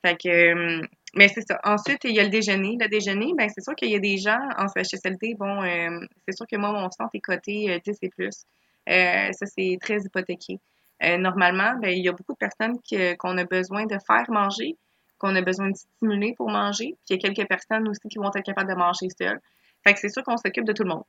Fait 0.05 0.17
que, 0.17 0.29
euh, 0.29 0.87
mais 1.15 1.29
c'est 1.29 1.43
ça. 1.43 1.59
Ensuite, 1.65 2.05
il 2.05 2.15
y 2.15 2.21
a 2.21 2.25
le 2.25 2.31
déjeuner. 2.31 2.77
Le 2.81 2.89
déjeuner, 2.89 3.33
ben 3.37 3.49
c'est 3.49 3.63
sûr 3.63 3.75
qu'il 3.75 3.91
y 3.91 3.97
a 3.97 3.99
des 3.99 4.17
gens 4.17 4.39
en 4.57 4.69
CHSLD, 4.69 5.35
bon, 5.35 5.63
euh, 5.63 6.01
c'est 6.27 6.37
sûr 6.37 6.47
que 6.47 6.57
moi, 6.57 6.73
mon 6.73 6.91
centre 6.91 7.11
est 7.15 7.21
coté 7.21 7.81
10 7.85 7.99
et 8.03 8.09
plus. 8.09 8.45
ça, 8.87 9.47
c'est 9.47 9.79
très 9.81 9.99
hypothéqué. 10.01 10.61
normalement, 11.19 11.75
ben, 11.81 11.91
il 11.91 12.05
y 12.05 12.09
a 12.09 12.13
beaucoup 12.13 12.33
de 12.33 12.39
personnes 12.39 12.79
qu'on 13.19 13.39
a 13.39 13.45
besoin 13.45 13.87
de 13.87 13.97
faire 14.07 14.31
manger, 14.31 14.77
qu'on 15.19 15.35
a 15.35 15.43
besoin 15.43 15.71
de 15.71 15.77
stimuler 15.77 16.35
pour 16.37 16.49
manger. 16.49 16.95
Puis 17.07 17.17
il 17.17 17.23
y 17.23 17.27
a 17.27 17.33
quelques 17.33 17.49
personnes 17.49 17.89
aussi 17.89 18.09
qui 18.09 18.19
vont 18.19 18.31
être 18.35 18.45
capables 18.45 18.71
de 18.71 18.77
manger 18.77 19.09
seules. 19.19 19.41
Fait 19.85 19.95
que 19.95 20.01
c'est 20.01 20.09
sûr 20.09 20.23
qu'on 20.23 20.37
s'occupe 20.37 20.65
de 20.65 20.73
tout 20.73 20.85
le 20.85 20.91
monde. 20.91 21.05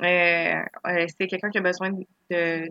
Euh, 0.00 0.62
c'est 1.18 1.26
quelqu'un 1.26 1.50
qui 1.50 1.58
a 1.58 1.60
besoin 1.60 1.90
de, 2.30 2.68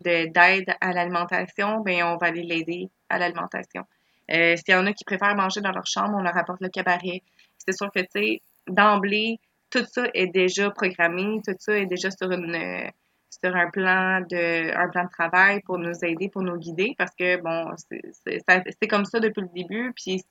d'aide 0.00 0.74
à 0.80 0.92
l'alimentation, 0.92 1.80
ben 1.80 2.02
on 2.04 2.16
va 2.16 2.26
aller 2.26 2.42
l'aider 2.42 2.90
à 3.08 3.18
l'alimentation. 3.18 3.84
Euh, 4.30 4.56
S'il 4.56 4.74
y 4.74 4.76
en 4.76 4.86
a 4.86 4.92
qui 4.92 5.04
préfèrent 5.04 5.36
manger 5.36 5.60
dans 5.60 5.72
leur 5.72 5.86
chambre, 5.86 6.16
on 6.16 6.22
leur 6.22 6.36
apporte 6.36 6.60
le 6.60 6.68
cabaret. 6.68 7.22
C'est 7.58 7.76
sûr 7.76 7.90
que, 7.90 8.00
tu 8.00 8.06
sais, 8.14 8.42
d'emblée, 8.68 9.40
tout 9.70 9.84
ça 9.90 10.04
est 10.14 10.26
déjà 10.26 10.70
programmé, 10.70 11.40
tout 11.46 11.54
ça 11.58 11.76
est 11.76 11.86
déjà 11.86 12.10
sur 12.10 12.30
une 12.30 12.90
sur 13.42 13.56
un 13.56 13.68
plan 13.70 14.20
de 14.20 14.76
un 14.76 14.88
plan 14.88 15.04
de 15.04 15.10
travail 15.10 15.60
pour 15.62 15.78
nous 15.78 16.04
aider, 16.04 16.28
pour 16.28 16.42
nous 16.42 16.56
guider, 16.56 16.94
parce 16.96 17.14
que 17.14 17.36
bon, 17.40 17.74
c'est 17.76 18.88
comme 18.88 19.04
ça 19.04 19.18
depuis 19.18 19.42
le 19.42 19.48
début, 19.54 19.92
puis 19.94 20.22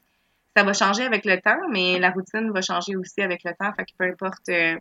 ça 0.56 0.64
va 0.64 0.74
changer 0.74 1.04
avec 1.04 1.26
le 1.26 1.40
temps, 1.42 1.68
mais 1.72 2.00
la 2.00 2.12
routine 2.12 2.52
va 2.52 2.62
changer 2.62 2.96
aussi 2.96 3.22
avec 3.22 3.44
le 3.44 3.54
temps, 3.54 3.74
fait 3.74 3.86
que 3.86 3.92
peu 3.98 4.06
importe, 4.06 4.48
euh, 4.50 4.78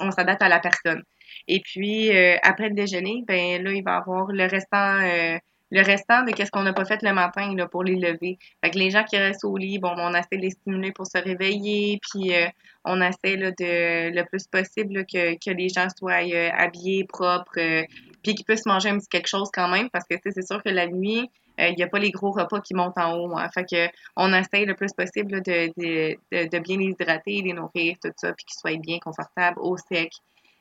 on 0.00 0.10
s'adapte 0.10 0.42
à 0.42 0.48
la 0.48 0.60
personne. 0.60 1.02
Et 1.48 1.60
puis 1.60 2.16
euh, 2.16 2.36
après 2.42 2.68
le 2.68 2.74
déjeuner, 2.74 3.24
ben 3.26 3.62
là 3.62 3.72
il 3.72 3.82
va 3.82 3.96
avoir 3.96 4.26
le 4.28 4.44
restant 4.46 5.00
euh, 5.02 5.38
le 5.74 5.82
restant 5.82 6.22
de 6.22 6.30
qu'est-ce 6.30 6.52
qu'on 6.52 6.62
n'a 6.62 6.72
pas 6.72 6.84
fait 6.84 7.02
le 7.02 7.12
matin 7.12 7.52
là, 7.56 7.66
pour 7.66 7.82
les 7.82 7.96
lever. 7.96 8.38
Fait 8.62 8.70
que 8.70 8.78
les 8.78 8.90
gens 8.90 9.02
qui 9.02 9.16
restent 9.16 9.44
au 9.44 9.56
lit, 9.56 9.78
bon, 9.78 9.92
on 9.98 10.14
essaie 10.14 10.36
de 10.36 10.42
les 10.42 10.50
stimuler 10.50 10.92
pour 10.92 11.06
se 11.06 11.18
réveiller, 11.18 11.98
puis 12.00 12.32
euh, 12.32 12.46
on 12.84 13.00
essaie 13.00 13.36
là, 13.36 13.50
de 13.50 14.14
le 14.14 14.24
plus 14.24 14.46
possible 14.46 15.04
que, 15.04 15.34
que 15.34 15.50
les 15.50 15.68
gens 15.68 15.88
soient 15.98 16.22
habillés, 16.56 17.04
propres, 17.04 17.58
euh, 17.58 17.82
puis 18.22 18.36
qu'ils 18.36 18.44
puissent 18.44 18.66
manger 18.66 18.90
un 18.90 18.98
petit 18.98 19.08
quelque 19.08 19.28
chose 19.28 19.50
quand 19.52 19.68
même, 19.68 19.90
parce 19.90 20.06
que 20.06 20.14
c'est 20.24 20.46
sûr 20.46 20.62
que 20.62 20.68
la 20.68 20.86
nuit, 20.86 21.28
il 21.58 21.74
n'y 21.76 21.82
a 21.82 21.88
pas 21.88 21.98
les 21.98 22.10
gros 22.10 22.32
repas 22.32 22.60
qui 22.60 22.74
montent 22.74 22.98
en 22.98 23.16
haut. 23.16 23.36
Hein. 23.36 23.48
Fait 23.52 23.64
que 23.64 23.88
on 24.16 24.32
essaie 24.32 24.64
le 24.64 24.74
plus 24.74 24.92
possible 24.92 25.42
de, 25.42 25.70
de, 25.76 26.46
de, 26.46 26.58
bien 26.58 26.78
les 26.78 26.86
hydrater, 26.86 27.42
les 27.42 27.52
nourrir, 27.52 27.96
tout 28.02 28.10
ça, 28.16 28.32
puis 28.32 28.44
qu'ils 28.44 28.58
soient 28.58 28.76
bien 28.80 28.98
confortables, 28.98 29.58
au 29.60 29.76
sec. 29.76 30.10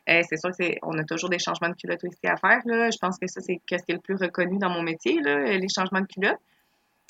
Euh, 0.10 0.22
c'est 0.30 0.38
sûr 0.38 0.52
qu'on 0.52 0.98
a 0.98 1.04
toujours 1.06 1.30
des 1.30 1.40
changements 1.40 1.70
de 1.70 1.76
culottes 1.76 2.04
aussi 2.04 2.28
à 2.28 2.36
faire. 2.36 2.62
Là. 2.66 2.92
Je 2.92 2.98
pense 2.98 3.18
que 3.18 3.28
ça, 3.28 3.42
c'est 3.42 3.60
ce 3.70 3.76
qui 3.76 3.92
est 3.92 3.94
le 3.94 4.00
plus 4.00 4.16
reconnu 4.16 4.58
dans 4.58 4.70
mon 4.70 4.84
métier, 4.84 5.22
là, 5.22 5.58
les 5.58 5.68
changements 5.74 6.02
de 6.02 6.08
culottes. 6.08 6.42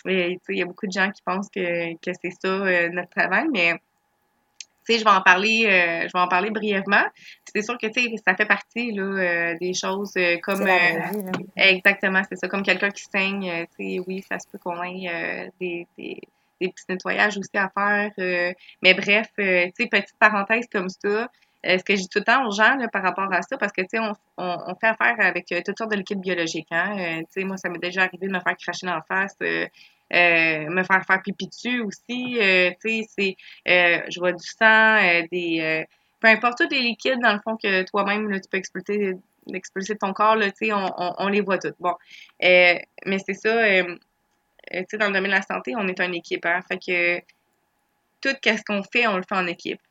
Et 0.06 0.38
il 0.50 0.58
y 0.58 0.62
a 0.62 0.66
beaucoup 0.66 0.86
de 0.86 0.92
gens 0.92 1.10
qui 1.12 1.22
pensent 1.24 1.50
que, 1.50 1.94
que 1.96 2.12
c'est 2.22 2.32
ça 2.32 2.48
euh, 2.48 2.90
notre 2.90 3.10
travail, 3.10 3.48
mais 3.52 3.74
je 4.88 5.04
vais 5.04 5.10
en 5.10 5.22
parler, 5.22 5.66
euh, 5.66 6.08
je 6.08 6.12
vais 6.14 6.20
en 6.20 6.28
parler 6.28 6.50
brièvement. 6.50 7.04
C'est 7.54 7.62
sûr 7.62 7.78
que 7.78 7.88
ça 8.26 8.36
fait 8.36 8.46
partie 8.46 8.92
là, 8.92 9.56
des 9.56 9.74
choses 9.74 10.14
comme 10.42 10.68
exactement, 11.56 12.22
c'est 12.30 12.36
ça, 12.36 12.48
comme 12.48 12.64
quelqu'un 12.64 12.90
qui 12.90 13.04
saigne, 13.04 13.68
oui, 13.80 14.24
ça 14.28 14.40
se 14.40 14.48
peut 14.48 14.58
qu'on 14.58 14.82
ait 14.84 15.52
des, 15.60 15.88
des, 15.98 16.20
des, 16.60 16.70
petits 16.70 16.86
nettoyages 16.90 17.38
aussi 17.38 17.50
à 17.56 17.70
faire. 17.70 18.12
mais 18.82 18.94
bref, 18.94 19.28
petite 19.36 20.18
parenthèse 20.20 20.68
comme 20.72 20.90
ça. 20.90 21.30
Euh, 21.66 21.78
ce 21.78 21.84
que 21.84 21.96
j'ai 21.96 22.08
tout 22.08 22.20
le 22.20 22.26
temps 22.26 22.46
aux 22.46 22.52
gens 22.52 22.76
là, 22.76 22.90
par 22.90 23.02
rapport 23.02 23.32
à 23.32 23.42
ça, 23.42 23.58
parce 23.58 23.72
que, 23.72 23.82
tu 23.82 23.90
sais, 23.92 24.00
on, 24.00 24.14
on, 24.38 24.76
fait 24.76 24.88
affaire 24.88 25.16
avec 25.20 25.50
euh, 25.52 25.62
toutes 25.66 25.78
sortes 25.78 25.92
de 25.92 25.96
liquides 25.96 26.20
biologiques. 26.20 26.68
Hein? 26.72 26.98
Euh, 27.00 27.20
tu 27.20 27.42
sais, 27.42 27.44
moi, 27.46 27.56
ça 27.56 27.70
m'est 27.70 27.80
déjà 27.80 28.04
arrivé 28.04 28.28
de 28.28 28.34
me 28.34 28.40
faire 28.42 28.58
cracher 28.58 28.86
dans 28.86 28.96
la 28.96 29.02
face, 29.04 29.38
me 30.14 30.84
faire 30.84 31.04
faire 31.06 31.22
pipi 31.24 31.48
dessus 31.48 31.82
aussi. 31.82 32.38
tu 32.82 33.04
sais, 33.04 33.06
c'est, 33.18 33.36
je 33.66 34.20
vois 34.20 34.32
du 34.32 34.46
sang, 34.46 35.00
des... 35.32 35.86
peu 36.20 36.28
importe 36.28 36.60
tous 36.60 36.70
les 36.70 36.82
liquides, 36.82 37.20
dans 37.22 37.34
le 37.34 37.40
fond, 37.40 37.58
que 37.58 37.84
toi-même, 37.84 38.32
tu 38.40 38.50
peux 38.50 38.58
expulser, 38.58 39.16
expulser 39.54 39.94
de 39.94 40.00
ton 40.00 40.14
corps, 40.14 40.36
là, 40.36 40.48
sais, 40.56 40.72
on, 40.72 40.90
on, 40.98 41.28
les 41.28 41.42
voit 41.42 41.58
tous. 41.58 41.74
Bon, 41.80 41.96
mais 42.42 43.20
c'est 43.26 43.34
ça, 43.34 43.52
sais, 43.52 44.98
dans 44.98 45.08
le 45.08 45.14
domaine 45.14 45.32
de 45.32 45.36
la 45.36 45.42
santé, 45.42 45.74
on 45.76 45.88
est 45.88 46.00
une 46.00 46.16
équipe, 46.16 46.46
hein? 46.46 46.62
Fait 46.68 46.78
que 46.78 47.20
tout 48.22 48.36
ce 48.44 48.64
qu'on 48.64 48.84
fait, 48.84 49.08
on 49.08 49.18
le 49.18 49.24
fait 49.24 49.36
en 49.36 49.48
équipe 49.48 49.82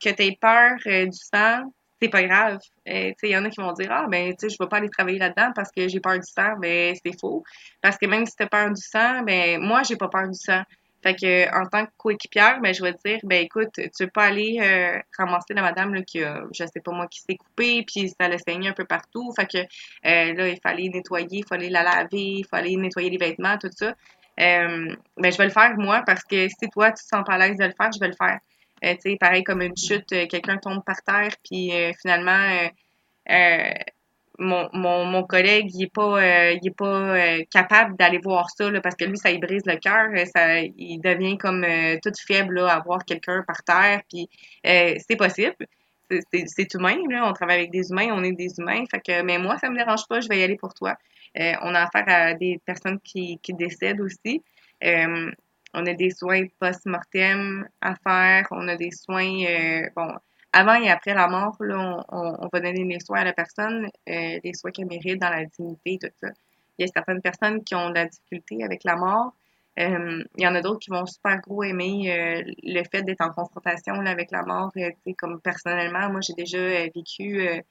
que 0.00 0.10
tu 0.10 0.22
aies 0.22 0.38
peur 0.40 0.78
euh, 0.86 1.06
du 1.06 1.18
sang, 1.18 1.72
c'est 2.00 2.08
pas 2.08 2.22
grave. 2.22 2.58
Euh, 2.88 3.12
il 3.22 3.30
y 3.30 3.36
en 3.36 3.44
a 3.44 3.50
qui 3.50 3.60
vont 3.60 3.72
dire 3.72 3.88
Ah, 3.90 4.06
ben, 4.08 4.30
tu 4.30 4.48
sais, 4.48 4.54
je 4.54 4.56
vais 4.62 4.68
pas 4.68 4.78
aller 4.78 4.88
travailler 4.88 5.18
là-dedans 5.18 5.52
parce 5.54 5.70
que 5.70 5.88
j'ai 5.88 6.00
peur 6.00 6.14
du 6.14 6.26
sang. 6.26 6.56
Ben, 6.58 6.94
c'est 7.04 7.18
faux. 7.18 7.44
Parce 7.80 7.98
que 7.98 8.06
même 8.06 8.26
si 8.26 8.36
tu 8.36 8.42
as 8.42 8.46
peur 8.46 8.70
du 8.70 8.82
sang, 8.82 9.22
ben, 9.22 9.60
moi, 9.60 9.82
j'ai 9.82 9.96
pas 9.96 10.08
peur 10.08 10.28
du 10.28 10.38
sang. 10.38 10.62
Fait 11.02 11.14
que, 11.14 11.58
en 11.58 11.66
tant 11.66 11.86
que 11.86 11.90
coéquipière, 11.96 12.60
ben, 12.60 12.74
je 12.74 12.82
vais 12.82 12.92
te 12.92 13.08
dire, 13.08 13.18
ben, 13.22 13.42
écoute, 13.42 13.70
tu 13.74 14.04
veux 14.04 14.10
pas 14.10 14.24
aller 14.24 14.58
euh, 14.60 14.98
ramasser 15.18 15.54
la 15.54 15.62
madame, 15.62 16.04
qui 16.04 16.22
a, 16.22 16.44
je 16.52 16.64
sais 16.64 16.80
pas 16.84 16.92
moi, 16.92 17.06
qui 17.06 17.20
s'est 17.20 17.36
coupée, 17.36 17.84
puis 17.86 18.10
ça 18.20 18.28
l'a 18.28 18.38
saigné 18.38 18.68
un 18.68 18.74
peu 18.74 18.84
partout. 18.84 19.32
Fait 19.34 19.46
que, 19.46 19.58
là, 20.04 20.48
il 20.48 20.60
fallait 20.62 20.88
nettoyer, 20.88 21.38
il 21.38 21.46
fallait 21.46 21.70
la 21.70 21.82
laver, 21.82 22.08
il 22.12 22.46
fallait 22.50 22.76
nettoyer 22.76 23.08
les 23.08 23.16
vêtements, 23.16 23.56
tout 23.56 23.70
ça. 23.74 23.94
ben, 24.36 24.96
je 25.16 25.38
vais 25.38 25.46
le 25.46 25.50
faire, 25.50 25.74
moi, 25.78 26.02
parce 26.04 26.22
que 26.24 26.48
si 26.48 26.68
toi, 26.70 26.92
tu 26.92 27.02
te 27.02 27.08
sens 27.08 27.24
pas 27.24 27.34
à 27.34 27.38
l'aise 27.38 27.56
de 27.56 27.64
le 27.64 27.72
faire, 27.72 27.90
je 27.92 28.00
vais 28.00 28.08
le 28.08 28.16
faire. 28.16 28.38
Euh, 28.84 28.94
tu 28.94 29.10
sais, 29.10 29.16
pareil 29.16 29.44
comme 29.44 29.62
une 29.62 29.76
chute, 29.76 30.12
euh, 30.12 30.26
quelqu'un 30.26 30.56
tombe 30.56 30.82
par 30.84 31.02
terre, 31.02 31.34
puis 31.44 31.72
euh, 31.72 31.92
finalement, 32.00 32.70
mon, 34.38 34.70
mon, 34.72 35.04
mon, 35.04 35.22
collègue, 35.24 35.70
il 35.74 35.84
est 35.84 35.92
pas, 35.92 36.50
il 36.52 36.66
est 36.66 36.76
pas 36.76 37.44
capable 37.50 37.96
d'aller 37.96 38.18
voir 38.18 38.48
ça, 38.50 38.70
là, 38.70 38.80
parce 38.80 38.94
que 38.96 39.04
lui, 39.04 39.18
ça 39.18 39.30
lui 39.30 39.38
brise 39.38 39.66
le 39.66 39.76
cœur. 39.76 40.08
Il 40.78 41.00
devient 41.00 41.36
comme 41.36 41.66
toute 42.02 42.18
faible 42.18 42.58
à 42.60 42.80
voir 42.80 43.04
quelqu'un 43.04 43.44
par 43.46 43.62
terre, 43.62 44.00
puis 44.08 44.28
c'est 44.64 45.16
possible. 45.16 45.66
C'est 46.46 46.74
humain, 46.74 46.96
là. 47.10 47.28
On 47.28 47.32
travaille 47.34 47.58
avec 47.58 47.70
des 47.70 47.90
humains, 47.90 48.08
on 48.12 48.24
est 48.24 48.32
des 48.32 48.58
humains. 48.58 48.82
Fait 48.90 49.00
que, 49.00 49.22
mais 49.22 49.38
moi, 49.38 49.58
ça 49.58 49.68
me 49.68 49.76
dérange 49.76 50.08
pas, 50.08 50.20
je 50.20 50.28
vais 50.28 50.40
y 50.40 50.42
aller 50.42 50.56
pour 50.56 50.72
toi. 50.72 50.96
on 51.36 51.74
a 51.74 51.82
affaire 51.82 52.04
à 52.08 52.34
des 52.34 52.58
personnes 52.64 52.98
qui, 53.00 53.38
qui 53.42 53.52
décèdent 53.52 54.00
aussi. 54.00 54.42
On 55.72 55.86
a 55.86 55.94
des 55.94 56.10
soins 56.10 56.46
post-mortem 56.58 57.68
à 57.80 57.94
faire. 57.94 58.46
On 58.50 58.66
a 58.68 58.76
des 58.76 58.90
soins, 58.90 59.44
euh, 59.44 59.88
bon, 59.94 60.12
avant 60.52 60.74
et 60.74 60.90
après 60.90 61.14
la 61.14 61.28
mort, 61.28 61.56
là, 61.60 62.04
on, 62.08 62.48
va 62.52 62.60
donner 62.60 62.84
des 62.84 63.00
soins 63.00 63.20
à 63.20 63.24
la 63.24 63.32
personne, 63.32 63.88
euh, 64.08 64.40
des 64.42 64.52
soins 64.54 64.72
qu'elle 64.72 64.86
mérite 64.86 65.20
dans 65.20 65.30
la 65.30 65.44
dignité, 65.44 65.98
tout 66.00 66.10
ça. 66.20 66.30
Il 66.78 66.86
y 66.86 66.88
a 66.88 66.92
certaines 66.92 67.20
personnes 67.20 67.62
qui 67.62 67.74
ont 67.74 67.90
de 67.90 67.94
la 67.94 68.06
difficulté 68.06 68.64
avec 68.64 68.82
la 68.84 68.96
mort. 68.96 69.32
Euh, 69.78 70.24
il 70.36 70.42
y 70.42 70.46
en 70.46 70.54
a 70.56 70.60
d'autres 70.60 70.80
qui 70.80 70.90
vont 70.90 71.06
super 71.06 71.40
gros 71.40 71.62
aimer 71.62 72.44
le 72.62 72.82
fait 72.90 73.02
d'être 73.02 73.20
en 73.20 73.30
confrontation 73.30 73.94
là, 73.94 74.10
avec 74.10 74.30
la 74.32 74.42
mort. 74.42 74.72
comme 75.18 75.40
personnellement, 75.40 76.10
moi, 76.10 76.20
j'ai 76.20 76.34
déjà 76.34 76.58
vécu 76.94 77.62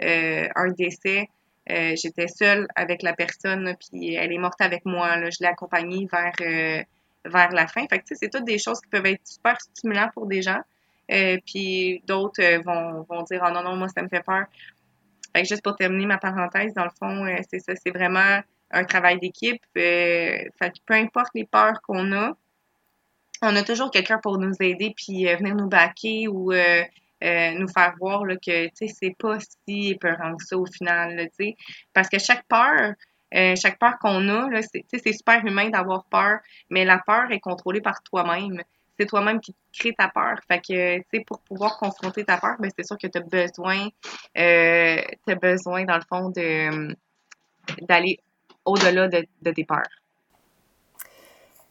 un 0.00 0.68
décès. 0.72 1.30
J'étais 1.68 2.28
seule 2.28 2.66
avec 2.74 3.02
la 3.02 3.14
personne, 3.14 3.76
puis 3.80 4.14
elle 4.14 4.32
est 4.32 4.38
morte 4.38 4.60
avec 4.60 4.84
moi. 4.84 5.16
Là. 5.16 5.30
Je 5.30 5.38
l'ai 5.40 5.48
accompagnée 5.48 6.06
vers 6.12 6.84
vers 7.28 7.50
la 7.52 7.66
fin. 7.66 7.86
Fait 7.88 7.98
que, 7.98 8.04
c'est 8.10 8.30
toutes 8.30 8.44
des 8.44 8.58
choses 8.58 8.80
qui 8.80 8.88
peuvent 8.88 9.06
être 9.06 9.26
super 9.26 9.60
stimulantes 9.60 10.12
pour 10.12 10.26
des 10.26 10.42
gens. 10.42 10.60
Euh, 11.10 11.38
puis 11.46 12.02
d'autres 12.06 12.42
euh, 12.42 12.60
vont, 12.64 13.06
vont 13.08 13.22
dire 13.22 13.42
Oh 13.46 13.50
non, 13.50 13.62
non, 13.62 13.76
moi, 13.76 13.88
ça 13.88 14.02
me 14.02 14.08
fait 14.08 14.24
peur. 14.24 14.44
Fait 15.34 15.42
que 15.42 15.48
juste 15.48 15.62
pour 15.62 15.76
terminer 15.76 16.06
ma 16.06 16.18
parenthèse, 16.18 16.74
dans 16.74 16.84
le 16.84 16.90
fond, 16.98 17.26
euh, 17.26 17.36
c'est 17.48 17.60
ça, 17.60 17.74
c'est 17.76 17.90
vraiment 17.90 18.40
un 18.72 18.84
travail 18.84 19.20
d'équipe. 19.20 19.62
fait 19.74 20.50
que 20.60 20.78
peu 20.84 20.94
importe 20.94 21.30
les 21.34 21.44
peurs 21.44 21.80
qu'on 21.82 22.12
a, 22.12 22.32
on 23.42 23.54
a 23.54 23.62
toujours 23.62 23.90
quelqu'un 23.90 24.18
pour 24.18 24.38
nous 24.38 24.54
aider 24.60 24.92
puis 24.96 25.26
venir 25.26 25.54
nous 25.54 25.68
baquer 25.68 26.26
ou 26.26 26.52
nous 26.52 27.68
faire 27.68 27.94
voir 28.00 28.24
là, 28.24 28.34
que 28.36 28.68
c'est 28.74 29.16
pas 29.16 29.38
si 29.40 29.90
épeurant 29.90 30.36
que 30.36 30.44
ça 30.44 30.58
au 30.58 30.66
final. 30.66 31.28
sais 31.38 31.54
parce 31.92 32.08
que 32.08 32.18
chaque 32.18 32.44
peur, 32.48 32.94
euh, 33.34 33.56
chaque 33.56 33.78
peur 33.78 33.98
qu'on 34.00 34.28
a, 34.28 34.48
c'est 34.62 35.12
super 35.12 35.44
humain 35.44 35.68
d'avoir 35.70 36.04
peur, 36.04 36.38
mais 36.70 36.84
la 36.84 36.98
peur 36.98 37.30
est 37.30 37.40
contrôlée 37.40 37.80
par 37.80 38.02
toi-même. 38.02 38.62
C'est 38.98 39.06
toi-même 39.06 39.40
qui 39.40 39.54
crée 39.76 39.92
ta 39.92 40.08
peur. 40.08 40.38
Fait 40.48 41.24
pour 41.26 41.40
pouvoir 41.40 41.76
confronter 41.78 42.24
ta 42.24 42.38
peur, 42.38 42.56
ben, 42.58 42.70
c'est 42.76 42.86
sûr 42.86 42.96
que 42.96 43.08
tu 43.08 43.18
as 43.18 43.20
besoin, 43.20 43.88
euh, 44.38 45.02
as 45.28 45.34
besoin, 45.34 45.84
dans 45.84 45.96
le 45.96 46.02
fond, 46.08 46.30
d'aller 47.82 48.20
au-delà 48.64 49.08
de, 49.08 49.50
tes 49.50 49.64
peurs. 49.64 49.82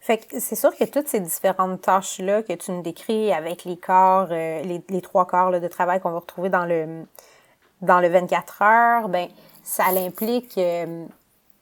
Fait 0.02 0.24
c'est 0.40 0.56
sûr 0.56 0.76
que 0.76 0.84
toutes 0.84 1.08
ces 1.08 1.20
différentes 1.20 1.82
tâches-là 1.82 2.44
que 2.44 2.54
tu 2.54 2.72
nous 2.72 2.84
décris 2.84 3.34
avec 3.34 3.64
les 3.64 3.80
euh, 3.90 5.02
trois 5.02 5.26
corps 5.26 5.60
de 5.60 5.68
travail 5.68 6.00
qu'on 6.00 6.12
va 6.12 6.20
retrouver 6.20 6.50
dans 6.50 6.66
le, 6.66 7.06
dans 7.82 8.00
le 8.02 8.10
24 8.10 8.62
heures, 8.62 9.10
ben 9.10 9.30
ça 9.64 9.92
l'implique 9.92 10.60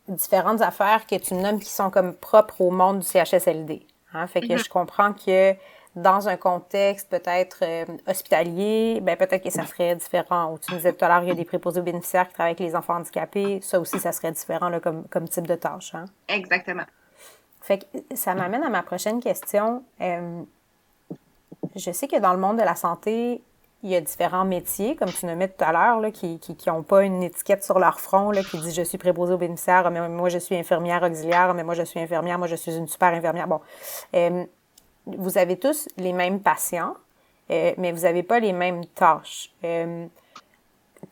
différentes 0.07 0.61
affaires 0.61 1.05
que 1.07 1.15
tu 1.15 1.33
nommes 1.33 1.59
qui 1.59 1.69
sont 1.69 1.89
comme 1.89 2.13
propres 2.13 2.61
au 2.61 2.71
monde 2.71 2.99
du 2.99 3.07
CHSLD. 3.07 3.85
Hein? 4.13 4.27
Fait 4.27 4.41
que 4.41 4.47
mm-hmm. 4.47 4.63
je 4.63 4.69
comprends 4.69 5.13
que 5.13 5.55
dans 5.95 6.27
un 6.27 6.37
contexte 6.37 7.09
peut-être 7.09 7.59
euh, 7.61 7.85
hospitalier, 8.07 8.99
ben 9.01 9.15
peut-être 9.15 9.43
que 9.43 9.51
ça 9.51 9.65
serait 9.65 9.95
différent. 9.95 10.51
Ou 10.51 10.57
tu 10.57 10.71
nous 10.71 10.77
disais 10.77 10.93
tout 10.93 11.05
à 11.05 11.07
l'heure, 11.07 11.23
il 11.23 11.29
y 11.29 11.31
a 11.31 11.35
des 11.35 11.45
préposés 11.45 11.79
aux 11.79 11.83
bénéficiaires 11.83 12.27
qui 12.27 12.33
travaillent 12.33 12.55
avec 12.57 12.59
les 12.59 12.75
enfants 12.75 12.95
handicapés. 12.95 13.59
Ça 13.61 13.79
aussi, 13.79 13.99
ça 13.99 14.11
serait 14.11 14.31
différent 14.31 14.69
là, 14.69 14.79
comme, 14.79 15.07
comme 15.07 15.27
type 15.27 15.47
de 15.47 15.55
tâche. 15.55 15.93
Hein? 15.93 16.05
Exactement. 16.27 16.83
Fait 17.61 17.77
que 17.77 18.15
ça 18.15 18.33
m'amène 18.33 18.63
à 18.63 18.69
ma 18.69 18.81
prochaine 18.81 19.21
question. 19.21 19.83
Euh, 20.01 20.41
je 21.75 21.91
sais 21.91 22.07
que 22.07 22.19
dans 22.19 22.33
le 22.33 22.39
monde 22.39 22.57
de 22.57 22.63
la 22.63 22.75
santé, 22.75 23.41
il 23.83 23.89
y 23.89 23.95
a 23.95 24.01
différents 24.01 24.45
métiers, 24.45 24.95
comme 24.95 25.11
tu 25.11 25.25
nommais 25.25 25.49
tout 25.49 25.63
à 25.63 25.73
l'heure, 25.73 26.11
qui 26.13 26.39
n'ont 26.67 26.83
pas 26.83 27.03
une 27.03 27.21
étiquette 27.21 27.65
sur 27.65 27.79
leur 27.79 27.99
front 27.99 28.31
qui 28.31 28.57
dit 28.57 28.73
je 28.73 28.81
suis 28.81 28.97
préposée 28.97 29.33
aux 29.33 29.37
bénéficiaires, 29.37 29.91
mais 29.91 30.07
moi 30.07 30.29
je 30.29 30.37
suis 30.37 30.55
infirmière 30.55 31.03
auxiliaire, 31.03 31.53
mais 31.53 31.63
moi 31.63 31.75
je 31.75 31.83
suis 31.83 31.99
infirmière, 31.99 32.39
moi 32.39 32.47
je 32.47 32.55
suis 32.55 32.75
une 32.75 32.87
super 32.87 33.13
infirmière. 33.13 33.47
Bon, 33.47 33.59
euh, 34.15 34.45
vous 35.05 35.37
avez 35.37 35.59
tous 35.59 35.89
les 35.97 36.13
mêmes 36.13 36.39
patients, 36.39 36.95
euh, 37.51 37.73
mais 37.77 37.91
vous 37.91 38.03
n'avez 38.03 38.23
pas 38.23 38.39
les 38.39 38.53
mêmes 38.53 38.85
tâches. 38.85 39.51
Euh, 39.65 40.07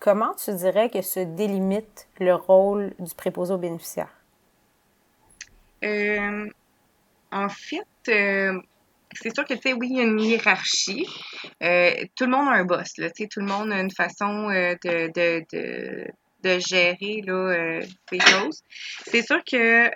comment 0.00 0.32
tu 0.34 0.54
dirais 0.54 0.88
que 0.88 1.02
se 1.02 1.20
délimite 1.20 2.08
le 2.20 2.34
rôle 2.34 2.94
du 2.98 3.14
préposé 3.14 3.52
aux 3.52 3.58
bénéficiaires? 3.58 4.14
en 7.32 7.48
fait, 7.48 8.71
c'est 9.20 9.34
sûr 9.34 9.44
que, 9.44 9.54
tu 9.54 9.60
sais, 9.62 9.72
oui, 9.72 9.88
il 9.90 9.96
y 9.96 10.00
a 10.00 10.04
une 10.04 10.20
hiérarchie. 10.20 11.06
Euh, 11.62 11.92
tout 12.16 12.24
le 12.24 12.30
monde 12.30 12.48
a 12.48 12.52
un 12.52 12.64
boss, 12.64 12.96
là, 12.98 13.10
tu 13.10 13.24
sais, 13.24 13.28
tout 13.28 13.40
le 13.40 13.46
monde 13.46 13.72
a 13.72 13.80
une 13.80 13.90
façon 13.90 14.48
euh, 14.50 14.74
de, 14.84 15.10
de, 15.14 15.44
de, 15.52 16.06
de, 16.42 16.58
gérer, 16.58 17.22
là, 17.26 17.32
euh, 17.32 17.80
ces 18.10 18.20
choses. 18.20 18.62
C'est 19.06 19.22
sûr 19.22 19.42
que 19.44 19.90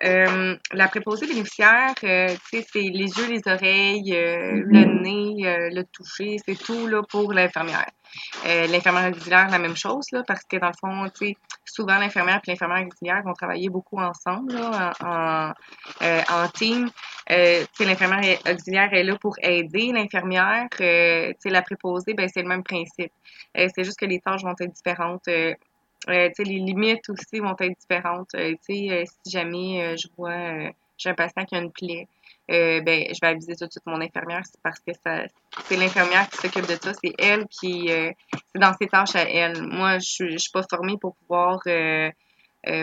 la 0.75 0.89
préposée 0.89 1.27
bénéficiaire, 1.27 1.95
tu 1.97 2.07
sais, 2.07 2.37
c'est 2.51 2.81
les 2.81 3.07
yeux, 3.07 3.29
les 3.29 3.43
oreilles, 3.47 4.13
le 4.13 4.85
nez, 5.03 5.71
le 5.73 5.83
toucher, 5.85 6.37
c'est 6.47 6.59
tout, 6.59 6.87
là, 6.87 7.03
pour 7.09 7.33
l'infirmière. 7.33 7.91
Euh, 8.47 8.67
l'infirmière 8.69 9.11
auxiliaire, 9.11 9.49
la 9.51 9.59
même 9.59 9.77
chose, 9.77 10.07
là, 10.13 10.23
parce 10.27 10.45
que 10.45 10.57
dans 10.57 10.69
le 10.69 10.75
fond, 10.79 11.11
tu 11.11 11.29
sais, 11.29 11.37
souvent 11.67 11.99
l'infirmière 11.99 12.41
et 12.47 12.51
l'infirmière 12.51 12.87
auxiliaire 12.87 13.23
vont 13.25 13.35
travailler 13.35 13.69
beaucoup 13.69 13.99
ensemble, 13.99 14.55
là, 14.55 14.93
en, 15.03 15.53
euh, 16.03 16.23
en 16.31 16.49
team. 16.49 16.89
Euh, 17.31 17.65
l'infirmière 17.81 18.39
auxiliaire 18.51 18.93
est 18.93 19.05
là 19.05 19.17
pour 19.17 19.37
aider 19.43 19.93
l'infirmière. 19.93 20.69
Euh, 20.81 21.33
la 21.45 21.63
préposée, 21.63 22.15
ben, 22.15 22.29
c'est 22.33 22.43
le 22.43 22.49
même 22.49 22.63
principe. 22.63 23.13
c'est 23.55 23.85
juste 23.85 23.99
que 23.99 24.07
les 24.07 24.21
tâches 24.21 24.43
vont 24.43 24.55
être 24.59 24.73
différentes. 24.73 25.27
Euh, 25.29 25.55
les 26.09 26.45
limites 26.45 27.09
aussi 27.09 27.41
vont 27.41 27.57
être 27.59 27.79
différentes. 27.81 28.31
si 28.63 28.91
jamais 29.27 29.97
je 29.97 30.07
vois, 30.17 30.71
j'ai 30.99 31.11
un 31.11 31.15
patient 31.15 31.45
qui 31.45 31.57
a 31.57 31.59
une 31.59 31.73
plaie, 31.73 32.07
euh, 32.51 32.81
ben, 32.81 33.05
je 33.09 33.19
vais 33.21 33.29
aviser 33.29 33.57
tout 33.57 33.67
de 33.67 33.71
suite 33.71 33.87
mon 33.87 34.01
infirmière, 34.01 34.43
c'est 34.45 34.61
parce 34.63 34.79
que 34.79 34.93
ça, 35.05 35.25
c'est 35.65 35.77
l'infirmière 35.77 36.29
qui 36.31 36.37
s'occupe 36.37 36.67
de 36.67 36.77
ça, 36.81 36.93
c'est 37.03 37.13
elle 37.19 37.47
qui, 37.47 37.91
euh, 37.91 38.13
c'est 38.33 38.61
dans 38.61 38.73
ses 38.81 38.87
tâches 38.87 39.17
à 39.17 39.29
elle. 39.29 39.63
Moi, 39.63 39.99
je, 39.99 40.31
je 40.31 40.39
suis 40.39 40.53
pas 40.53 40.63
formée 40.71 40.97
pour 41.01 41.17
pouvoir, 41.17 41.61
euh, 41.67 42.11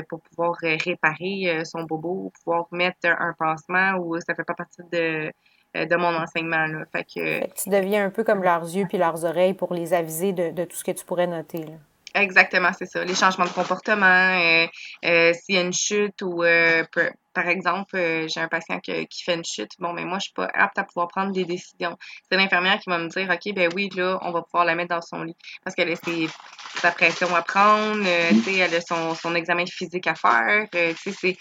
pour 0.10 0.22
pouvoir 0.22 0.56
réparer 0.62 1.64
son 1.66 1.84
bobo 1.84 2.26
ou 2.26 2.32
pouvoir 2.44 2.68
mettre 2.72 3.06
un 3.06 3.34
pansement 3.38 3.94
ou 4.00 4.20
ça 4.20 4.36
fait 4.36 4.44
pas 4.44 4.54
partie 4.54 4.82
de, 4.92 5.32
de 5.76 5.96
mon 5.96 6.16
enseignement. 6.16 6.66
Là. 6.68 6.86
Fait 6.92 7.04
que, 7.04 7.46
tu 7.62 7.70
deviens 7.70 8.06
un 8.06 8.10
peu 8.10 8.24
comme 8.24 8.44
leurs 8.44 8.64
yeux 8.64 8.86
puis 8.88 8.98
leurs 8.98 9.24
oreilles 9.26 9.54
pour 9.54 9.74
les 9.74 9.94
aviser 9.94 10.32
de, 10.34 10.52
de 10.52 10.66
tout 10.66 10.76
ce 10.76 10.84
que 10.84 10.92
tu 10.92 11.06
pourrais 11.06 11.28
noter. 11.28 11.60
Là. 11.60 11.74
Exactement, 12.16 12.70
c'est 12.78 12.86
ça. 12.86 13.04
Les 13.04 13.16
changements 13.16 13.46
de 13.46 13.50
comportement, 13.50 14.38
s'il 15.02 15.56
y 15.56 15.58
a 15.58 15.62
une 15.62 15.74
chute 15.74 16.22
ou 16.22 16.44
par 17.34 17.48
exemple, 17.48 17.96
euh, 17.96 18.28
j'ai 18.28 18.40
un 18.40 18.48
patient 18.48 18.80
qui 18.80 19.24
fait 19.24 19.34
une 19.34 19.44
chute. 19.44 19.72
Bon, 19.80 19.94
mais 19.94 20.06
moi, 20.06 20.20
je 20.20 20.26
suis 20.26 20.34
pas 20.34 20.50
apte 20.54 20.78
à 20.78 20.84
pouvoir 20.84 21.08
prendre 21.08 21.32
des 21.32 21.46
décisions. 21.46 21.98
C'est 22.30 22.38
l'infirmière 22.38 22.80
qui 22.80 22.90
va 22.90 23.00
me 23.00 23.08
dire, 23.08 23.30
OK, 23.30 23.54
ben 23.54 23.70
oui, 23.76 23.90
là, 23.96 24.20
on 24.22 24.32
va 24.32 24.42
pouvoir 24.44 24.66
la 24.66 24.76
mettre 24.76 24.90
dans 24.90 25.02
son 25.02 25.24
lit. 25.24 25.36
Parce 25.64 25.76
qu'elle 25.76 25.92
a 25.92 25.96
ses, 25.96 26.30
sa 26.76 26.92
pression 26.92 27.34
à 27.36 27.42
prendre, 27.42 28.04
euh, 28.06 28.30
tu 28.30 28.42
sais, 28.42 28.58
elle 28.58 28.76
a 28.76 28.82
son, 28.82 29.16
son 29.16 29.34
examen 29.36 29.66
physique 29.66 30.06
à 30.08 30.16
faire. 30.16 30.68
Euh, 30.76 30.94
tu 31.02 31.12
sais, 31.12 31.38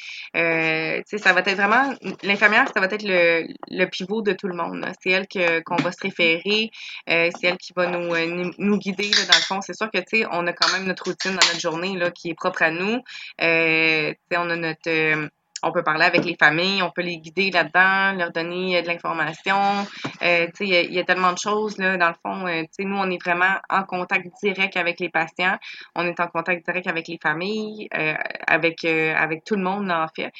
c'est, 1.05 1.18
ça 1.18 1.33
va 1.33 1.40
être 1.40 1.55
vraiment, 1.55 1.94
l'infirmière, 2.22 2.66
ça 2.74 2.81
va 2.81 2.87
être 2.87 3.05
le, 3.05 3.46
le 3.68 3.85
pivot 3.87 4.22
de 4.22 4.33
tout 4.33 4.48
le 4.48 4.55
monde. 4.55 4.87
C'est 5.02 5.11
elle 5.11 5.28
que, 5.28 5.61
qu'on 5.61 5.76
va 5.76 5.92
se 5.92 6.00
référer. 6.00 6.70
c'est 7.07 7.44
elle 7.44 7.59
qui 7.59 7.72
va 7.76 7.87
nous, 7.87 8.52
nous 8.59 8.78
guider, 8.78 9.11
là, 9.11 9.24
dans 9.31 9.37
le 9.37 9.42
fond. 9.42 9.61
C'est 9.61 9.76
sûr 9.76 9.90
que, 9.90 9.98
tu 9.98 10.20
sais, 10.20 10.26
on 10.31 10.46
a 10.46 10.52
quand 10.52 10.72
même 10.72 10.87
notre 10.87 11.05
routine 11.05 11.33
dans 11.33 11.46
notre 11.46 11.61
journée, 11.61 11.96
là, 11.96 12.11
qui 12.11 12.31
est 12.31 12.35
propre 12.35 12.62
à 12.62 12.70
nous. 12.70 12.98
tu 13.38 13.44
sais, 13.44 14.16
on 14.37 14.48
a 14.48 14.57
notre 14.57 15.31
on 15.62 15.72
peut 15.72 15.83
parler 15.83 16.05
avec 16.05 16.25
les 16.25 16.37
familles, 16.37 16.83
on 16.83 16.90
peut 16.90 17.03
les 17.03 17.18
guider 17.18 17.51
là-dedans, 17.51 18.18
leur 18.18 18.33
donner 18.33 18.77
euh, 18.77 18.83
de 18.83 18.88
l'information. 18.88 19.87
Euh, 20.22 20.46
il 20.61 20.92
y, 20.92 20.98
a 20.98 21.05
tellement 21.05 21.33
de 21.33 21.38
choses 21.38 21.79
là. 21.79 21.96
Dans 21.96 22.09
le 22.09 22.14
fond, 22.22 22.46
euh, 22.46 22.62
nous 22.81 22.96
on 22.96 23.11
est 23.11 23.22
vraiment 23.22 23.57
en 23.68 23.85
contact 23.85 24.29
direct 24.42 24.77
avec 24.77 25.01
les 25.01 25.09
patients, 25.09 25.57
on 25.94 26.07
est 26.07 26.18
en 26.20 26.27
contact 26.29 26.64
direct 26.66 26.87
avec 26.87 27.09
les 27.09 27.18
familles, 27.22 27.88
euh, 27.96 28.14
avec 28.46 28.85
avec 28.85 29.44
tout 29.44 29.57
le 29.57 29.62
monde 29.62 29.90
en 29.90 30.07
fait 30.09 30.33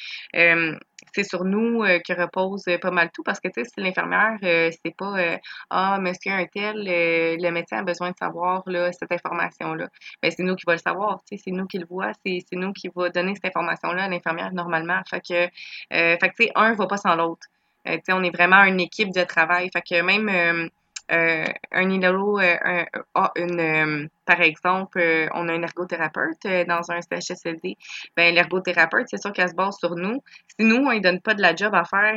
c'est 1.13 1.23
sur 1.23 1.43
nous 1.43 1.83
euh, 1.83 1.99
que 1.99 2.13
repose 2.13 2.63
euh, 2.67 2.77
pas 2.77 2.91
mal 2.91 3.09
tout 3.11 3.23
parce 3.23 3.39
que 3.39 3.47
tu 3.47 3.63
sais 3.63 3.69
si 3.69 3.81
l'infirmière 3.81 4.37
euh, 4.43 4.69
c'est 4.83 4.95
pas 4.95 5.39
ah 5.69 5.99
monsieur 5.99 6.31
un 6.31 6.45
tel 6.45 6.83
le 6.85 7.51
médecin 7.51 7.77
a 7.77 7.83
besoin 7.83 8.11
de 8.11 8.17
savoir 8.17 8.63
là 8.65 8.91
cette 8.91 9.11
information 9.11 9.73
là 9.73 9.87
ben 10.21 10.31
c'est 10.31 10.43
nous 10.43 10.55
qui 10.55 10.63
va 10.65 10.73
le 10.73 10.79
savoir 10.79 11.19
tu 11.19 11.37
sais 11.37 11.43
c'est 11.45 11.51
nous 11.51 11.67
qui 11.67 11.77
le 11.77 11.85
voit 11.85 12.11
c'est 12.25 12.43
nous 12.53 12.73
qui 12.73 12.89
va 12.95 13.09
donner 13.09 13.33
cette 13.35 13.45
information 13.45 13.91
là 13.91 14.03
à 14.05 14.09
l'infirmière 14.09 14.53
normalement. 14.53 15.01
Fait 15.09 15.21
que 15.21 15.47
fait 15.89 16.17
que 16.19 16.35
tu 16.35 16.45
sais 16.45 16.51
un 16.55 16.73
va 16.73 16.87
pas 16.87 16.97
sans 16.97 17.15
l'autre. 17.15 17.47
On 17.85 18.23
est 18.23 18.35
vraiment 18.35 18.63
une 18.63 18.79
équipe 18.79 19.11
de 19.13 19.23
travail. 19.23 19.69
Fait 19.73 19.81
que 19.81 20.01
même 20.01 20.69
euh, 21.11 21.45
un 21.71 21.89
ILO, 21.89 22.39
euh, 22.39 22.55
un, 22.63 22.85
ah, 23.13 23.31
une, 23.35 23.59
euh, 23.59 24.07
par 24.25 24.41
exemple, 24.41 24.99
on 25.33 25.49
a 25.49 25.53
un 25.53 25.61
ergothérapeute 25.61 26.47
dans 26.67 26.91
un 26.91 27.01
CHSLD, 27.01 27.77
ben 28.15 28.33
l'ergothérapeute, 28.33 29.07
c'est 29.09 29.21
sûr 29.21 29.33
qu'elle 29.33 29.49
se 29.49 29.55
base 29.55 29.77
sur 29.77 29.95
nous. 29.95 30.23
Si 30.57 30.65
nous, 30.65 30.77
on 30.77 30.93
ne 30.93 30.99
donne 30.99 31.19
pas 31.19 31.33
de 31.33 31.41
la 31.41 31.55
job 31.55 31.75
à 31.75 31.83
faire, 31.83 32.15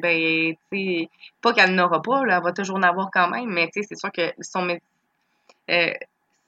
ben, 0.00 0.54
pas 1.42 1.52
qu'elle 1.52 1.74
n'aura 1.74 2.00
pas, 2.00 2.24
là, 2.24 2.36
elle 2.36 2.44
va 2.44 2.52
toujours 2.52 2.76
en 2.76 2.82
avoir 2.82 3.10
quand 3.12 3.28
même, 3.28 3.50
mais 3.50 3.68
c'est 3.72 3.96
sûr 3.96 4.12
que 4.12 4.32
son 4.40 4.78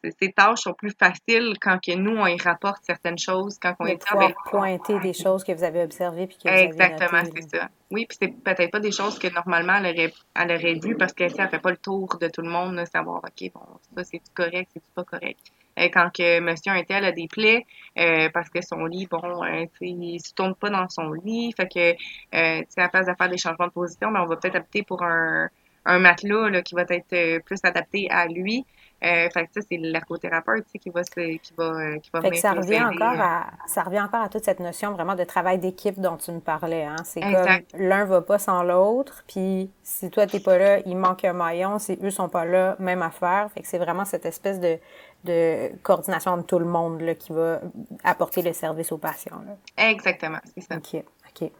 ces 0.03 0.33
tâches 0.33 0.61
sont 0.61 0.73
plus 0.73 0.95
faciles 0.99 1.55
quand 1.61 1.79
que 1.79 1.95
nous, 1.95 2.17
on 2.17 2.27
y 2.27 2.41
rapporte 2.41 2.85
certaines 2.85 3.19
choses, 3.19 3.59
quand 3.59 3.75
on 3.81 3.87
est 3.87 4.03
avec... 4.11 4.35
pointer 4.47 4.99
des 5.01 5.13
choses 5.13 5.45
que 5.45 5.53
vous 5.53 5.65
avez 5.65 5.83
observées 5.83 6.27
puis 6.27 6.39
que 6.43 6.49
vous 6.49 6.55
Exactement, 6.55 7.23
c'est 7.35 7.57
ça. 7.57 7.69
Oui, 7.91 8.07
puis 8.07 8.17
c'est 8.21 8.29
peut-être 8.29 8.71
pas 8.71 8.81
des 8.81 8.93
choses 8.93 9.19
que 9.19 9.29
normalement 9.33 9.75
elle 9.83 9.95
aurait, 9.95 10.13
elle 10.35 10.53
aurait 10.53 10.75
vues 10.75 10.97
parce 10.97 11.13
qu'elle 11.13 11.33
ne 11.33 11.49
fait 11.49 11.59
pas 11.59 11.71
le 11.71 11.77
tour 11.77 12.17
de 12.21 12.29
tout 12.29 12.43
le 12.43 12.51
monde, 12.51 12.77
de 12.77 12.85
savoir, 12.85 13.19
OK, 13.19 13.51
bon, 13.53 13.61
ça, 13.97 14.05
c'est 14.05 14.23
correct, 14.35 14.71
c'est 14.73 14.83
pas 14.95 15.05
correct? 15.05 15.41
Euh, 15.79 15.89
quand 15.93 16.11
que 16.13 16.41
monsieur 16.41 16.73
un 16.73 16.83
tel 16.83 17.05
a 17.05 17.13
des 17.13 17.29
plaies, 17.29 17.65
euh, 17.99 18.29
parce 18.33 18.51
que 18.51 18.61
son 18.61 18.85
lit, 18.87 19.07
bon, 19.07 19.45
euh, 19.45 19.67
il 19.81 20.21
se 20.21 20.35
tourne 20.35 20.55
pas 20.55 20.71
dans 20.71 20.89
son 20.89 21.13
lit, 21.13 21.53
fait 21.57 21.69
que, 21.69 21.93
euh, 22.37 22.63
à 22.77 22.89
place 22.89 23.07
de 23.07 23.15
faire 23.17 23.29
des 23.29 23.39
changements 23.39 23.67
de 23.67 23.73
position, 23.73 24.11
mais 24.11 24.19
ben, 24.19 24.25
on 24.25 24.29
va 24.29 24.37
peut-être 24.37 24.57
opter 24.57 24.83
pour 24.83 25.03
un, 25.03 25.49
un 25.85 25.99
matelas 25.99 26.51
là, 26.51 26.63
qui 26.63 26.75
va 26.75 26.83
être 26.89 27.39
plus 27.45 27.61
adapté 27.63 28.09
à 28.11 28.27
lui. 28.27 28.65
Euh, 29.03 29.31
fait 29.31 29.47
que 29.47 29.53
ça, 29.55 29.61
c'est 29.69 29.79
l'ergothérapeute 29.79 30.67
qui 30.79 30.91
va, 30.91 31.03
qui 31.03 31.53
va, 31.57 31.65
euh, 31.65 31.99
qui 31.99 32.11
va 32.13 32.21
fait 32.21 32.35
ça 32.35 32.53
revient 32.53 32.83
encore 32.83 33.19
à 33.19 33.47
Ça 33.67 33.83
revient 33.83 34.01
encore 34.01 34.23
à 34.23 34.29
toute 34.29 34.45
cette 34.45 34.61
notion 34.61 34.93
vraiment 34.93 35.15
de 35.15 35.25
travail 35.25 35.59
d'équipe 35.59 35.99
dont 35.99 36.17
tu 36.17 36.33
me 36.33 36.41
parlais. 36.41 36.85
Hein? 36.85 36.97
C'est 37.05 37.21
comme 37.21 37.61
l'un 37.75 38.05
va 38.05 38.21
pas 38.21 38.39
sans 38.39 38.63
l'autre, 38.63 39.25
puis 39.27 39.71
si 39.83 40.11
toi, 40.11 40.27
t'es 40.27 40.41
pas 40.41 40.59
là, 40.59 40.81
il 40.81 40.97
manque 40.97 41.25
un 41.25 41.33
maillon. 41.33 41.79
Si 41.79 41.99
eux 42.03 42.11
sont 42.11 42.29
pas 42.29 42.45
là, 42.45 42.77
même 42.79 43.01
affaire. 43.01 43.49
Fait 43.55 43.63
que 43.63 43.67
c'est 43.67 43.79
vraiment 43.79 44.05
cette 44.05 44.27
espèce 44.27 44.61
de, 44.61 44.79
de 45.25 45.71
coordination 45.83 46.37
de 46.37 46.43
tout 46.43 46.59
le 46.59 46.67
monde 46.67 47.01
là, 47.01 47.15
qui 47.15 47.33
va 47.33 47.61
apporter 48.05 48.43
le 48.43 48.53
service 48.53 48.93
aux 48.93 48.99
patients. 48.99 49.43
Là. 49.47 49.89
Exactement, 49.91 50.41
c'est 50.55 50.61
ça. 50.61 50.77
OK, 50.77 51.03
OK. 51.31 51.51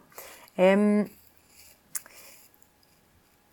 Um, 0.59 1.07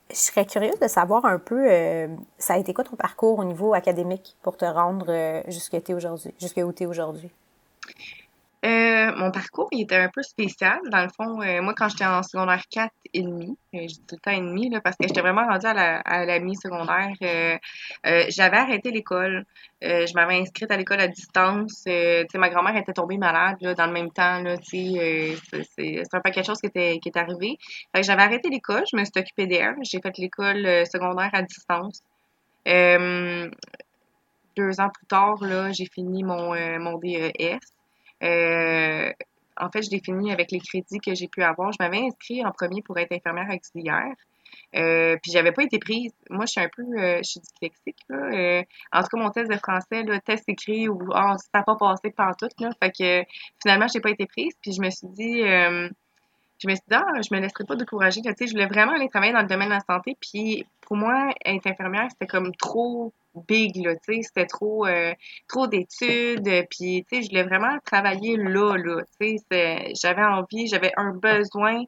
je 0.10 0.16
serais 0.16 0.46
curieuse 0.46 0.80
de 0.80 0.88
savoir 0.88 1.26
un 1.26 1.40
peu, 1.40 1.68
euh, 1.70 2.08
ça 2.38 2.54
a 2.54 2.58
été 2.58 2.74
quoi 2.74 2.84
ton 2.84 2.96
parcours 2.96 3.40
au 3.40 3.44
niveau 3.44 3.74
académique 3.74 4.36
pour 4.42 4.58
te 4.58 4.66
rendre 4.66 5.08
euh, 5.10 5.42
jusqu'à 5.48 5.80
où 6.66 6.74
tu 6.74 6.84
es 6.84 6.86
aujourd'hui? 6.86 7.32
Euh, 8.68 9.16
mon 9.16 9.32
parcours, 9.32 9.70
il 9.72 9.84
était 9.84 9.96
un 9.96 10.10
peu 10.10 10.22
spécial. 10.24 10.80
Dans 10.92 11.02
le 11.02 11.10
fond, 11.10 11.42
euh, 11.42 11.62
moi, 11.62 11.74
quand 11.74 11.88
j'étais 11.88 12.06
en 12.06 12.22
secondaire 12.22 12.64
4 12.70 12.92
et 13.14 13.22
demi, 13.22 13.58
euh, 13.74 13.84
je 13.84 13.88
dis 13.88 14.04
tout 14.06 14.16
le 14.16 14.20
temps 14.20 14.32
et 14.32 14.42
demi, 14.42 14.70
parce 14.84 14.98
que 14.98 15.08
j'étais 15.08 15.22
vraiment 15.22 15.48
rendue 15.48 15.68
à 15.68 16.26
la, 16.26 16.40
mi-secondaire, 16.40 17.14
j'avais 18.30 18.58
arrêté 18.58 18.92
l'école. 18.92 19.46
je 19.82 20.14
m'avais 20.16 20.42
inscrite 20.42 20.70
à 20.70 20.76
l'école 20.76 21.00
à 21.00 21.08
distance. 21.08 21.86
ma 21.86 22.50
grand-mère 22.50 22.76
était 22.76 22.92
tombée 22.92 23.18
malade 23.18 23.60
dans 23.78 23.86
le 23.86 23.94
même 23.94 24.12
temps. 24.12 24.44
C'est 24.74 25.38
un 26.12 26.20
peu 26.20 26.32
quelque 26.32 26.46
chose 26.46 26.60
qui, 26.60 26.70
est 26.76 27.18
arrivé. 27.18 27.58
j'avais 27.96 28.24
arrêté 28.24 28.50
l'école, 28.50 28.84
je 28.92 28.98
me 28.98 29.06
suis 29.06 29.14
occupée 29.16 29.48
d'elle. 29.48 29.76
J'ai 29.84 30.02
fait 30.02 30.18
l'école 30.18 30.86
secondaire 30.92 31.30
à 31.32 31.42
distance. 31.42 32.04
deux 32.66 33.50
ans 34.82 34.90
plus 34.90 35.06
tard, 35.08 35.38
j'ai 35.72 35.86
fini 35.86 36.24
mon, 36.24 36.54
mon 36.80 36.98
DES. 36.98 37.60
Euh, 38.24 39.12
en 39.58 39.72
fait, 39.72 39.82
je 39.82 39.90
définis 39.90 40.32
avec 40.32 40.52
les 40.52 40.60
crédits 40.60 41.00
que 41.00 41.16
j'ai 41.16 41.28
pu 41.28 41.44
avoir. 41.44 41.72
Je 41.72 41.78
m'avais 41.80 42.00
inscrit 42.00 42.46
en 42.46 42.52
premier 42.52 42.82
pour 42.82 42.98
être 42.98 43.12
infirmière 43.12 43.50
auxiliaire. 43.54 44.14
Euh, 44.76 45.18
puis 45.22 45.32
j'avais 45.32 45.52
pas 45.52 45.64
été 45.64 45.80
prise. 45.80 46.14
Moi, 46.30 46.46
je 46.46 46.52
suis 46.52 46.62
un 46.62 46.70
peu, 46.74 46.84
euh, 46.84 47.18
je 47.18 47.30
suis 47.30 47.40
dyslexique. 47.40 47.98
Là. 48.10 48.64
En 48.92 49.02
tout 49.02 49.08
cas, 49.08 49.18
mon 49.18 49.30
test 49.32 49.50
de 49.50 49.58
français, 49.58 50.04
le 50.04 50.20
test 50.20 50.44
écrit 50.48 50.88
ou 50.88 51.00
oh, 51.02 51.12
ça 51.12 51.60
n'a 51.60 51.64
pas 51.64 51.76
passé 51.76 52.12
par 52.12 52.36
tout. 52.38 52.50
Là. 52.60 52.70
Fait 52.82 52.92
que 52.92 53.30
finalement, 53.62 53.88
j'ai 53.88 54.00
pas 54.00 54.12
été 54.12 54.26
prise. 54.26 54.54
Puis 54.62 54.74
je 54.74 54.82
me 54.82 54.90
suis 54.90 55.08
dit, 55.08 55.42
je 56.60 56.68
me 56.68 56.76
suis 56.76 56.84
dit, 56.88 56.96
ah, 56.96 57.22
je 57.22 57.36
me 57.36 57.40
laisserai 57.40 57.66
pas 57.66 57.76
décourager. 57.76 58.22
Je 58.24 58.52
voulais 58.52 58.68
vraiment 58.68 58.94
aller 58.94 59.10
travailler 59.10 59.34
dans 59.34 59.42
le 59.42 59.48
domaine 59.48 59.70
de 59.70 59.74
la 59.74 59.82
santé. 59.82 60.18
Puis 60.20 60.66
pour 60.82 60.98
moi, 60.98 61.30
être 61.46 61.68
infirmière, 61.68 62.08
c'était 62.10 62.28
comme 62.28 62.56
trop 62.56 63.14
big, 63.48 63.76
là, 63.78 63.96
tu 63.96 64.16
sais, 64.16 64.22
c'était 64.24 64.46
trop, 64.46 64.86
euh, 64.86 65.14
trop 65.48 65.68
d'études. 65.68 66.66
Puis, 66.70 67.06
tu 67.10 67.18
sais, 67.18 67.24
je 67.24 67.30
voulais 67.30 67.44
vraiment 67.44 67.78
travailler 67.86 68.38
là, 68.38 68.76
là, 68.78 69.02
tu 69.20 69.38
sais, 69.38 69.94
j'avais 70.02 70.24
envie, 70.24 70.68
j'avais 70.68 70.92
un 70.98 71.12
besoin 71.12 71.84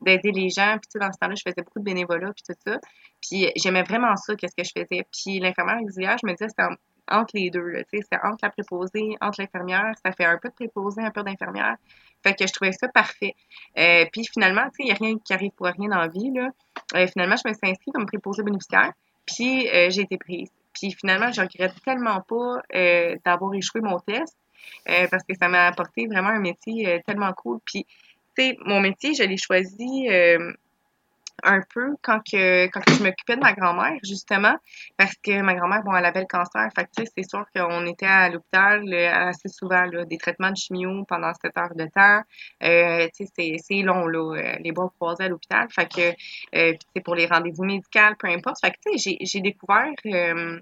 d'aider 0.00 0.32
les 0.32 0.50
gens. 0.50 0.76
Puis, 0.78 0.88
tu 0.88 0.92
sais, 0.92 0.98
dans 0.98 1.12
ce 1.12 1.18
temps-là, 1.18 1.34
je 1.34 1.42
faisais 1.42 1.62
beaucoup 1.62 1.78
de 1.78 1.84
bénévolat, 1.84 2.32
puis 2.32 2.42
tout 2.46 2.60
ça. 2.66 2.78
Puis, 3.20 3.50
j'aimais 3.56 3.82
vraiment 3.82 4.16
ça, 4.16 4.34
qu'est-ce 4.36 4.56
que 4.56 4.64
je 4.64 4.72
faisais. 4.72 5.06
Puis, 5.12 5.40
l'infirmière 5.40 5.80
auxiliaire, 5.82 6.16
je 6.20 6.26
me 6.26 6.32
disais, 6.32 6.48
c'était 6.48 6.68
entre 7.10 7.32
les 7.34 7.50
deux, 7.50 7.72
tu 7.90 7.98
sais, 7.98 8.06
c'est 8.10 8.18
entre 8.24 8.38
la 8.42 8.50
préposée, 8.50 9.16
entre 9.20 9.40
l'infirmière. 9.40 9.92
Ça 10.04 10.12
fait 10.12 10.24
un 10.24 10.38
peu 10.38 10.48
de 10.48 10.54
préposée, 10.54 11.02
un 11.02 11.10
peu 11.10 11.22
d'infirmière. 11.22 11.76
Fait 12.22 12.34
que 12.34 12.46
je 12.46 12.52
trouvais 12.52 12.72
ça 12.72 12.88
parfait. 12.88 13.34
Euh, 13.78 14.06
puis 14.12 14.24
finalement, 14.32 14.64
tu 14.70 14.76
sais, 14.76 14.82
il 14.84 14.86
n'y 14.86 14.92
a 14.92 14.94
rien 14.94 15.18
qui 15.18 15.32
arrive 15.32 15.50
pour 15.52 15.66
rien 15.66 15.88
dans 15.88 15.98
la 15.98 16.08
vie, 16.08 16.30
là. 16.32 16.48
Euh, 16.94 17.06
finalement, 17.06 17.36
je 17.36 17.48
me 17.48 17.54
suis 17.54 17.70
inscrite 17.70 17.94
comme 17.94 18.06
préposée 18.06 18.42
bénéficiaire, 18.42 18.92
puis 19.26 19.68
euh, 19.68 19.90
j'ai 19.90 20.02
été 20.02 20.16
prise. 20.16 20.50
Puis 20.74 20.92
finalement, 20.92 21.32
je 21.32 21.40
regrette 21.40 21.74
tellement 21.84 22.20
pas 22.20 22.60
d'avoir 23.24 23.54
échoué 23.54 23.80
mon 23.80 23.98
test, 24.00 24.36
parce 25.10 25.22
que 25.22 25.34
ça 25.40 25.48
m'a 25.48 25.68
apporté 25.68 26.06
vraiment 26.06 26.30
un 26.30 26.40
métier 26.40 27.00
tellement 27.06 27.32
cool. 27.32 27.60
Puis, 27.64 27.86
tu 28.36 28.42
sais, 28.42 28.56
mon 28.66 28.80
métier, 28.80 29.14
je 29.14 29.22
l'ai 29.22 29.36
choisi 29.36 30.08
un 31.42 31.60
peu 31.74 31.96
quand 32.02 32.20
que 32.20 32.66
quand 32.68 32.80
je 32.88 33.02
m'occupais 33.02 33.36
de 33.36 33.40
ma 33.40 33.52
grand-mère 33.52 33.98
justement 34.02 34.54
parce 34.96 35.14
que 35.22 35.42
ma 35.42 35.54
grand-mère 35.54 35.82
bon 35.82 35.94
elle 35.94 36.04
avait 36.04 36.20
le 36.20 36.26
cancer. 36.26 36.68
Fait 36.74 36.84
que 36.84 37.10
c'est 37.16 37.28
sûr 37.28 37.44
qu'on 37.54 37.86
était 37.86 38.06
à 38.06 38.28
l'hôpital 38.30 38.92
assez 38.94 39.48
souvent 39.48 39.84
là, 39.84 40.04
des 40.04 40.18
traitements 40.18 40.50
de 40.50 40.56
chimio 40.56 41.04
pendant 41.06 41.32
7 41.34 41.56
heures 41.58 41.74
de 41.74 41.86
temps. 41.94 42.22
Euh, 42.62 43.08
c'est 43.14 43.82
long 43.82 44.06
là 44.06 44.36
euh, 44.36 44.56
les 44.60 44.72
bras 44.72 44.90
croisés 44.96 45.24
à 45.24 45.28
l'hôpital. 45.28 45.68
Fait 45.70 45.86
que 45.86 46.10
euh, 46.56 46.72
c'est 46.94 47.02
pour 47.02 47.14
les 47.14 47.26
rendez-vous 47.26 47.64
médicaux 47.64 48.14
peu 48.18 48.28
importe. 48.28 48.60
Fait 48.60 48.70
que 48.70 48.76
tu 48.86 48.98
sais 48.98 49.10
j'ai 49.20 49.24
j'ai 49.24 49.40
découvert 49.40 49.92
euh, 50.06 50.58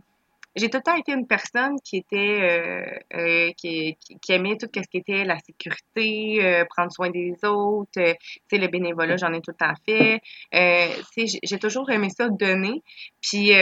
j'ai 0.55 0.69
tout 0.69 0.79
le 0.79 0.83
temps 0.83 0.97
été 0.97 1.13
une 1.13 1.27
personne 1.27 1.81
qui 1.83 1.97
était 1.99 2.17
euh, 2.17 3.19
euh, 3.19 3.53
qui, 3.57 3.97
qui, 4.21 4.33
aimait 4.33 4.57
tout 4.57 4.69
ce 4.75 4.81
qui 4.89 4.99
était 4.99 5.25
la 5.25 5.39
sécurité, 5.39 6.45
euh, 6.45 6.65
prendre 6.67 6.93
soin 6.93 7.11
des 7.11 7.35
autres, 7.45 7.99
euh, 7.99 8.15
tu 8.51 8.59
le 8.59 8.69
bénévolat 8.69 9.17
j'en 9.17 9.33
ai 9.33 9.41
tout 9.41 9.53
le 9.53 9.57
temps 9.57 9.75
fait. 9.87 10.21
Euh, 10.55 10.89
j'ai 11.43 11.59
toujours 11.59 11.91
aimé 11.91 12.11
ça 12.11 12.29
donner. 12.29 12.83
Puis 13.21 13.53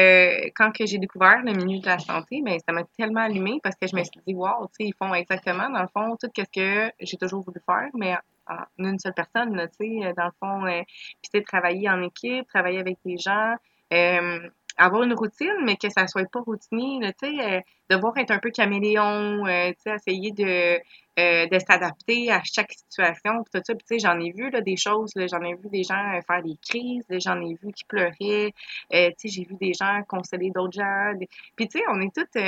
quand 0.55 0.73
que 0.73 0.87
j'ai 0.87 0.99
découvert 0.99 1.43
le 1.45 1.53
milieu 1.53 1.81
de 1.81 1.87
la 1.87 1.99
santé, 1.99 2.43
ben 2.45 2.59
ça 2.67 2.73
m'a 2.73 2.83
tellement 2.99 3.21
allumé 3.21 3.61
parce 3.63 3.77
que 3.77 3.87
je 3.87 3.95
me 3.95 4.03
suis 4.03 4.21
dit 4.27 4.35
wow, 4.35 4.67
tu 4.67 4.85
sais 4.85 4.89
ils 4.89 4.95
font 4.95 5.15
exactement 5.15 5.71
dans 5.71 5.83
le 5.83 5.89
fond 5.89 6.17
tout 6.17 6.29
ce 6.37 6.43
que 6.43 6.93
j'ai 7.01 7.17
toujours 7.17 7.45
voulu 7.45 7.61
faire, 7.65 7.89
mais 7.95 8.17
en 8.49 8.85
une 8.85 8.99
seule 8.99 9.15
personne 9.15 9.57
tu 9.79 9.87
sais 9.87 10.13
dans 10.17 10.25
le 10.25 10.33
fond. 10.41 10.65
puis 10.65 11.31
c'est 11.33 11.45
travailler 11.45 11.89
en 11.89 12.03
équipe, 12.03 12.49
travailler 12.49 12.81
avec 12.81 12.99
des 13.05 13.17
gens. 13.17 13.55
Euh, 13.93 14.49
avoir 14.81 15.03
une 15.03 15.13
routine, 15.13 15.57
mais 15.63 15.77
que 15.77 15.91
ça 15.91 16.07
soit 16.07 16.29
pas 16.31 16.41
routinier, 16.41 17.01
tu 17.21 17.29
sais, 17.29 17.41
euh, 17.41 17.61
devoir 17.91 18.17
être 18.17 18.31
un 18.31 18.39
peu 18.39 18.51
caméléon, 18.51 19.47
euh, 19.47 19.71
tu 19.73 19.77
sais, 19.83 19.95
essayer 19.95 20.33
de, 20.33 20.81
euh, 21.19 21.47
de 21.47 21.59
s'adapter 21.59 22.31
à 22.31 22.41
chaque 22.43 22.73
situation, 22.73 23.45
tout 23.45 23.61
ça. 23.65 23.75
Puis, 23.75 23.87
tu 23.87 23.95
sais, 23.95 23.99
j'en 23.99 24.19
ai 24.19 24.33
vu, 24.33 24.51
là, 24.51 24.63
des 24.63 24.77
choses, 24.77 25.13
j'en 25.15 25.43
ai 25.43 25.55
vu 25.55 25.69
des 25.71 25.83
gens 25.85 26.21
faire 26.27 26.43
des 26.43 26.57
crises, 26.67 27.05
j'en 27.11 27.41
ai 27.43 27.55
vu 27.55 27.73
qui 27.73 27.85
pleuraient, 27.85 28.55
tu 28.91 28.99
sais, 29.19 29.29
j'ai 29.29 29.45
vu 29.45 29.55
des 29.61 29.75
gens 29.75 30.03
consoler 30.09 30.51
d'autres 30.51 30.73
gens. 30.81 31.13
Puis, 31.57 31.69
tu 31.69 31.79
sais, 31.79 31.85
on 31.93 32.01
est 32.01 32.15
toutes, 32.15 32.43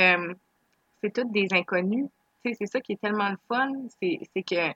c'est 1.01 1.13
toutes 1.13 1.31
des 1.31 1.47
inconnus. 1.51 2.07
Tu 2.43 2.51
sais, 2.51 2.57
c'est 2.59 2.65
ça 2.65 2.81
qui 2.81 2.93
est 2.93 3.01
tellement 3.01 3.29
le 3.29 3.37
fun, 3.47 3.71
c'est 4.01 4.43
que, 4.43 4.69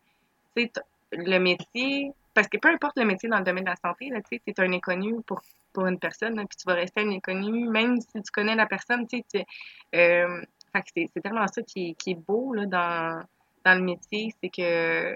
tu 0.55 0.63
sais, 0.63 0.71
le 1.11 1.39
métier, 1.39 2.11
parce 2.33 2.47
que 2.47 2.57
peu 2.57 2.69
importe 2.69 2.97
le 2.97 3.05
métier 3.05 3.29
dans 3.29 3.39
le 3.39 3.43
domaine 3.43 3.63
de 3.63 3.69
la 3.69 3.75
santé, 3.77 4.11
tu 4.11 4.21
sais, 4.37 4.41
c'est 4.45 4.59
un 4.59 4.71
inconnu 4.71 5.21
pour 5.25 5.41
pour 5.77 5.85
une 5.85 5.99
personne, 5.99 6.35
puis 6.47 6.57
tu 6.57 6.63
vas 6.65 6.73
rester 6.73 7.01
un 7.01 7.11
inconnu, 7.11 7.69
même 7.69 8.01
si 8.01 8.19
tu 8.23 8.31
connais 8.33 8.55
la 8.55 8.65
personne, 8.65 9.05
tu 9.05 9.23
sais, 9.31 9.45
euh, 9.93 10.41
c'est 10.95 11.21
tellement 11.21 11.45
ça 11.45 11.61
qui 11.61 11.89
est, 11.89 11.93
qui 11.93 12.11
est 12.11 12.15
beau 12.15 12.51
là, 12.55 12.65
dans, 12.65 13.23
dans 13.63 13.77
le 13.77 13.83
métier, 13.83 14.33
c'est 14.41 14.49
que 14.49 15.15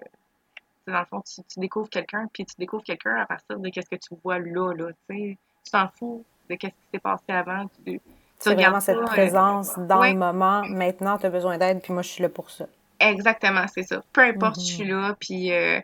dans 0.85 0.99
le 0.99 1.05
fond, 1.05 1.21
tu, 1.21 1.41
tu 1.51 1.59
découvres 1.59 1.89
quelqu'un, 1.89 2.27
puis 2.31 2.45
tu 2.45 2.53
découvres 2.59 2.83
quelqu'un 2.83 3.15
à 3.15 3.25
partir 3.25 3.57
de 3.57 3.71
ce 3.73 3.89
que 3.89 3.95
tu 3.95 4.13
vois 4.23 4.37
là, 4.37 4.71
là, 4.73 4.91
tu 5.09 5.17
sais. 5.17 5.37
Tu 5.65 5.71
t'en 5.71 5.87
fous 5.97 6.23
de 6.47 6.53
ce 6.61 6.67
qui 6.67 6.73
s'est 6.93 6.99
passé 6.99 7.23
avant. 7.29 7.67
Tu, 7.83 7.99
c'est 8.37 8.53
vraiment 8.53 8.79
cette 8.79 8.97
euh, 8.97 9.05
présence 9.05 9.79
dans 9.79 10.03
le 10.03 10.13
moment. 10.13 10.61
Maintenant, 10.69 11.17
tu 11.17 11.25
as 11.25 11.31
besoin 11.31 11.57
d'aide, 11.57 11.81
puis 11.81 11.91
moi, 11.91 12.03
je 12.03 12.09
suis 12.09 12.21
là 12.21 12.29
pour 12.29 12.51
ça. 12.51 12.67
Exactement, 12.99 13.65
c'est 13.67 13.83
ça. 13.83 14.03
Peu 14.13 14.21
importe, 14.21 14.59
je 14.59 14.65
suis 14.65 14.83
mm-hmm. 14.83 15.07
là, 15.07 15.15
puis 15.19 15.51
euh, 15.51 15.79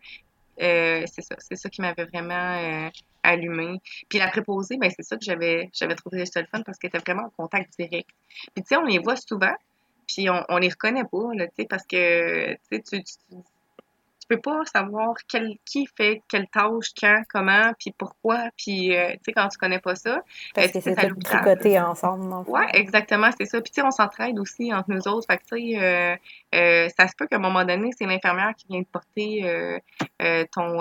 euh, 0.61 1.03
c'est 1.07 1.23
ça. 1.23 1.35
C'est 1.39 1.55
ça 1.55 1.67
qui 1.67 1.81
m'avait 1.81 2.05
vraiment 2.05 2.91
allumé. 3.27 3.79
Puis 4.09 4.19
la 4.19 4.29
préposée, 4.29 4.77
ben 4.77 4.91
c'est 4.95 5.03
ça 5.03 5.17
que 5.17 5.23
j'avais 5.23 5.69
j'avais 5.73 5.95
trouvé 5.95 6.25
ça 6.25 6.41
le 6.41 6.47
fun 6.47 6.61
parce 6.63 6.77
qu'elle 6.77 6.89
était 6.89 6.99
vraiment 6.99 7.27
en 7.27 7.29
contact 7.29 7.73
direct. 7.79 8.09
Puis 8.53 8.63
tu 8.63 8.67
sais, 8.67 8.77
on 8.77 8.85
les 8.85 8.99
voit 8.99 9.15
souvent, 9.15 9.53
puis 10.07 10.29
on, 10.29 10.43
on 10.49 10.57
les 10.57 10.69
reconnaît 10.69 11.03
pas, 11.03 11.33
là, 11.35 11.47
tu 11.47 11.53
sais, 11.59 11.65
parce 11.65 11.85
que 11.85 12.53
tu, 12.71 12.81
tu, 12.83 13.01
tu 13.03 13.35
tu 14.29 14.35
peux 14.35 14.41
pas 14.41 14.65
savoir 14.65 15.15
quel, 15.29 15.57
qui 15.65 15.85
fait 15.85 16.21
quelle 16.27 16.47
tâche, 16.47 16.91
quand, 16.99 17.21
comment, 17.29 17.71
puis 17.79 17.93
pourquoi, 17.97 18.49
puis 18.57 18.95
euh, 18.95 19.11
tu 19.11 19.19
sais, 19.25 19.33
quand 19.33 19.47
tu 19.47 19.57
connais 19.57 19.79
pas 19.79 19.95
ça. 19.95 20.21
Parce 20.53 20.71
que 20.71 20.81
c'est 20.81 20.95
tout 20.95 21.15
tricoté 21.15 21.79
ensemble, 21.79 22.25
non? 22.25 22.43
Ouais, 22.47 22.67
exactement, 22.73 23.29
c'est 23.37 23.45
ça. 23.45 23.61
Puis 23.61 23.71
tu 23.71 23.81
sais, 23.81 23.87
on 23.87 23.91
s'entraide 23.91 24.37
aussi 24.39 24.73
entre 24.73 24.89
nous 24.89 25.07
autres. 25.07 25.27
Fait 25.29 25.37
que 25.37 25.43
tu 25.43 25.71
sais, 25.71 25.79
euh, 25.81 26.15
euh, 26.55 26.89
ça 26.97 27.07
se 27.07 27.13
peut 27.15 27.27
qu'à 27.27 27.37
un 27.37 27.39
moment 27.39 27.63
donné, 27.63 27.91
c'est 27.97 28.05
l'infirmière 28.05 28.53
qui 28.55 28.65
vient 28.69 28.83
te 28.83 28.89
porter 28.89 29.79
ton, 30.51 30.77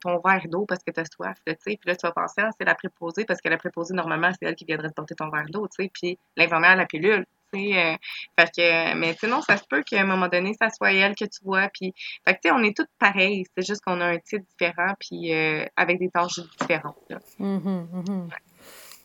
ton 0.00 0.20
verre 0.24 0.48
d'eau 0.48 0.66
parce 0.66 0.82
que 0.82 0.90
tu 0.90 1.00
as 1.00 1.04
soif, 1.04 1.36
tu 1.46 1.52
sais. 1.52 1.76
Puis 1.76 1.78
là, 1.86 1.96
tu 1.96 2.06
vas 2.06 2.12
penser, 2.12 2.42
ah, 2.42 2.50
c'est 2.58 2.64
la 2.64 2.74
préposée 2.74 3.24
parce 3.24 3.40
que 3.40 3.48
la 3.48 3.58
préposée, 3.58 3.94
normalement, 3.94 4.30
c'est 4.32 4.48
elle 4.48 4.56
qui 4.56 4.64
viendrait 4.64 4.88
te 4.88 4.94
porter 4.94 5.14
ton 5.14 5.30
verre 5.30 5.46
d'eau, 5.50 5.68
tu 5.68 5.84
sais. 5.84 5.90
Puis 5.92 6.18
l'infirmière, 6.36 6.76
la 6.76 6.86
pilule. 6.86 7.26
Euh, 7.54 7.96
fait 8.38 8.50
que, 8.56 8.94
mais 8.94 9.14
sinon, 9.18 9.42
ça 9.42 9.56
se 9.56 9.64
peut 9.68 9.82
qu'à 9.82 10.00
un 10.00 10.06
moment 10.06 10.28
donné, 10.28 10.54
ça 10.54 10.70
soit 10.70 10.92
elle 10.92 11.14
que 11.14 11.24
tu 11.24 11.44
vois. 11.44 11.68
Puis, 11.68 11.94
fait 12.26 12.34
que, 12.34 12.40
tu 12.42 12.48
sais, 12.48 12.50
on 12.52 12.62
est 12.62 12.76
toutes 12.76 12.90
pareilles. 12.98 13.44
C'est 13.56 13.66
juste 13.66 13.82
qu'on 13.82 14.00
a 14.00 14.06
un 14.06 14.18
titre 14.18 14.44
différent, 14.58 14.94
puis 14.98 15.32
euh, 15.34 15.64
avec 15.76 15.98
des 15.98 16.08
tâches 16.08 16.40
différentes. 16.60 16.96
Mm-hmm, 17.38 18.28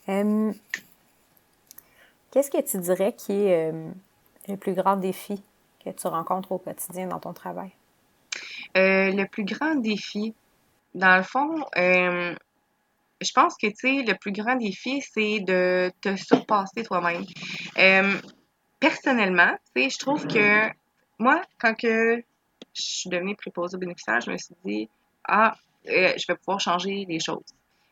mm-hmm. 0.06 0.54
Qu'est-ce 2.30 2.50
que 2.50 2.62
tu 2.62 2.78
dirais 2.78 3.14
qui 3.16 3.32
est 3.32 3.70
euh, 3.70 3.90
le 4.48 4.56
plus 4.56 4.74
grand 4.74 4.96
défi 4.96 5.42
que 5.84 5.90
tu 5.90 6.06
rencontres 6.06 6.52
au 6.52 6.58
quotidien 6.58 7.06
dans 7.08 7.20
ton 7.20 7.32
travail? 7.32 7.70
le 8.74 9.24
plus 9.24 9.44
grand 9.44 9.74
défi, 9.74 10.34
dans 10.94 11.16
le 11.16 11.24
fond, 11.24 11.64
je 11.74 13.32
pense 13.34 13.56
que, 13.56 13.66
tu 13.66 13.74
sais, 13.76 14.02
le 14.06 14.14
plus 14.14 14.30
grand 14.30 14.54
défi, 14.54 15.02
c'est 15.02 15.40
de 15.40 15.90
te 16.00 16.14
surpasser 16.14 16.84
toi-même 16.84 17.24
personnellement, 18.80 19.56
je 19.76 19.98
trouve 19.98 20.26
que 20.26 20.68
moi, 21.18 21.42
quand 21.58 21.74
que 21.74 22.22
je 22.74 22.82
suis 22.82 23.10
devenue 23.10 23.36
préposée 23.36 23.76
aux 23.76 23.80
bénéficiaires, 23.80 24.20
je 24.20 24.30
me 24.30 24.36
suis 24.36 24.54
dit, 24.64 24.88
ah, 25.24 25.56
euh, 25.88 26.12
je 26.16 26.24
vais 26.28 26.36
pouvoir 26.36 26.60
changer 26.60 27.04
les 27.08 27.20
choses. 27.20 27.44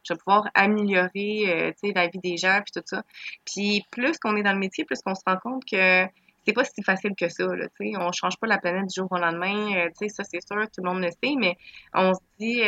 Je 0.04 0.14
vais 0.14 0.18
pouvoir 0.18 0.48
améliorer, 0.54 1.72
euh, 1.82 1.92
la 1.94 2.06
vie 2.06 2.18
des 2.18 2.36
gens, 2.36 2.60
puis 2.62 2.72
tout 2.80 2.86
ça. 2.86 3.02
Puis 3.44 3.84
plus 3.90 4.18
qu'on 4.18 4.36
est 4.36 4.42
dans 4.42 4.52
le 4.52 4.58
métier, 4.58 4.84
plus 4.84 5.00
qu'on 5.02 5.14
se 5.14 5.22
rend 5.26 5.36
compte 5.38 5.64
que 5.64 6.04
c'est 6.44 6.52
pas 6.52 6.64
si 6.64 6.80
facile 6.84 7.14
que 7.18 7.28
ça, 7.28 7.44
là, 7.44 7.66
tu 7.80 7.90
sais. 7.90 7.96
On 7.98 8.12
change 8.12 8.36
pas 8.36 8.46
la 8.46 8.58
planète 8.58 8.86
du 8.86 8.94
jour 8.94 9.08
au 9.10 9.18
lendemain, 9.18 9.74
euh, 9.76 9.88
tu 9.88 10.06
sais, 10.06 10.08
ça 10.08 10.22
c'est 10.22 10.40
sûr, 10.46 10.62
tout 10.70 10.82
le 10.82 10.90
monde 10.90 11.02
le 11.02 11.10
sait, 11.10 11.34
mais 11.36 11.56
on 11.92 12.14
se 12.14 12.20
dit, 12.38 12.62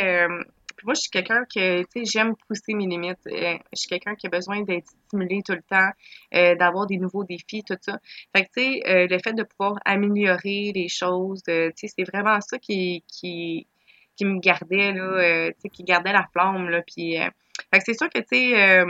moi, 0.83 0.93
je 0.93 1.01
suis 1.01 1.09
quelqu'un 1.09 1.43
que, 1.45 1.81
tu 1.83 1.87
sais, 1.91 2.05
j'aime 2.05 2.35
pousser 2.47 2.73
mes 2.73 2.85
limites. 2.85 3.19
Euh, 3.27 3.57
je 3.73 3.79
suis 3.79 3.89
quelqu'un 3.89 4.15
qui 4.15 4.27
a 4.27 4.29
besoin 4.29 4.61
d'être 4.61 4.87
stimulé 5.07 5.41
tout 5.45 5.53
le 5.53 5.61
temps, 5.61 5.89
euh, 6.33 6.55
d'avoir 6.55 6.85
des 6.87 6.97
nouveaux 6.97 7.23
défis, 7.23 7.63
tout 7.63 7.77
ça. 7.81 7.99
Fait 8.35 8.45
que, 8.45 8.49
tu 8.55 8.63
sais, 8.63 8.81
euh, 8.87 9.07
le 9.09 9.19
fait 9.19 9.33
de 9.33 9.43
pouvoir 9.43 9.79
améliorer 9.85 10.71
les 10.73 10.87
choses, 10.87 11.43
tu 11.43 11.71
sais, 11.75 11.87
c'est 11.87 12.03
vraiment 12.03 12.39
ça 12.41 12.57
qui, 12.57 13.03
qui, 13.07 13.67
qui 14.15 14.25
me 14.25 14.39
gardait, 14.39 14.93
là, 14.93 15.51
tu 15.51 15.61
sais, 15.61 15.69
qui 15.69 15.83
gardait 15.83 16.13
la 16.13 16.27
flamme, 16.31 16.69
là. 16.69 16.81
Puis, 16.81 17.15
fait 17.17 17.79
que 17.79 17.83
c'est 17.85 17.97
sûr 17.97 18.09
que, 18.09 18.19
tu 18.19 18.51
sais, 18.53 18.85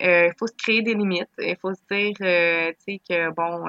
il 0.00 0.32
faut 0.38 0.46
se 0.46 0.56
créer 0.56 0.82
des 0.82 0.94
limites. 0.94 1.28
Il 1.38 1.56
faut 1.56 1.74
se 1.74 1.82
dire, 1.90 2.14
tu 2.16 2.24
sais, 2.84 3.00
que, 3.08 3.30
bon, 3.30 3.66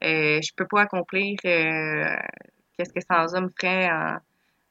je 0.00 0.54
peux 0.56 0.66
pas 0.66 0.82
accomplir 0.82 1.36
qu'est-ce 1.42 2.92
que 2.92 3.00
sans 3.00 3.34
homme 3.34 3.50
ferait 3.58 3.90
en 3.90 4.18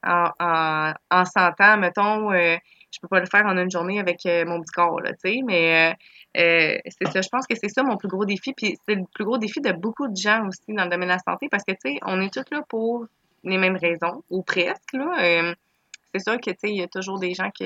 en, 0.06 0.30
en, 0.40 0.94
en 1.12 1.26
100 1.26 1.62
ans, 1.62 1.78
mettons, 1.78 2.32
euh, 2.32 2.58
je 2.96 3.00
peux 3.02 3.08
pas 3.08 3.20
le 3.20 3.26
faire 3.26 3.46
en 3.46 3.58
une 3.58 3.70
journée 3.70 4.00
avec 4.00 4.26
euh, 4.26 4.46
mon 4.46 4.62
petit 4.62 4.72
tu 4.74 5.32
sais, 5.32 5.42
mais 5.44 5.92
euh, 5.92 5.94
euh, 6.38 6.78
c'est 6.88 7.12
ça, 7.12 7.22
je 7.22 7.30
pense 7.30 7.46
que 7.46 7.56
c'est 7.56 7.70
ça 7.70 7.84
mon 7.84 7.98
plus 7.98 8.08
gros 8.08 8.26
défi, 8.26 8.54
puis 8.54 8.78
c'est 8.88 8.96
le 8.96 9.04
plus 9.14 9.26
gros 9.26 9.38
défi 9.38 9.60
de 9.60 9.72
beaucoup 9.72 10.08
de 10.08 10.16
gens 10.16 10.48
aussi 10.48 10.74
dans 10.74 10.86
le 10.86 10.90
domaine 10.90 11.10
de 11.10 11.14
la 11.14 11.20
santé, 11.20 11.48
parce 11.50 11.64
que, 11.64 11.74
tu 11.74 11.94
sais, 11.94 12.00
on 12.04 12.22
est 12.22 12.34
tous 12.34 12.46
là 12.52 12.62
pour 12.70 13.06
les 13.44 13.58
mêmes 13.58 13.78
raisons, 13.78 14.24
ou 14.30 14.42
presque, 14.44 14.94
là. 14.94 15.54
c'est 16.14 16.20
sûr 16.20 16.38
que, 16.40 16.52
tu 16.52 16.58
sais, 16.60 16.70
il 16.70 16.78
y 16.78 16.84
a 16.84 16.88
toujours 16.88 17.20
des 17.20 17.34
gens 17.34 17.52
qui... 17.52 17.66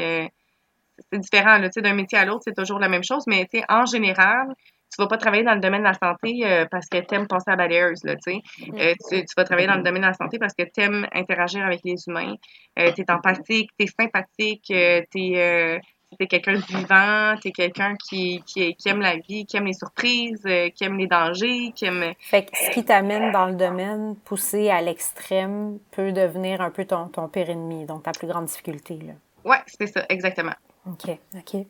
C'est 1.14 1.20
différent, 1.20 1.58
là, 1.60 1.70
tu 1.70 1.76
sais, 1.76 1.82
d'un 1.82 1.94
métier 1.94 2.18
à 2.18 2.26
l'autre, 2.26 2.42
c'est 2.44 2.56
toujours 2.56 2.78
la 2.80 2.90
même 2.90 3.06
chose, 3.06 3.24
mais, 3.26 3.48
tu 3.50 3.60
sais, 3.60 3.66
en 3.70 3.86
général, 3.86 4.54
tu 4.90 5.02
vas 5.02 5.08
pas 5.08 5.18
travailler 5.18 5.44
dans 5.44 5.54
le 5.54 5.60
domaine 5.60 5.82
de 5.82 5.88
la 5.88 5.94
santé 5.94 6.42
euh, 6.44 6.66
parce 6.70 6.88
que 6.88 6.98
tu 6.98 7.16
aimes 7.16 7.28
passer 7.28 7.46
à 7.48 7.52
la 7.52 7.58
balayeuse, 7.58 8.04
là, 8.04 8.16
tu 8.16 8.34
sais. 8.34 8.42
Mm. 8.68 8.78
Euh, 8.78 8.94
tu, 9.10 9.34
vas 9.38 9.44
travailler 9.44 9.68
dans 9.68 9.76
le 9.76 9.84
domaine 9.84 10.02
de 10.02 10.08
la 10.08 10.14
santé 10.14 10.40
parce 10.40 10.54
que 10.54 10.64
tu 10.64 10.82
aimes 10.82 11.08
interagir 11.14 11.64
avec 11.66 11.82
les 11.84 11.96
humains. 12.08 12.36
Euh, 12.80 12.92
tu 12.94 13.02
es 13.02 13.12
empathique, 13.12 13.70
tu 13.78 13.86
es 13.86 13.88
sympathique, 13.88 14.64
tu 14.66 15.36
es, 15.36 15.82
quelqu'un 16.28 16.54
de 16.54 16.66
vivant, 16.66 17.36
tu 17.40 17.50
es 17.50 17.52
quelqu'un 17.52 17.96
qui, 18.10 18.42
qui, 18.46 18.76
aime 18.88 19.02
la 19.02 19.18
vie, 19.18 19.46
qui 19.46 19.58
aime 19.58 19.66
les 19.66 19.74
surprises, 19.74 20.44
qui 20.76 20.84
aime 20.84 20.98
les 20.98 21.08
dangers, 21.08 21.72
qui 21.76 21.86
aime... 21.86 22.14
Fait 22.20 22.46
que 22.46 22.58
ce 22.58 22.72
qui 22.72 22.84
t'amène 22.84 23.32
dans 23.32 23.46
le 23.46 23.54
domaine, 23.54 24.16
poussé 24.26 24.72
à 24.72 24.82
l'extrême, 24.82 25.78
peut 25.92 26.12
devenir 26.12 26.62
un 26.62 26.72
peu 26.72 26.86
ton, 26.86 27.08
ton 27.10 27.28
pire 27.28 27.52
ennemi, 27.52 27.86
donc 27.86 28.04
ta 28.04 28.12
plus 28.12 28.28
grande 28.28 28.46
difficulté, 28.46 28.96
là. 28.96 29.14
Ouais, 29.46 29.60
c'est 29.68 29.88
ça, 29.88 30.04
exactement. 30.10 30.54
OK, 30.88 31.18
OK. 31.36 31.66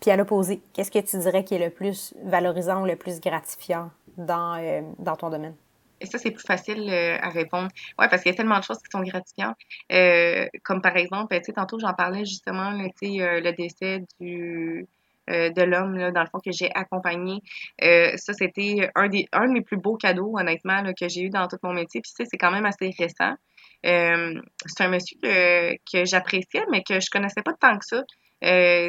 Puis 0.00 0.10
à 0.10 0.16
l'opposé, 0.16 0.60
qu'est-ce 0.72 0.90
que 0.90 0.98
tu 0.98 1.18
dirais 1.18 1.44
qui 1.44 1.54
est 1.54 1.58
le 1.58 1.70
plus 1.70 2.14
valorisant 2.22 2.82
ou 2.82 2.86
le 2.86 2.96
plus 2.96 3.20
gratifiant 3.20 3.90
dans, 4.16 4.56
euh, 4.58 4.82
ton 5.18 5.30
domaine? 5.30 5.54
Et 6.00 6.06
ça, 6.06 6.18
c'est 6.18 6.30
plus 6.30 6.44
facile 6.46 6.90
euh, 6.90 7.16
à 7.22 7.30
répondre. 7.30 7.68
Oui, 7.98 8.06
parce 8.10 8.22
qu'il 8.22 8.30
y 8.30 8.34
a 8.34 8.36
tellement 8.36 8.58
de 8.58 8.64
choses 8.64 8.78
qui 8.78 8.90
sont 8.90 9.00
gratifiantes. 9.00 9.56
Euh, 9.92 10.46
comme 10.62 10.82
par 10.82 10.96
exemple, 10.96 11.34
sais, 11.42 11.52
tantôt, 11.52 11.78
j'en 11.78 11.94
parlais 11.94 12.26
justement, 12.26 12.70
le 12.72 13.52
décès 13.52 14.04
de 14.20 15.62
l'homme, 15.62 16.12
dans 16.12 16.20
le 16.20 16.28
fond, 16.28 16.38
que 16.38 16.52
j'ai 16.52 16.70
accompagné. 16.74 17.40
ça, 17.80 18.34
c'était 18.34 18.90
un, 18.94 19.08
des, 19.08 19.26
un 19.32 19.46
de 19.48 19.52
mes 19.52 19.62
plus 19.62 19.78
beaux 19.78 19.96
cadeaux, 19.96 20.36
honnêtement, 20.38 20.82
que 20.92 21.08
j'ai 21.08 21.22
eu 21.22 21.30
dans 21.30 21.48
tout 21.48 21.56
mon 21.62 21.72
métier. 21.72 22.02
Puis, 22.02 22.10
tu 22.10 22.22
sais, 22.22 22.28
c'est 22.30 22.38
quand 22.38 22.50
même 22.50 22.66
assez 22.66 22.94
récent. 22.98 23.34
c'est 23.82 24.84
un 24.84 24.88
monsieur 24.88 25.16
que, 25.22 25.76
que 25.90 26.04
j'appréciais, 26.04 26.66
mais 26.70 26.82
que 26.82 27.00
je 27.00 27.08
connaissais 27.10 27.42
pas 27.42 27.54
tant 27.54 27.78
que 27.78 27.86
ça. 27.86 28.02
Euh, 28.44 28.88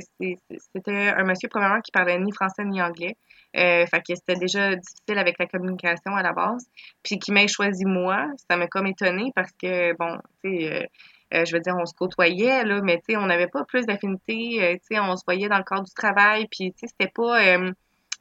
c'était 0.76 1.10
un 1.10 1.24
monsieur, 1.24 1.50
premièrement, 1.50 1.82
qui 1.82 1.92
parlait 1.92 2.20
ni 2.20 2.32
français 2.32 2.66
ni 2.66 2.82
anglais. 2.82 3.16
Euh, 3.56 3.86
fait 3.88 4.02
que 4.02 4.14
c'était 4.16 4.36
déjà 4.36 4.76
difficile 4.76 5.18
avec 5.18 5.40
la 5.40 5.48
communication 5.48 6.16
à 6.16 6.22
la 6.22 6.34
base. 6.34 6.66
Puis 7.04 7.18
qui 7.20 7.32
m'ait 7.32 7.48
choisi 7.48 7.86
moi, 7.86 8.28
ça 8.50 8.58
m'a 8.58 8.68
comme 8.68 8.88
étonné 8.88 9.32
parce 9.36 9.52
que, 9.52 9.96
bon, 9.98 10.18
tu 10.44 10.60
sais, 10.60 10.90
euh, 11.34 11.46
je 11.46 11.54
veux 11.54 11.62
dire, 11.62 11.76
on 11.78 11.86
se 11.86 11.94
côtoyait, 11.94 12.64
là, 12.64 12.82
mais 12.82 12.98
tu 12.98 13.14
sais, 13.14 13.18
on 13.18 13.26
n'avait 13.26 13.48
pas 13.48 13.64
plus 13.66 13.86
d'affinité. 13.86 14.80
tu 14.82 14.96
sais, 14.96 15.00
on 15.00 15.16
se 15.16 15.24
voyait 15.26 15.50
dans 15.50 15.58
le 15.58 15.64
cadre 15.64 15.84
du 15.84 15.94
travail. 15.94 16.48
Puis, 16.52 16.74
tu 16.74 16.80
sais, 16.80 16.88
c'était 16.88 17.12
pas. 17.14 17.42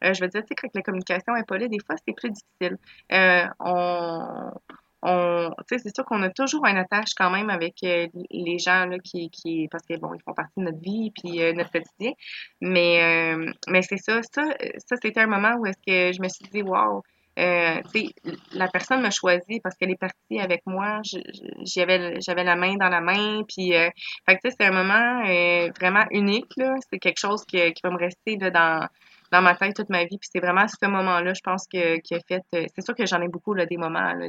je 0.03 0.20
veux 0.20 0.29
dire, 0.29 0.43
tu 0.43 0.49
sais, 0.49 0.55
quand 0.55 0.68
la 0.74 0.83
communication 0.83 1.35
n'est 1.35 1.45
pas 1.45 1.59
là, 1.59 1.68
des 1.68 1.79
fois, 1.85 1.97
c'est 2.07 2.14
plus 2.14 2.31
difficile. 2.31 2.79
on 3.61 4.51
c'est 5.03 5.95
sûr 5.95 6.05
qu'on 6.05 6.23
a 6.23 6.31
toujours 6.31 6.67
une 6.67 6.77
attache 6.77 7.15
quand 7.17 7.31
même 7.31 7.51
avec 7.51 7.77
euh, 7.85 8.07
les 8.31 8.59
gens 8.59 8.87
là, 8.87 8.99
qui, 8.99 9.31
qui, 9.31 9.69
parce 9.69 9.85
que 9.87 9.97
bon, 9.99 10.15
ils 10.15 10.23
font 10.23 10.35
partie 10.35 10.59
de 10.59 10.65
notre 10.65 10.81
vie 10.81 11.11
puis 11.11 11.43
euh, 11.43 11.53
notre 11.53 11.71
quotidien. 11.71 12.13
Mais, 12.61 13.35
euh, 13.35 13.53
mais 13.69 13.83
c'est 13.83 13.99
ça, 13.99 14.21
ça, 14.23 14.45
ça 14.79 14.97
c'était 15.01 15.21
un 15.21 15.27
moment 15.27 15.55
où 15.59 15.67
est-ce 15.67 15.79
que 15.87 16.13
je 16.17 16.23
me 16.23 16.29
suis 16.29 16.47
dit, 16.53 16.63
wow, 16.63 17.03
la 17.37 18.69
personne 18.73 19.03
m'a 19.03 19.11
choisi 19.11 19.61
parce 19.61 19.77
qu'elle 19.77 19.91
est 19.91 20.01
partie 20.01 20.41
avec 20.41 20.63
moi. 20.65 21.03
J'avais, 21.65 22.19
j'avais 22.21 22.45
la 22.45 22.57
main 22.57 22.77
dans 22.77 22.89
la 22.89 23.03
main. 23.03 23.43
Puis, 23.47 23.75
c'est 24.27 24.65
un 24.65 24.71
moment 24.71 25.23
vraiment 25.79 26.07
unique. 26.13 26.55
C'est 26.91 26.99
quelque 26.99 27.21
chose 27.21 27.45
qui, 27.45 27.59
va 27.85 27.91
me 27.91 27.99
rester 27.99 28.39
dans, 28.39 28.89
dans 29.33 29.43
ma 29.43 29.55
tête 29.55 29.74
toute 29.74 29.91
ma 29.91 30.05
vie. 30.05 30.18
Puis 30.18 30.29
c'est 30.33 30.41
vraiment 30.41 30.66
ce 30.68 30.87
moment-là, 30.87 31.33
je 31.35 31.41
pense, 31.43 31.66
que, 31.72 31.99
qui 32.01 32.14
a 32.14 32.20
fait. 32.27 32.43
c'est 32.51 32.85
sûr 32.85 32.95
que 32.95 33.07
j'en 33.07 33.20
ai 33.20 33.29
beaucoup 33.29 33.55
là, 33.55 33.66
des 33.66 33.77
moments. 33.77 34.12
Là, 34.12 34.29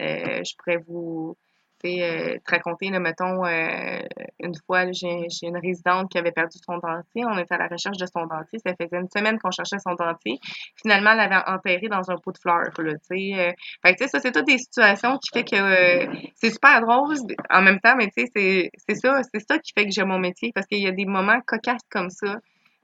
euh, 0.00 0.42
je 0.44 0.54
pourrais 0.56 0.78
vous 0.86 1.36
euh, 1.84 2.38
te 2.44 2.50
raconter, 2.50 2.90
là, 2.90 2.98
mettons, 2.98 3.44
euh, 3.44 4.00
une 4.40 4.54
fois, 4.66 4.90
j'ai 4.90 5.28
une 5.42 5.58
résidente 5.58 6.10
qui 6.10 6.18
avait 6.18 6.32
perdu 6.32 6.58
son 6.64 6.78
dentier. 6.78 7.24
On 7.24 7.38
était 7.38 7.54
à 7.54 7.58
la 7.58 7.68
recherche 7.68 7.96
de 7.96 8.06
son 8.06 8.26
dentier. 8.26 8.58
Ça 8.64 8.74
faisait 8.74 9.00
une 9.00 9.08
semaine 9.08 9.38
qu'on 9.38 9.50
cherchait 9.50 9.78
son 9.78 9.94
dentier. 9.94 10.38
Finalement, 10.82 11.12
elle 11.12 11.20
avait 11.20 11.42
enterré 11.46 11.88
dans 11.88 12.10
un 12.10 12.16
pot 12.16 12.32
de 12.32 12.38
fleurs. 12.38 12.72
Là, 12.78 12.94
fait 13.08 13.94
que, 13.94 14.08
ça, 14.08 14.18
c'est 14.18 14.32
toutes 14.32 14.46
des 14.46 14.58
situations 14.58 15.18
qui 15.18 15.38
fait 15.38 15.44
que 15.44 16.28
c'est 16.34 16.50
super 16.50 16.80
drôle 16.80 17.14
en 17.50 17.62
même 17.62 17.78
temps, 17.80 17.94
mais 17.96 18.08
c'est 18.14 18.70
ça, 18.94 19.20
c'est 19.32 19.40
ça 19.48 19.58
qui 19.58 19.72
fait 19.76 19.84
que 19.84 19.92
j'aime 19.92 20.08
mon 20.08 20.18
métier 20.18 20.50
parce 20.54 20.66
qu'il 20.66 20.82
y 20.82 20.88
a 20.88 20.92
des 20.92 21.06
moments 21.06 21.40
cocasses 21.46 21.86
comme 21.90 22.10
ça. 22.10 22.36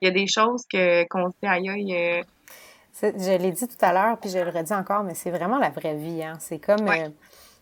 Il 0.04 0.08
y 0.08 0.10
a 0.10 0.12
des 0.12 0.26
choses 0.26 0.66
que 0.70 1.08
qu'on 1.08 1.30
se 1.30 1.36
dit 1.42 1.48
aïe 1.48 1.70
aïe 1.70 2.24
je 3.02 3.36
l'ai 3.38 3.50
dit 3.50 3.66
tout 3.66 3.84
à 3.84 3.92
l'heure, 3.92 4.18
puis 4.18 4.30
je 4.30 4.38
le 4.38 4.50
redis 4.50 4.72
encore, 4.72 5.02
mais 5.02 5.14
c'est 5.14 5.30
vraiment 5.30 5.58
la 5.58 5.70
vraie 5.70 5.96
vie. 5.96 6.22
Hein. 6.22 6.34
C'est 6.38 6.58
comme. 6.58 6.88
Euh, 6.88 7.08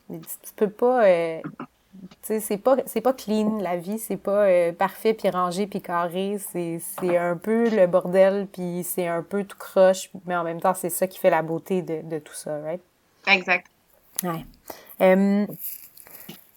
tu 0.09 0.53
peux 0.57 0.69
pas. 0.69 1.05
Euh, 1.07 1.41
tu 1.43 2.17
sais, 2.23 2.41
c'est 2.41 2.59
pas, 2.59 2.77
pas 2.77 3.13
clean, 3.13 3.59
la 3.59 3.77
vie. 3.77 3.99
C'est 3.99 4.17
pas 4.17 4.45
euh, 4.47 4.73
parfait, 4.73 5.15
puis 5.15 5.31
rangé, 5.31 5.67
puis 5.67 5.81
carré. 5.81 6.39
C'est, 6.53 6.81
un 7.17 7.37
peu 7.37 7.71
le 7.71 7.87
bordel, 7.87 8.47
puis 8.53 8.85
c'est 8.85 9.07
un 9.07 9.23
peu 9.23 9.45
tout 9.45 9.57
croche, 9.57 10.11
mais 10.27 10.37
en 10.37 10.45
même 10.45 10.61
temps, 10.61 10.75
c'est 10.75 10.91
ça 10.91 11.07
qui 11.07 11.19
fait 11.19 11.31
la 11.31 11.43
beauté 11.43 11.83
de, 11.83 12.19
tout 12.19 12.35
ça, 12.35 12.59
right? 12.61 12.83
Exact. 13.27 13.67
Ouais. 14.23 14.45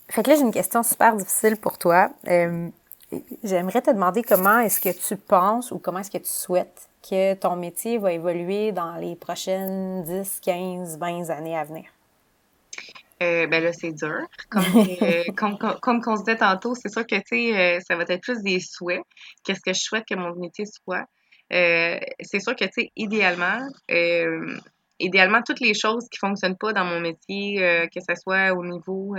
fait 0.09 0.23
que 0.23 0.29
là, 0.29 0.35
j'ai 0.35 0.41
une 0.41 0.51
question 0.51 0.83
super 0.83 1.15
difficile 1.15 1.57
pour 1.57 1.77
toi. 1.77 2.09
J'aimerais 3.43 3.81
te 3.81 3.91
demander 3.91 4.23
comment 4.23 4.59
est-ce 4.59 4.79
que 4.79 4.89
tu 4.89 5.15
penses 5.17 5.71
ou 5.71 5.79
comment 5.79 5.99
est-ce 5.99 6.11
que 6.11 6.17
tu 6.17 6.29
souhaites 6.29 6.89
que 7.07 7.33
ton 7.35 7.55
métier 7.55 7.97
va 7.97 8.13
évoluer 8.13 8.71
dans 8.71 8.95
les 8.95 9.15
prochaines 9.15 10.03
10, 10.03 10.39
15, 10.41 10.97
20 10.97 11.29
années 11.29 11.57
à 11.57 11.63
venir? 11.63 11.85
Euh, 13.23 13.47
ben 13.47 13.63
là, 13.63 13.71
c'est 13.71 13.93
dur. 13.93 14.19
Comme, 14.49 14.63
euh, 15.01 15.23
comme, 15.35 15.57
comme, 15.57 16.01
on 16.05 16.17
se 16.17 16.23
disait 16.23 16.37
tantôt, 16.37 16.75
c'est 16.75 16.89
sûr 16.89 17.05
que, 17.07 17.15
euh, 17.15 17.79
ça 17.87 17.95
va 17.95 18.03
être 18.07 18.21
plus 18.21 18.41
des 18.41 18.59
souhaits. 18.59 19.01
Qu'est-ce 19.43 19.61
que 19.61 19.73
je 19.73 19.79
souhaite 19.79 20.05
que 20.09 20.15
mon 20.15 20.35
métier 20.35 20.65
soit? 20.65 21.05
c'est 21.51 22.39
sûr 22.39 22.55
que, 22.55 22.65
tu 22.65 22.71
sais, 22.73 22.91
idéalement, 22.95 23.59
idéalement, 24.99 25.41
toutes 25.43 25.59
les 25.59 25.75
choses 25.75 26.09
qui 26.09 26.17
fonctionnent 26.17 26.57
pas 26.57 26.73
dans 26.73 26.85
mon 26.85 26.99
métier, 26.99 27.87
que 27.93 27.99
ce 27.99 28.15
soit 28.15 28.51
au 28.53 28.65
niveau 28.65 29.15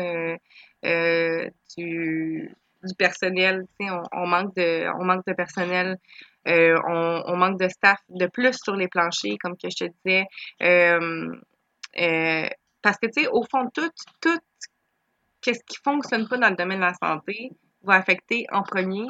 du, 1.78 2.52
du 2.82 2.94
personnel, 2.94 3.66
tu 3.78 3.86
sais, 3.86 3.92
on, 3.92 4.02
on, 4.12 4.26
manque 4.26 4.54
de, 4.56 4.86
on 5.00 5.04
manque 5.04 5.26
de 5.26 5.32
personnel 5.32 5.98
euh, 6.46 6.78
on, 6.86 7.36
manque 7.36 7.58
de 7.58 7.68
staff 7.68 8.00
de 8.08 8.26
plus 8.26 8.56
sur 8.62 8.76
les 8.76 8.86
planchers, 8.86 9.36
comme 9.40 9.56
que 9.56 9.68
je 9.68 9.84
te 9.84 9.92
disais. 10.04 10.26
Euh, 10.62 11.34
euh, 11.98 12.48
parce 12.82 12.98
que, 12.98 13.06
tu 13.06 13.22
sais, 13.22 13.28
au 13.28 13.42
fond, 13.42 13.68
tout, 13.74 13.90
tout 14.20 14.38
ce 15.42 15.50
qui 15.50 15.76
fonctionne 15.82 16.28
pas 16.28 16.38
dans 16.38 16.50
le 16.50 16.56
domaine 16.56 16.78
de 16.78 16.84
la 16.84 16.94
santé 16.94 17.50
va 17.82 17.94
affecter 17.94 18.46
en 18.52 18.62
premier 18.62 19.06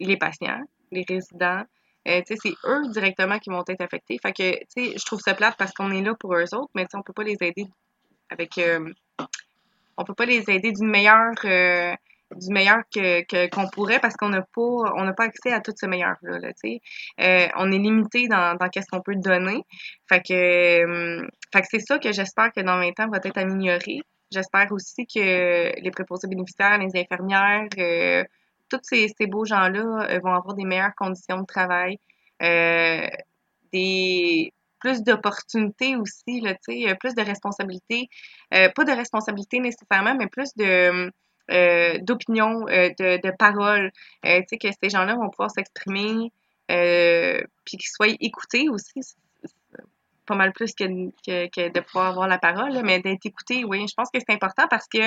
les 0.00 0.16
patients, 0.16 0.62
les 0.90 1.04
résidents. 1.08 1.62
sais, 2.04 2.24
c'est 2.26 2.54
eux 2.64 2.88
directement 2.90 3.38
qui 3.38 3.50
vont 3.50 3.62
être 3.68 3.80
affectés. 3.80 4.18
Fait 4.20 4.32
que, 4.32 4.58
tu 4.58 4.66
sais, 4.68 4.98
je 4.98 5.04
trouve 5.04 5.20
ça 5.20 5.34
plate 5.34 5.56
parce 5.56 5.72
qu'on 5.72 5.92
est 5.92 6.02
là 6.02 6.14
pour 6.14 6.34
eux 6.34 6.54
autres, 6.54 6.70
mais 6.74 6.86
on 6.94 7.02
peut 7.02 7.12
pas 7.12 7.24
les 7.24 7.36
aider 7.40 7.68
avec... 8.30 8.60
on 9.96 10.04
peut 10.04 10.14
pas 10.14 10.26
les 10.26 10.50
aider 10.50 10.72
d'une 10.72 10.90
meilleure 10.90 11.34
du 12.36 12.52
meilleur 12.52 12.82
que 12.92 13.48
qu'on 13.48 13.68
pourrait 13.68 14.00
parce 14.00 14.16
qu'on 14.16 14.28
n'a 14.28 14.42
pas 14.42 14.92
on 14.96 15.04
n'a 15.04 15.12
pas 15.12 15.24
accès 15.24 15.52
à 15.52 15.60
tout 15.60 15.72
ce 15.76 15.86
meilleur 15.86 16.16
là, 16.22 16.38
là 16.38 16.50
euh, 17.20 17.48
on 17.56 17.72
est 17.72 17.78
limité 17.78 18.28
dans, 18.28 18.56
dans 18.56 18.68
qu'est-ce 18.68 18.88
qu'on 18.88 19.00
peut 19.00 19.16
donner. 19.16 19.62
Fait 20.08 20.20
que 20.20 20.32
euh, 20.34 21.26
fait 21.52 21.62
que 21.62 21.66
c'est 21.70 21.80
ça 21.80 21.98
que 21.98 22.12
j'espère 22.12 22.52
que 22.52 22.60
dans 22.60 22.78
20 22.78 23.00
ans 23.00 23.08
va 23.08 23.18
être 23.22 23.38
amélioré. 23.38 24.00
J'espère 24.30 24.70
aussi 24.72 25.06
que 25.06 25.80
les 25.80 25.90
préposés 25.90 26.28
bénéficiaires 26.28 26.78
les 26.78 27.00
infirmières 27.00 27.68
euh, 27.78 28.24
tous 28.68 28.80
ces, 28.82 29.08
ces 29.16 29.26
beaux 29.26 29.46
gens 29.46 29.68
là 29.68 30.18
vont 30.22 30.34
avoir 30.34 30.54
des 30.54 30.64
meilleures 30.64 30.94
conditions 30.96 31.40
de 31.40 31.46
travail 31.46 31.98
des 33.72 34.52
plus 34.80 35.02
d'opportunités 35.02 35.96
aussi 35.96 36.40
là 36.40 36.54
tu 36.54 36.84
sais 36.84 36.94
plus 36.96 37.14
de 37.14 37.22
responsabilités 37.22 38.08
pas 38.50 38.84
de 38.84 38.92
responsabilités 38.92 39.60
nécessairement 39.60 40.14
mais 40.14 40.26
plus 40.28 40.54
de 40.56 40.64
euh, 40.64 41.10
d'opinion, 41.48 42.66
euh, 42.68 42.90
de, 42.98 43.20
de 43.22 43.30
parole, 43.36 43.90
euh, 44.26 44.40
tu 44.40 44.46
sais, 44.50 44.58
que 44.58 44.68
ces 44.82 44.90
gens-là 44.90 45.14
vont 45.14 45.30
pouvoir 45.30 45.50
s'exprimer, 45.50 46.30
puis 46.68 47.76
qu'ils 47.76 47.88
soient 47.88 48.08
écoutés 48.20 48.68
aussi 48.68 49.00
pas 50.26 50.34
mal 50.34 50.52
plus 50.52 50.74
que, 50.74 50.84
de 50.84 51.80
pouvoir 51.80 52.08
avoir 52.08 52.28
la 52.28 52.36
parole, 52.36 52.78
mais 52.84 53.00
d'être 53.00 53.24
écouté, 53.24 53.64
oui. 53.64 53.86
Je 53.88 53.94
pense 53.94 54.10
que 54.12 54.18
c'est 54.20 54.34
important 54.34 54.66
parce 54.68 54.86
que, 54.86 54.98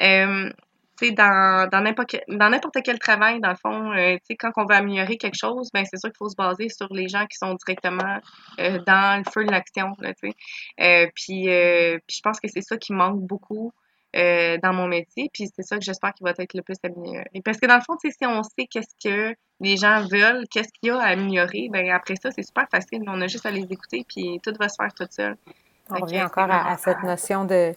euh, 0.00 0.50
tu 0.98 1.08
sais, 1.08 1.12
dans, 1.12 1.68
dans 1.70 1.82
n'importe 1.82 2.78
quel 2.82 2.98
travail, 2.98 3.40
dans 3.40 3.50
le 3.50 3.56
fond, 3.56 3.92
tu 3.94 4.18
sais, 4.24 4.36
quand 4.36 4.52
on 4.56 4.64
veut 4.64 4.74
améliorer 4.74 5.18
quelque 5.18 5.36
chose, 5.38 5.68
ben 5.74 5.84
c'est 5.84 5.98
sûr 5.98 6.08
qu'il 6.08 6.16
faut 6.16 6.30
se 6.30 6.36
baser 6.36 6.70
sur 6.70 6.90
les 6.94 7.08
gens 7.08 7.26
qui 7.26 7.36
sont 7.36 7.52
directement 7.66 8.20
dans 8.56 9.22
le 9.22 9.30
feu 9.30 9.44
de 9.44 9.50
l'action, 9.50 9.92
tu 10.00 10.32
sais. 10.78 11.12
puis 11.14 11.44
je 11.44 12.20
pense 12.22 12.40
que 12.40 12.48
c'est 12.48 12.62
ça 12.62 12.78
qui 12.78 12.94
manque 12.94 13.20
beaucoup 13.20 13.74
euh, 14.16 14.58
dans 14.62 14.72
mon 14.72 14.86
métier. 14.86 15.30
Puis 15.32 15.50
c'est 15.54 15.62
ça 15.62 15.76
que 15.76 15.84
j'espère 15.84 16.14
qu'il 16.14 16.24
va 16.24 16.30
être 16.36 16.54
le 16.54 16.62
plus 16.62 16.76
amélioré. 16.82 17.26
Parce 17.44 17.58
que 17.58 17.66
dans 17.66 17.76
le 17.76 17.82
fond, 17.82 17.96
si 18.00 18.14
on 18.26 18.42
sait 18.42 18.66
qu'est-ce 18.66 18.94
que 19.02 19.34
les 19.60 19.76
gens 19.76 20.06
veulent, 20.06 20.44
qu'est-ce 20.50 20.68
qu'il 20.68 20.88
y 20.88 20.90
a 20.90 20.98
à 20.98 21.08
améliorer, 21.08 21.68
ben 21.70 21.90
après 21.90 22.16
ça, 22.16 22.30
c'est 22.30 22.42
super 22.42 22.66
facile. 22.70 23.02
On 23.06 23.20
a 23.20 23.26
juste 23.26 23.46
à 23.46 23.50
les 23.50 23.64
écouter, 23.70 24.04
puis 24.08 24.40
tout 24.42 24.52
va 24.58 24.68
se 24.68 24.76
faire 24.76 24.92
tout 24.94 25.06
seul. 25.10 25.36
On 25.90 26.00
revient 26.00 26.22
encore 26.22 26.50
à, 26.50 26.76
cette 26.78 27.02
notion 27.02 27.44
de 27.44 27.74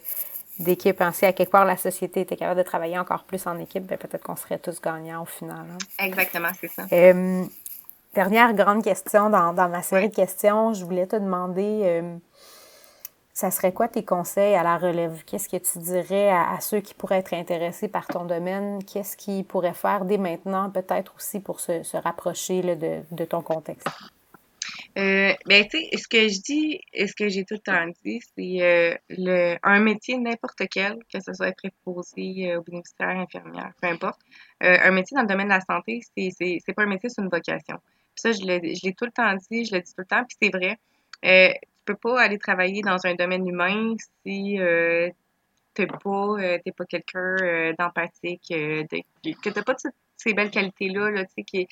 d'équipe. 0.59 0.99
Hein. 0.99 1.13
Si 1.13 1.25
à 1.25 1.31
quelque 1.31 1.51
part 1.51 1.63
la 1.63 1.77
société 1.77 2.21
était 2.21 2.35
capable 2.35 2.57
de 2.57 2.65
travailler 2.65 2.99
encore 2.99 3.23
plus 3.23 3.47
en 3.47 3.57
équipe, 3.59 3.85
ben 3.85 3.97
peut-être 3.97 4.23
qu'on 4.23 4.35
serait 4.35 4.59
tous 4.59 4.81
gagnants 4.81 5.21
au 5.21 5.25
final. 5.25 5.65
Hein. 5.71 6.05
Exactement, 6.05 6.49
c'est 6.59 6.67
ça. 6.67 6.85
Euh, 6.91 7.45
dernière 8.13 8.53
grande 8.53 8.83
question 8.83 9.29
dans, 9.29 9.53
ma 9.53 9.81
série 9.81 10.09
de 10.09 10.15
questions, 10.15 10.73
je 10.73 10.83
voulais 10.83 11.07
te 11.07 11.15
demander, 11.15 11.81
euh, 11.83 12.17
ça 13.39 13.51
serait 13.51 13.71
quoi 13.71 13.87
tes 13.87 14.03
conseils 14.03 14.53
à 14.55 14.63
la 14.63 14.77
relève? 14.77 15.23
Qu'est-ce 15.25 15.47
que 15.47 15.55
tu 15.55 15.79
dirais 15.79 16.29
à, 16.29 16.59
ceux 16.59 16.81
qui 16.81 16.93
pourraient 16.93 17.19
être 17.19 17.33
intéressés 17.33 17.87
par 17.87 18.05
ton 18.05 18.25
domaine? 18.25 18.83
Qu'est-ce 18.83 19.15
qu'ils 19.15 19.45
pourraient 19.45 19.73
faire 19.73 20.03
dès 20.03 20.17
maintenant, 20.17 20.69
peut-être 20.69 21.15
aussi 21.15 21.39
pour 21.39 21.61
se, 21.61 21.95
rapprocher 21.95 22.61
de, 22.75 23.25
ton 23.25 23.41
contexte? 23.41 23.87
Euh, 24.97 25.33
ben, 25.45 25.65
tu 25.69 25.77
sais, 25.77 25.97
ce 25.97 26.07
que 26.09 26.27
je 26.27 26.41
dis, 26.41 26.81
ce 26.93 27.13
que 27.13 27.29
j'ai 27.29 27.45
tout 27.45 27.53
le 27.53 27.59
temps 27.59 27.85
dit, 28.03 28.19
c'est 28.35 28.97
euh, 29.17 29.55
un 29.63 29.79
métier 29.79 30.17
n'importe 30.17 30.63
quel, 30.69 30.97
que 31.11 31.21
ce 31.21 31.31
soit 31.33 31.55
préposé 31.55 32.51
euh, 32.51 32.59
ou 32.59 32.63
bénéficiaire, 32.63 33.19
infirmière, 33.19 33.71
peu 33.81 33.87
importe. 33.87 34.19
Euh, 34.63 34.77
un 34.83 34.91
métier 34.91 35.15
dans 35.15 35.21
le 35.21 35.29
domaine 35.29 35.47
de 35.47 35.53
la 35.53 35.61
santé, 35.61 36.01
c'est, 36.17 36.31
c'est, 36.37 36.73
pas 36.73 36.83
un 36.83 36.87
métier, 36.87 37.07
c'est 37.07 37.21
une 37.21 37.29
vocation. 37.29 37.77
Ça, 38.15 38.33
je 38.33 38.41
l'ai, 38.41 38.75
je 38.75 38.85
l'ai 38.85 38.93
tout 38.93 39.05
le 39.05 39.11
temps 39.11 39.33
dit, 39.49 39.63
je 39.63 39.75
le 39.75 39.81
dis 39.81 39.93
tout 39.93 40.01
le 40.01 40.05
temps, 40.05 40.25
puis 40.25 40.37
c'est 40.41 40.51
vrai. 40.51 40.77
Peux 41.89 41.95
pas 41.95 42.21
aller 42.21 42.37
travailler 42.37 42.83
dans 42.83 43.03
un 43.07 43.15
domaine 43.15 43.47
humain 43.47 43.95
si 44.23 44.59
euh, 44.59 45.09
t'es 45.73 45.87
pas, 45.87 46.35
euh, 46.37 46.59
t'es 46.63 46.71
pas 46.71 46.85
quelqu'un 46.85 47.35
euh, 47.41 47.73
d'empathique, 47.79 48.45
de, 48.51 48.85
que 49.41 49.49
t'as 49.49 49.63
pas 49.63 49.73
toutes 49.73 49.95
ces 50.15 50.35
belles 50.35 50.51
qualités-là, 50.51 51.09
là, 51.09 51.25
qui, 51.25 51.67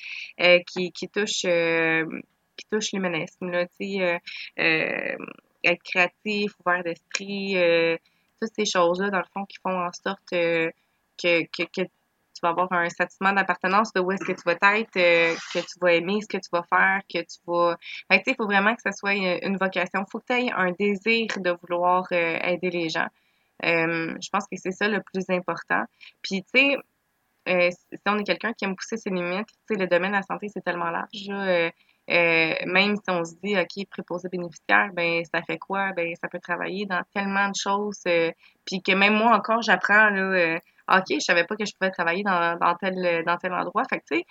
qui, 0.66 0.90
qui 0.90 1.08
touchent 1.08 1.46
qui 2.56 2.66
touche 2.68 2.90
l'humanisme, 2.92 3.48
être 4.58 5.82
créatif, 5.84 6.52
ouvert 6.66 6.82
d'esprit, 6.82 7.54
toutes 8.40 8.50
ces 8.56 8.64
choses-là, 8.64 9.10
dans 9.10 9.18
le 9.18 9.28
fond, 9.32 9.44
qui 9.44 9.58
font 9.62 9.78
en 9.78 9.92
sorte 9.92 10.18
que, 10.28 10.72
que, 11.22 11.44
que 11.44 11.82
tu 12.38 12.46
vas 12.46 12.50
avoir 12.50 12.72
un 12.72 12.88
sentiment 12.88 13.32
d'appartenance 13.32 13.92
de 13.92 14.00
où 14.00 14.12
est-ce 14.12 14.24
que 14.24 14.32
tu 14.32 14.42
vas 14.44 14.52
être, 14.52 14.96
euh, 14.96 15.34
que 15.52 15.58
tu 15.58 15.78
vas 15.80 15.92
aimer 15.92 16.20
ce 16.20 16.28
que 16.28 16.36
tu 16.36 16.48
vas 16.52 16.62
faire, 16.62 17.00
que 17.12 17.18
tu 17.18 17.38
vas... 17.46 17.76
Fait 18.10 18.22
il 18.26 18.34
faut 18.36 18.46
vraiment 18.46 18.74
que 18.74 18.82
ce 18.84 18.92
soit 18.92 19.14
une, 19.14 19.56
vocation. 19.56 20.04
Il 20.06 20.10
faut 20.10 20.20
que 20.20 20.26
tu 20.28 20.34
aies 20.34 20.52
un 20.52 20.70
désir 20.72 21.26
de 21.38 21.56
vouloir 21.62 22.06
euh, 22.12 22.38
aider 22.42 22.70
les 22.70 22.88
gens. 22.88 23.08
Euh, 23.64 24.14
je 24.20 24.28
pense 24.30 24.44
que 24.44 24.56
c'est 24.56 24.70
ça 24.70 24.88
le 24.88 25.02
plus 25.02 25.24
important. 25.30 25.82
Puis, 26.22 26.44
tu 26.54 26.76
sais, 27.46 27.70
si 27.92 28.00
on 28.06 28.18
est 28.18 28.24
quelqu'un 28.24 28.52
qui 28.52 28.66
aime 28.66 28.76
pousser 28.76 28.98
ses 28.98 29.10
limites, 29.10 29.48
tu 29.66 29.74
sais, 29.74 29.80
le 29.80 29.88
domaine 29.88 30.12
de 30.12 30.16
la 30.16 30.22
santé, 30.22 30.48
c'est 30.48 30.62
tellement 30.62 30.90
large. 30.90 31.28
même 32.06 32.96
si 32.96 33.10
on 33.10 33.24
se 33.24 33.34
dit, 33.42 33.58
OK, 33.58 33.86
préposé 33.90 34.28
bénéficiaire, 34.28 34.90
ben 34.92 35.24
ça 35.32 35.42
fait 35.42 35.58
quoi? 35.58 35.92
Ben 35.92 36.14
ça 36.20 36.28
peut 36.28 36.40
travailler 36.40 36.86
dans 36.86 37.02
tellement 37.14 37.48
de 37.48 37.56
choses. 37.60 38.02
puis 38.64 38.82
que 38.82 38.92
même 38.92 39.14
moi 39.14 39.34
encore, 39.34 39.62
j'apprends, 39.62 40.10
là 40.10 40.60
OK, 40.88 41.04
je 41.10 41.20
savais 41.20 41.44
pas 41.44 41.56
que 41.56 41.64
je 41.64 41.72
pouvais 41.78 41.90
travailler 41.90 42.22
dans, 42.22 42.56
dans, 42.58 42.74
tel, 42.76 43.24
dans 43.24 43.36
tel 43.36 43.52
endroit. 43.52 43.82
Fait 43.90 43.98
que, 43.98 44.04
tu 44.10 44.18
sais, 44.18 44.26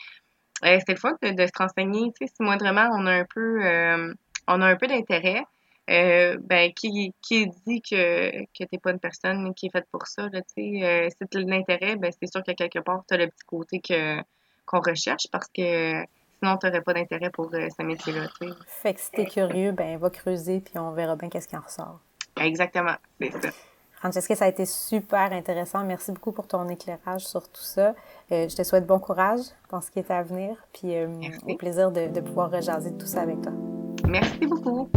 euh, 0.65 0.77
c'était 0.79 0.93
le 0.93 0.99
fun 0.99 1.15
de, 1.21 1.45
se 1.45 1.51
renseigner. 1.57 2.11
Tu 2.13 2.25
sais, 2.25 2.33
si 2.35 2.43
moindrement 2.43 2.89
on 2.93 3.05
a 3.05 3.11
un 3.11 3.25
peu, 3.25 3.65
euh, 3.65 4.13
on 4.47 4.61
a 4.61 4.65
un 4.65 4.75
peu 4.75 4.87
d'intérêt, 4.87 5.43
euh, 5.89 6.35
ben, 6.41 6.73
qui, 6.73 7.13
qui 7.21 7.47
dit 7.65 7.81
que, 7.81 8.43
que 8.43 8.65
t'es 8.65 8.77
pas 8.81 8.91
une 8.91 8.99
personne 8.99 9.53
qui 9.53 9.67
est 9.67 9.71
faite 9.71 9.87
pour 9.91 10.07
ça, 10.07 10.23
là, 10.31 10.41
tu 10.41 10.79
sais, 10.81 11.09
si 11.11 11.27
tu 11.29 11.39
l'intérêt, 11.45 11.95
ben, 11.95 12.11
c'est 12.11 12.29
sûr 12.29 12.43
que 12.43 12.51
quelque 12.51 12.79
part, 12.79 13.03
tu 13.07 13.13
as 13.13 13.17
le 13.17 13.27
petit 13.27 13.45
côté 13.45 13.79
que, 13.79 14.19
qu'on 14.65 14.81
recherche 14.81 15.27
parce 15.31 15.47
que 15.47 16.03
sinon, 16.39 16.57
tu 16.57 16.67
n'aurais 16.67 16.81
pas 16.81 16.93
d'intérêt 16.93 17.29
pour 17.29 17.51
ce 17.51 17.83
métier-là, 17.83 18.27
tu 18.41 18.47
sais. 18.47 18.53
Fait 18.67 18.93
que 18.95 18.99
si 18.99 19.11
t'es 19.11 19.25
curieux, 19.25 19.71
ben, 19.71 19.97
va 19.97 20.09
creuser 20.09 20.59
puis 20.59 20.77
on 20.77 20.91
verra 20.91 21.15
bien 21.15 21.29
qu'est-ce 21.29 21.47
qui 21.47 21.55
en 21.55 21.61
ressort. 21.61 21.99
Exactement, 22.39 22.95
c'est 23.19 23.31
ça. 23.31 23.49
Francesca, 23.97 24.35
ça 24.35 24.45
a 24.45 24.47
été 24.47 24.65
super 24.65 25.33
intéressant. 25.33 25.83
Merci 25.83 26.11
beaucoup 26.11 26.31
pour 26.31 26.47
ton 26.47 26.69
éclairage 26.69 27.25
sur 27.25 27.49
tout 27.49 27.63
ça. 27.63 27.95
Euh, 28.31 28.47
je 28.47 28.55
te 28.55 28.63
souhaite 28.63 28.85
bon 28.85 28.99
courage 28.99 29.39
dans 29.71 29.81
ce 29.81 29.89
qui 29.89 29.97
est 29.99 30.11
à 30.11 30.21
venir, 30.21 30.55
puis 30.71 30.95
euh, 30.95 31.07
au 31.47 31.55
plaisir 31.55 31.91
de, 31.91 32.07
de 32.07 32.21
pouvoir 32.21 32.51
rejaser 32.51 32.93
tout 32.93 33.07
ça 33.07 33.21
avec 33.21 33.41
toi. 33.41 33.51
Merci 34.07 34.45
beaucoup. 34.45 34.87